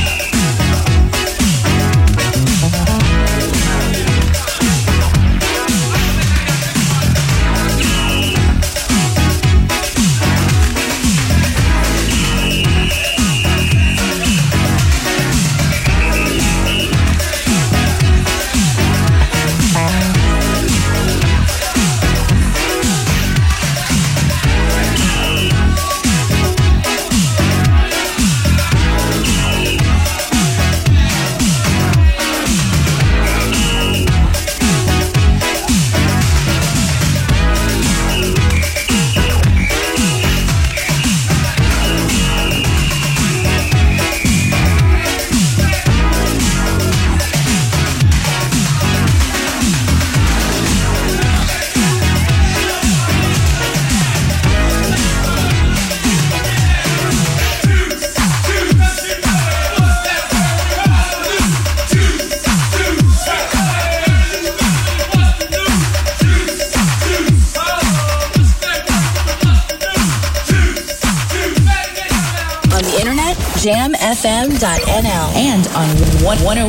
104.9 76.62 76.68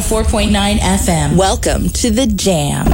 FM. 1.05 1.36
Welcome 1.36 1.90
to 1.90 2.10
the 2.10 2.32
Jam. 2.36 2.86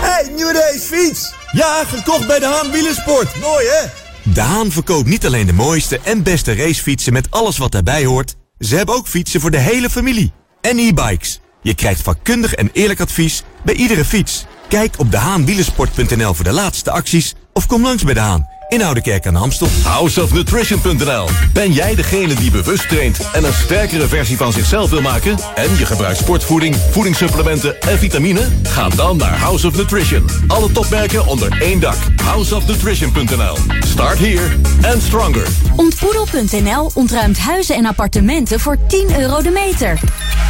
Hey, 0.00 0.30
nieuwe 0.36 0.52
racefiets! 0.52 1.32
Ja, 1.52 1.84
gekocht 1.84 2.26
bij 2.26 2.38
de 2.38 2.46
Haan 2.46 2.70
Wielersport. 2.70 3.40
Mooi, 3.40 3.66
hè? 3.66 3.86
De 4.32 4.40
Haan 4.40 4.70
verkoopt 4.70 5.06
niet 5.06 5.26
alleen 5.26 5.46
de 5.46 5.52
mooiste 5.52 6.00
en 6.04 6.22
beste 6.22 6.54
racefietsen 6.54 7.12
met 7.12 7.30
alles 7.30 7.58
wat 7.58 7.72
daarbij 7.72 8.04
hoort. 8.04 8.34
Ze 8.58 8.76
hebben 8.76 8.94
ook 8.94 9.08
fietsen 9.08 9.40
voor 9.40 9.50
de 9.50 9.58
hele 9.58 9.90
familie. 9.90 10.32
En 10.60 10.78
e-bikes. 10.78 11.40
Je 11.62 11.74
krijgt 11.74 12.02
vakkundig 12.02 12.54
en 12.54 12.70
eerlijk 12.72 13.00
advies 13.00 13.42
bij 13.64 13.74
iedere 13.74 14.04
fiets. 14.04 14.44
Kijk 14.68 14.94
op 14.98 15.10
dehaanwielersport.nl 15.10 16.34
voor 16.34 16.44
de 16.44 16.52
laatste 16.52 16.90
acties 16.90 17.34
of 17.52 17.66
kom 17.66 17.82
langs 17.82 18.04
bij 18.04 18.14
De 18.14 18.20
Haan 18.20 18.57
in 18.68 18.82
Oudekerk 18.82 19.26
aan 19.26 19.34
de 19.34 19.40
Amstel. 19.40 19.68
Houseofnutrition.nl 19.84 21.28
Ben 21.52 21.72
jij 21.72 21.94
degene 21.94 22.34
die 22.34 22.50
bewust 22.50 22.88
traint 22.88 23.30
en 23.32 23.44
een 23.44 23.52
sterkere 23.52 24.08
versie 24.08 24.36
van 24.36 24.52
zichzelf 24.52 24.90
wil 24.90 25.00
maken? 25.00 25.38
En 25.54 25.76
je 25.78 25.86
gebruikt 25.86 26.18
sportvoeding, 26.18 26.76
voedingssupplementen 26.90 27.80
en 27.80 27.98
vitamine? 27.98 28.48
Ga 28.62 28.88
dan 28.88 29.16
naar 29.16 29.38
House 29.38 29.66
of 29.66 29.76
Nutrition. 29.76 30.24
Alle 30.46 30.72
topmerken 30.72 31.26
onder 31.26 31.62
één 31.62 31.80
dak. 31.80 31.96
Houseofnutrition.nl 32.22 33.56
Start 33.80 34.18
here 34.18 34.56
and 34.92 35.02
stronger. 35.02 35.46
Ontboedel.nl 35.76 36.90
ontruimt 36.94 37.38
huizen 37.38 37.74
en 37.74 37.86
appartementen 37.86 38.60
voor 38.60 38.78
10 38.88 39.20
euro 39.20 39.42
de 39.42 39.50
meter. 39.50 40.00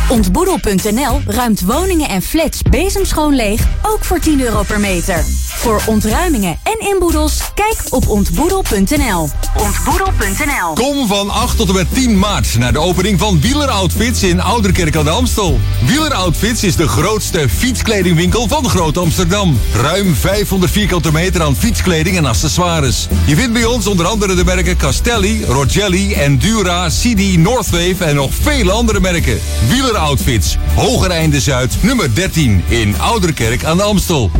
Ontboedel.nl 0.09 1.21
ruimt 1.27 1.61
woningen 1.61 2.09
en 2.09 2.23
flats 2.23 2.63
bezemschoon 2.63 3.35
leeg, 3.35 3.61
ook 3.83 4.05
voor 4.05 4.19
10 4.19 4.41
euro 4.41 4.63
per 4.63 4.81
meter. 4.81 5.25
Voor 5.59 5.83
ontruimingen 5.87 6.59
en 6.63 6.89
inboedels, 6.89 7.41
kijk 7.55 7.79
op 7.91 8.08
ontboedel.nl. 8.09 9.29
Ontboedel.nl 9.57 10.73
Kom 10.75 11.07
van 11.07 11.31
8 11.31 11.57
tot 11.57 11.69
en 11.69 11.75
met 11.75 11.87
10 11.95 12.19
maart 12.19 12.59
naar 12.59 12.73
de 12.73 12.81
opening 12.81 13.19
van 13.19 13.41
Wieler 13.41 13.69
Outfits 13.69 14.23
in 14.23 14.41
Ouderkerk 14.41 14.97
aan 14.97 15.05
de 15.05 15.11
Amstel. 15.11 15.61
Wieler 15.87 16.15
Outfits 16.15 16.63
is 16.63 16.77
de 16.77 16.89
grootste 16.89 17.49
fietskledingwinkel 17.49 18.49
van 18.49 18.69
Groot 18.69 18.99
Amsterdam. 18.99 19.59
Ruim 19.73 20.15
500 20.15 20.73
vierkante 20.73 21.13
meter 21.13 21.43
aan 21.43 21.57
fietskleding 21.57 22.17
en 22.17 22.27
accessoires. 22.27 23.07
Je 23.27 23.37
vindt 23.37 23.53
bij 23.53 23.65
ons 23.65 23.87
onder 23.87 24.07
andere 24.07 24.35
de 24.35 24.45
merken 24.45 24.77
Castelli, 24.77 25.45
Rogelli, 25.45 26.15
Endura, 26.15 26.89
CD, 26.89 27.37
Northwave 27.37 28.05
en 28.05 28.15
nog 28.15 28.31
vele 28.41 28.71
andere 28.71 29.01
merken. 29.01 29.39
Wieler 29.69 29.97
Outfits, 29.97 30.57
Hogereinde 30.75 31.41
Zuid, 31.41 31.75
nummer 31.81 32.15
13 32.15 32.65
in 32.69 32.95
Ouderkerk 33.01 33.65
aan 33.65 33.77
de 33.77 33.83
Amstel. 33.83 34.31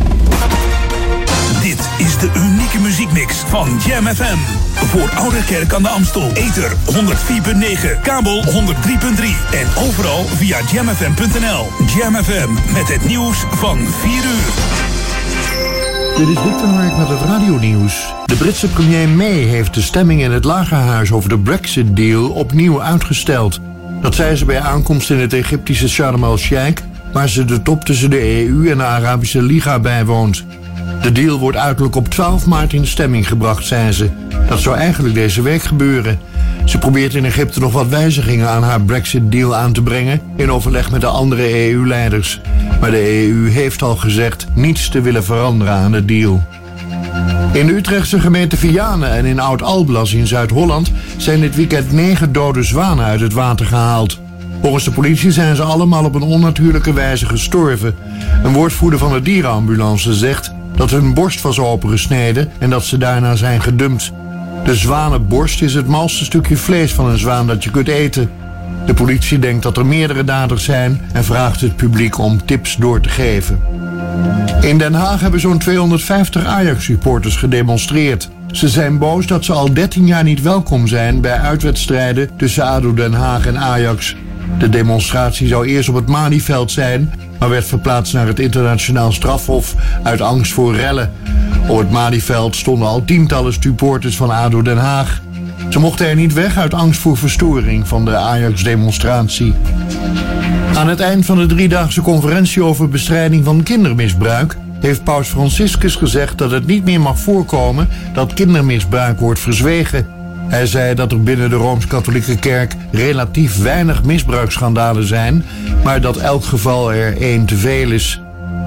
Dit 1.61 1.89
is 1.97 2.17
de 2.17 2.31
unieke 2.35 2.79
muziekmix 2.79 3.35
van 3.35 3.79
Jam 3.87 4.05
FM. 4.05 4.37
Voor 4.73 5.09
Ouderkerk 5.15 5.73
aan 5.73 5.81
de 5.81 5.89
Amstel. 5.89 6.31
Ether 6.33 6.71
104.9, 6.71 8.01
kabel 8.01 8.43
103.3 8.43 8.51
en 9.51 9.67
overal 9.87 10.23
via 10.25 10.57
jamfm.nl. 10.71 11.67
Jam 11.97 12.15
FM 12.15 12.73
met 12.73 12.87
het 12.87 13.05
nieuws 13.07 13.37
van 13.49 13.77
4 13.77 14.11
uur. 14.11 14.77
Dit 16.17 16.27
is 16.27 16.43
Mark 16.71 16.97
met 16.97 17.07
het 17.07 17.21
radionieuws. 17.21 18.13
De 18.25 18.35
Britse 18.35 18.67
premier 18.67 19.09
May 19.09 19.33
heeft 19.33 19.73
de 19.73 19.81
stemming 19.81 20.21
in 20.21 20.31
het 20.31 20.43
Lagerhuis 20.43 21.11
over 21.11 21.29
de 21.29 21.39
Brexit-deal 21.39 22.29
opnieuw 22.29 22.81
uitgesteld. 22.81 23.59
Dat 24.01 24.15
zei 24.15 24.35
ze 24.35 24.45
bij 24.45 24.61
aankomst 24.61 25.09
in 25.09 25.19
het 25.19 25.33
Egyptische 25.33 25.89
Sharm 25.89 26.23
el-Sheikh, 26.23 26.81
waar 27.13 27.29
ze 27.29 27.45
de 27.45 27.61
top 27.61 27.83
tussen 27.83 28.09
de 28.09 28.45
EU 28.45 28.69
en 28.69 28.77
de 28.77 28.83
Arabische 28.83 29.41
Liga 29.41 29.79
bijwoont. 29.79 30.45
De 31.01 31.11
deal 31.11 31.39
wordt 31.39 31.57
uiterlijk 31.57 31.95
op 31.95 32.09
12 32.09 32.45
maart 32.45 32.73
in 32.73 32.87
stemming 32.87 33.27
gebracht, 33.27 33.65
zei 33.65 33.91
ze. 33.91 34.09
Dat 34.47 34.59
zou 34.59 34.75
eigenlijk 34.75 35.13
deze 35.13 35.41
week 35.41 35.61
gebeuren. 35.61 36.19
Ze 36.65 36.77
probeert 36.77 37.15
in 37.15 37.25
Egypte 37.25 37.59
nog 37.59 37.73
wat 37.73 37.87
wijzigingen 37.87 38.49
aan 38.49 38.63
haar 38.63 38.81
Brexit-deal 38.81 39.55
aan 39.55 39.73
te 39.73 39.81
brengen... 39.81 40.21
in 40.35 40.51
overleg 40.51 40.91
met 40.91 41.01
de 41.01 41.07
andere 41.07 41.71
EU-leiders. 41.71 42.41
Maar 42.79 42.91
de 42.91 43.27
EU 43.27 43.49
heeft 43.49 43.81
al 43.81 43.95
gezegd 43.95 44.47
niets 44.53 44.89
te 44.89 45.01
willen 45.01 45.23
veranderen 45.23 45.73
aan 45.73 45.91
de 45.91 46.05
deal. 46.05 46.43
In 47.53 47.65
de 47.65 47.75
Utrechtse 47.75 48.19
gemeente 48.19 48.57
Vianen 48.57 49.11
en 49.11 49.25
in 49.25 49.39
Oud-Alblas 49.39 50.13
in 50.13 50.27
Zuid-Holland... 50.27 50.91
zijn 51.17 51.39
dit 51.39 51.55
weekend 51.55 51.91
negen 51.91 52.31
dode 52.31 52.63
zwanen 52.63 53.05
uit 53.05 53.19
het 53.19 53.33
water 53.33 53.65
gehaald. 53.65 54.19
Volgens 54.61 54.83
de 54.83 54.91
politie 54.91 55.31
zijn 55.31 55.55
ze 55.55 55.63
allemaal 55.63 56.05
op 56.05 56.15
een 56.15 56.21
onnatuurlijke 56.21 56.93
wijze 56.93 57.25
gestorven. 57.25 57.95
Een 58.43 58.53
woordvoerder 58.53 58.99
van 58.99 59.13
de 59.13 59.21
dierenambulance 59.21 60.13
zegt 60.13 60.51
dat 60.75 60.89
hun 60.89 61.13
borst 61.13 61.41
was 61.41 61.59
opengesneden 61.59 62.51
en 62.59 62.69
dat 62.69 62.83
ze 62.83 62.97
daarna 62.97 63.35
zijn 63.35 63.61
gedumpt. 63.61 64.11
De 64.63 64.75
zwanenborst 64.75 65.61
is 65.61 65.73
het 65.73 65.87
malste 65.87 66.25
stukje 66.25 66.57
vlees 66.57 66.93
van 66.93 67.05
een 67.05 67.17
zwaan 67.17 67.47
dat 67.47 67.63
je 67.63 67.71
kunt 67.71 67.87
eten. 67.87 68.29
De 68.85 68.93
politie 68.93 69.39
denkt 69.39 69.63
dat 69.63 69.77
er 69.77 69.85
meerdere 69.85 70.23
daders 70.23 70.63
zijn 70.63 71.01
en 71.13 71.23
vraagt 71.23 71.61
het 71.61 71.75
publiek 71.75 72.17
om 72.17 72.45
tips 72.45 72.75
door 72.75 73.01
te 73.01 73.09
geven. 73.09 73.59
In 74.61 74.77
Den 74.77 74.93
Haag 74.93 75.21
hebben 75.21 75.39
zo'n 75.39 75.57
250 75.57 76.45
Ajax-supporters 76.45 77.35
gedemonstreerd. 77.35 78.29
Ze 78.51 78.69
zijn 78.69 78.97
boos 78.97 79.27
dat 79.27 79.45
ze 79.45 79.53
al 79.53 79.73
13 79.73 80.05
jaar 80.05 80.23
niet 80.23 80.41
welkom 80.41 80.87
zijn 80.87 81.21
bij 81.21 81.39
uitwedstrijden 81.39 82.29
tussen 82.37 82.63
ADO 82.63 82.93
Den 82.93 83.13
Haag 83.13 83.45
en 83.45 83.57
Ajax. 83.57 84.15
De 84.59 84.69
demonstratie 84.69 85.47
zou 85.47 85.67
eerst 85.67 85.89
op 85.89 85.95
het 85.95 86.07
Malieveld 86.07 86.71
zijn, 86.71 87.13
maar 87.39 87.49
werd 87.49 87.65
verplaatst 87.65 88.13
naar 88.13 88.27
het 88.27 88.39
internationaal 88.39 89.11
strafhof 89.11 89.75
uit 90.03 90.21
angst 90.21 90.53
voor 90.53 90.75
rellen. 90.75 91.11
Op 91.67 91.77
het 91.77 91.91
Malieveld 91.91 92.55
stonden 92.55 92.87
al 92.87 93.05
tientallen 93.05 93.53
supporters 93.53 94.15
van 94.15 94.29
ADO 94.29 94.61
Den 94.61 94.77
Haag. 94.77 95.21
Ze 95.69 95.79
mochten 95.79 96.07
er 96.07 96.15
niet 96.15 96.33
weg 96.33 96.57
uit 96.57 96.73
angst 96.73 96.99
voor 96.99 97.17
verstoring 97.17 97.87
van 97.87 98.05
de 98.05 98.15
Ajax-demonstratie. 98.15 99.53
Aan 100.75 100.87
het 100.87 100.99
eind 100.99 101.25
van 101.25 101.37
de 101.37 101.45
driedaagse 101.45 102.01
conferentie 102.01 102.63
over 102.63 102.89
bestrijding 102.89 103.45
van 103.45 103.63
kindermisbruik 103.63 104.57
heeft 104.79 105.03
Paus 105.03 105.27
Franciscus 105.27 105.95
gezegd 105.95 106.37
dat 106.37 106.51
het 106.51 106.65
niet 106.65 106.83
meer 106.83 107.01
mag 107.01 107.19
voorkomen 107.19 107.87
dat 108.13 108.33
kindermisbruik 108.33 109.19
wordt 109.19 109.39
verzwegen. 109.39 110.18
Hij 110.49 110.65
zei 110.65 110.95
dat 110.95 111.11
er 111.11 111.23
binnen 111.23 111.49
de 111.49 111.55
Rooms-Katholieke 111.55 112.35
Kerk 112.35 112.73
relatief 112.91 113.57
weinig 113.61 114.03
misbruiksschandalen 114.03 115.07
zijn, 115.07 115.45
maar 115.83 116.01
dat 116.01 116.17
elk 116.17 116.43
geval 116.43 116.93
er 116.93 117.21
één 117.21 117.45
te 117.45 117.55
veel 117.55 117.91
is. 117.91 118.21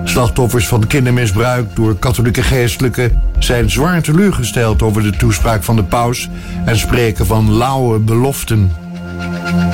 Slachtoffers 0.05 0.67
van 0.69 0.87
kindermisbruik 0.87 1.77
door 1.77 1.97
katholieke 1.97 2.43
geestelijken 2.43 3.23
zijn 3.39 3.71
zwaar 3.71 4.03
teleurgesteld 4.03 4.83
over 4.83 5.03
de 5.03 5.11
toespraak 5.11 5.63
van 5.63 5.77
de 5.77 5.85
paus 5.85 6.29
en 6.65 6.79
spreken 6.79 7.27
van 7.27 7.53
lauwe 7.53 7.99
beloften. 7.99 8.73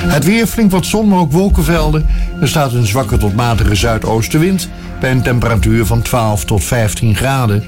Het 0.07 0.25
weer 0.25 0.47
flink 0.47 0.71
wat 0.71 0.85
zon, 0.85 1.07
maar 1.07 1.19
ook 1.19 1.31
wolkenvelden. 1.31 2.05
Er 2.41 2.47
staat 2.47 2.73
een 2.73 2.87
zwakke 2.87 3.17
tot 3.17 3.35
matige 3.35 3.75
zuidoostenwind 3.75 4.69
bij 4.99 5.11
een 5.11 5.21
temperatuur 5.21 5.85
van 5.85 6.01
12 6.01 6.45
tot 6.45 6.63
15 6.63 7.15
graden. 7.15 7.63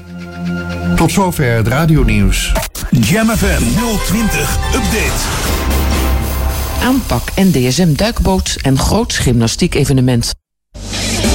Tot 0.96 1.12
zover 1.12 1.54
het 1.54 1.68
radionieuws. 1.68 2.52
Jam 3.00 3.28
FM 3.28 3.62
020 4.06 4.58
Update. 4.74 5.22
Aanpak 6.82 7.22
NDSM 7.34 7.94
duikboot 7.94 8.56
en 8.62 8.78
groot 8.78 9.12
gymnastiek 9.12 9.74
evenement. 9.74 10.34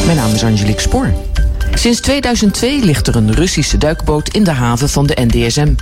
Mijn 0.05 0.17
naam 0.17 0.33
is 0.33 0.43
Angelique 0.43 0.81
Spoor. 0.81 1.13
Sinds 1.73 1.99
2002 1.99 2.85
ligt 2.85 3.07
er 3.07 3.15
een 3.15 3.33
Russische 3.33 3.77
duikboot 3.77 4.29
in 4.29 4.43
de 4.43 4.51
haven 4.51 4.89
van 4.89 5.05
de 5.07 5.17
NDSM. 5.21 5.73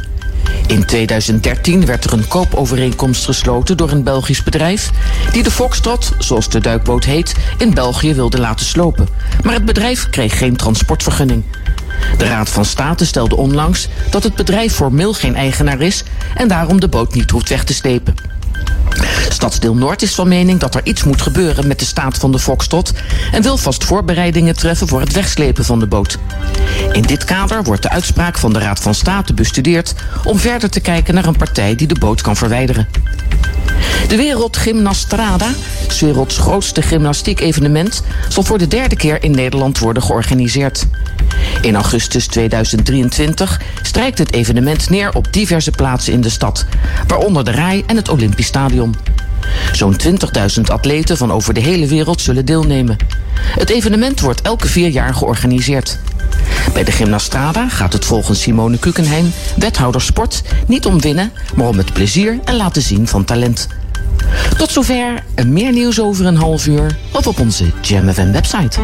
In 0.67 0.85
2013 0.85 1.85
werd 1.85 2.05
er 2.05 2.13
een 2.13 2.27
koopovereenkomst 2.27 3.25
gesloten 3.25 3.77
door 3.77 3.91
een 3.91 4.03
Belgisch 4.03 4.43
bedrijf... 4.43 4.91
die 5.31 5.43
de 5.43 5.51
Foxtrot, 5.51 6.11
zoals 6.19 6.49
de 6.49 6.59
duikboot 6.59 7.03
heet, 7.03 7.35
in 7.57 7.73
België 7.73 8.13
wilde 8.13 8.39
laten 8.39 8.65
slopen. 8.65 9.07
Maar 9.43 9.53
het 9.53 9.65
bedrijf 9.65 10.09
kreeg 10.09 10.37
geen 10.37 10.55
transportvergunning. 10.55 11.43
De 12.17 12.25
Raad 12.25 12.49
van 12.49 12.65
State 12.65 13.05
stelde 13.05 13.35
onlangs 13.35 13.87
dat 14.09 14.23
het 14.23 14.35
bedrijf 14.35 14.73
formeel 14.73 15.13
geen 15.13 15.35
eigenaar 15.35 15.81
is... 15.81 16.03
en 16.35 16.47
daarom 16.47 16.79
de 16.79 16.87
boot 16.87 17.13
niet 17.13 17.29
hoeft 17.29 17.49
weg 17.49 17.63
te 17.63 17.73
slepen. 17.73 18.34
Stadsdeel 19.29 19.75
Noord 19.75 20.01
is 20.01 20.15
van 20.15 20.27
mening 20.27 20.59
dat 20.59 20.75
er 20.75 20.81
iets 20.83 21.03
moet 21.03 21.21
gebeuren 21.21 21.67
met 21.67 21.79
de 21.79 21.85
staat 21.85 22.17
van 22.17 22.31
de 22.31 22.39
Foxtrot 22.39 22.91
en 23.31 23.41
wil 23.41 23.57
vast 23.57 23.83
voorbereidingen 23.83 24.55
treffen 24.55 24.87
voor 24.87 24.99
het 24.99 25.13
wegslepen 25.13 25.65
van 25.65 25.79
de 25.79 25.87
boot. 25.87 26.17
In 26.91 27.01
dit 27.01 27.23
kader 27.23 27.63
wordt 27.63 27.81
de 27.81 27.89
uitspraak 27.89 28.37
van 28.37 28.53
de 28.53 28.59
Raad 28.59 28.79
van 28.79 28.95
State 28.95 29.33
bestudeerd 29.33 29.93
om 30.23 30.39
verder 30.39 30.69
te 30.69 30.79
kijken 30.79 31.13
naar 31.13 31.25
een 31.25 31.37
partij 31.37 31.75
die 31.75 31.87
de 31.87 31.99
boot 31.99 32.21
kan 32.21 32.35
verwijderen. 32.35 32.87
De 34.07 34.15
Wereld 34.15 34.57
Gymnastrada, 34.57 35.47
's 35.87 35.99
werelds 35.99 36.37
grootste 36.37 36.81
gymnastiek 36.81 37.39
evenement, 37.39 38.03
zal 38.29 38.43
voor 38.43 38.57
de 38.57 38.67
derde 38.67 38.95
keer 38.95 39.23
in 39.23 39.31
Nederland 39.31 39.79
worden 39.79 40.03
georganiseerd. 40.03 40.85
In 41.61 41.75
augustus 41.75 42.27
2023 42.27 43.61
strijkt 43.81 44.17
het 44.17 44.33
evenement 44.33 44.89
neer 44.89 45.13
op 45.13 45.33
diverse 45.33 45.71
plaatsen 45.71 46.13
in 46.13 46.21
de 46.21 46.29
stad, 46.29 46.65
waaronder 47.07 47.45
de 47.45 47.51
Rij 47.51 47.83
en 47.87 47.95
het 47.95 48.09
Olympisch 48.09 48.51
Stadion. 48.55 48.95
Zo'n 49.71 49.95
20.000 50.57 50.61
atleten 50.71 51.17
van 51.17 51.31
over 51.31 51.53
de 51.53 51.59
hele 51.59 51.87
wereld 51.87 52.21
zullen 52.21 52.45
deelnemen. 52.45 52.97
Het 53.39 53.69
evenement 53.69 54.19
wordt 54.19 54.41
elke 54.41 54.67
vier 54.67 54.89
jaar 54.89 55.13
georganiseerd. 55.13 55.99
Bij 56.73 56.83
de 56.83 56.91
Gymnastrada 56.91 57.69
gaat 57.69 57.93
het 57.93 58.05
volgens 58.05 58.41
Simone 58.41 58.77
Kukenheim, 58.77 59.31
wethouder 59.57 60.01
sport, 60.01 60.41
niet 60.67 60.85
om 60.85 61.01
winnen, 61.01 61.31
maar 61.55 61.67
om 61.67 61.77
het 61.77 61.93
plezier 61.93 62.39
en 62.43 62.55
laten 62.55 62.81
zien 62.81 63.07
van 63.07 63.25
talent. 63.25 63.67
Tot 64.57 64.71
zover. 64.71 65.23
Meer 65.45 65.71
nieuws 65.71 65.99
over 65.99 66.25
een 66.25 66.37
half 66.37 66.67
uur 66.67 66.97
of 67.11 67.27
op 67.27 67.39
onze 67.39 67.65
Jam 67.81 68.13
FM 68.13 68.31
website. 68.31 68.79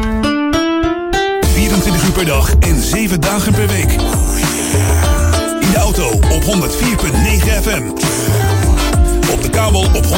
24 1.53 2.03
uur 2.03 2.11
per 2.11 2.25
dag 2.25 2.55
en 2.59 2.81
7 2.83 3.21
dagen 3.21 3.53
per 3.53 3.67
week. 3.67 3.91
In 5.59 5.71
de 5.71 5.77
auto 5.77 6.09
op 6.09 6.43
104.9 6.43 6.47
FM 7.61 7.83
op 9.31 9.41
de 9.41 9.49
kabel 9.49 9.79
op 9.79 10.05
103.3. 10.05 10.11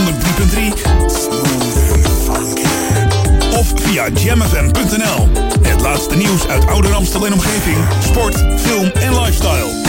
Of 3.57 3.71
via 3.75 4.07
jamfm.nl. 4.13 5.29
Het 5.61 5.81
laatste 5.81 6.15
nieuws 6.15 6.47
uit 6.47 6.67
oude 6.67 6.93
Amstel 6.93 7.25
en 7.25 7.33
omgeving. 7.33 7.77
Sport, 8.03 8.35
film 8.57 8.91
en 8.91 9.19
lifestyle. 9.19 9.81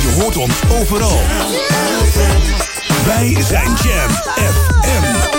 Je 0.00 0.20
hoort 0.20 0.36
ons 0.36 0.54
overal. 0.80 1.18
Wij 3.04 3.42
zijn 3.42 3.76
Jam 3.82 4.10
FM. 4.34 5.38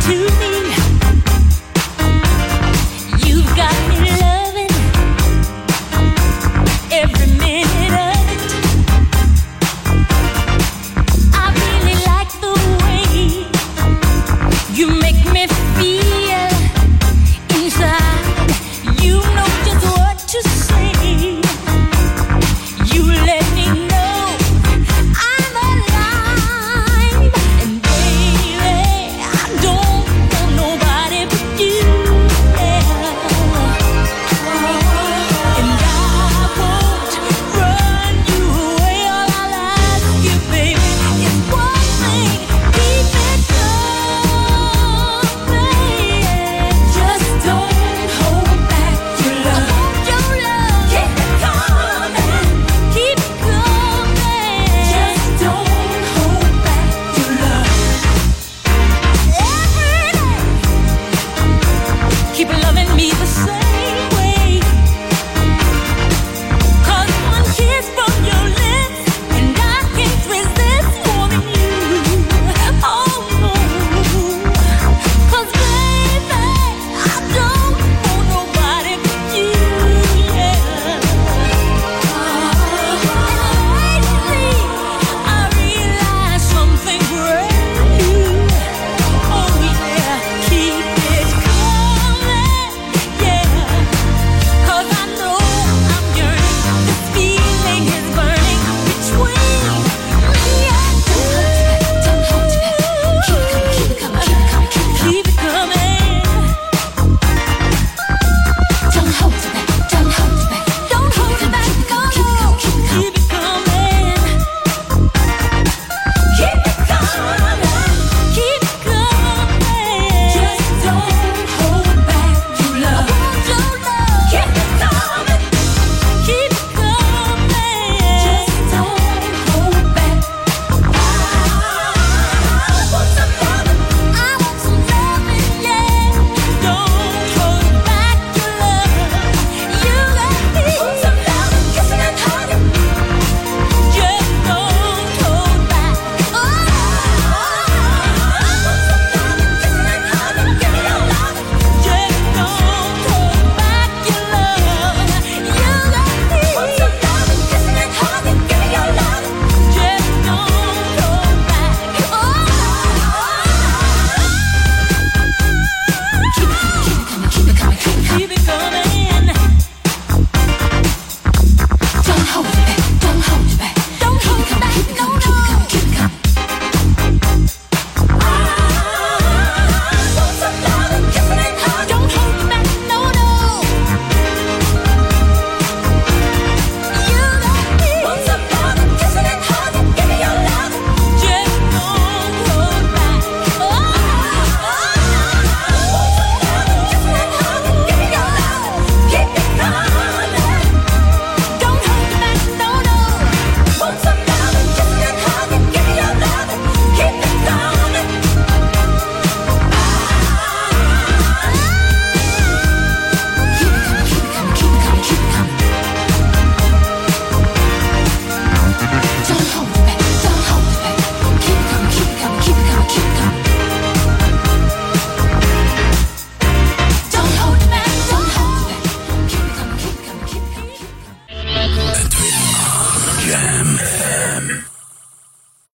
to 0.00 0.40
me. 0.40 0.53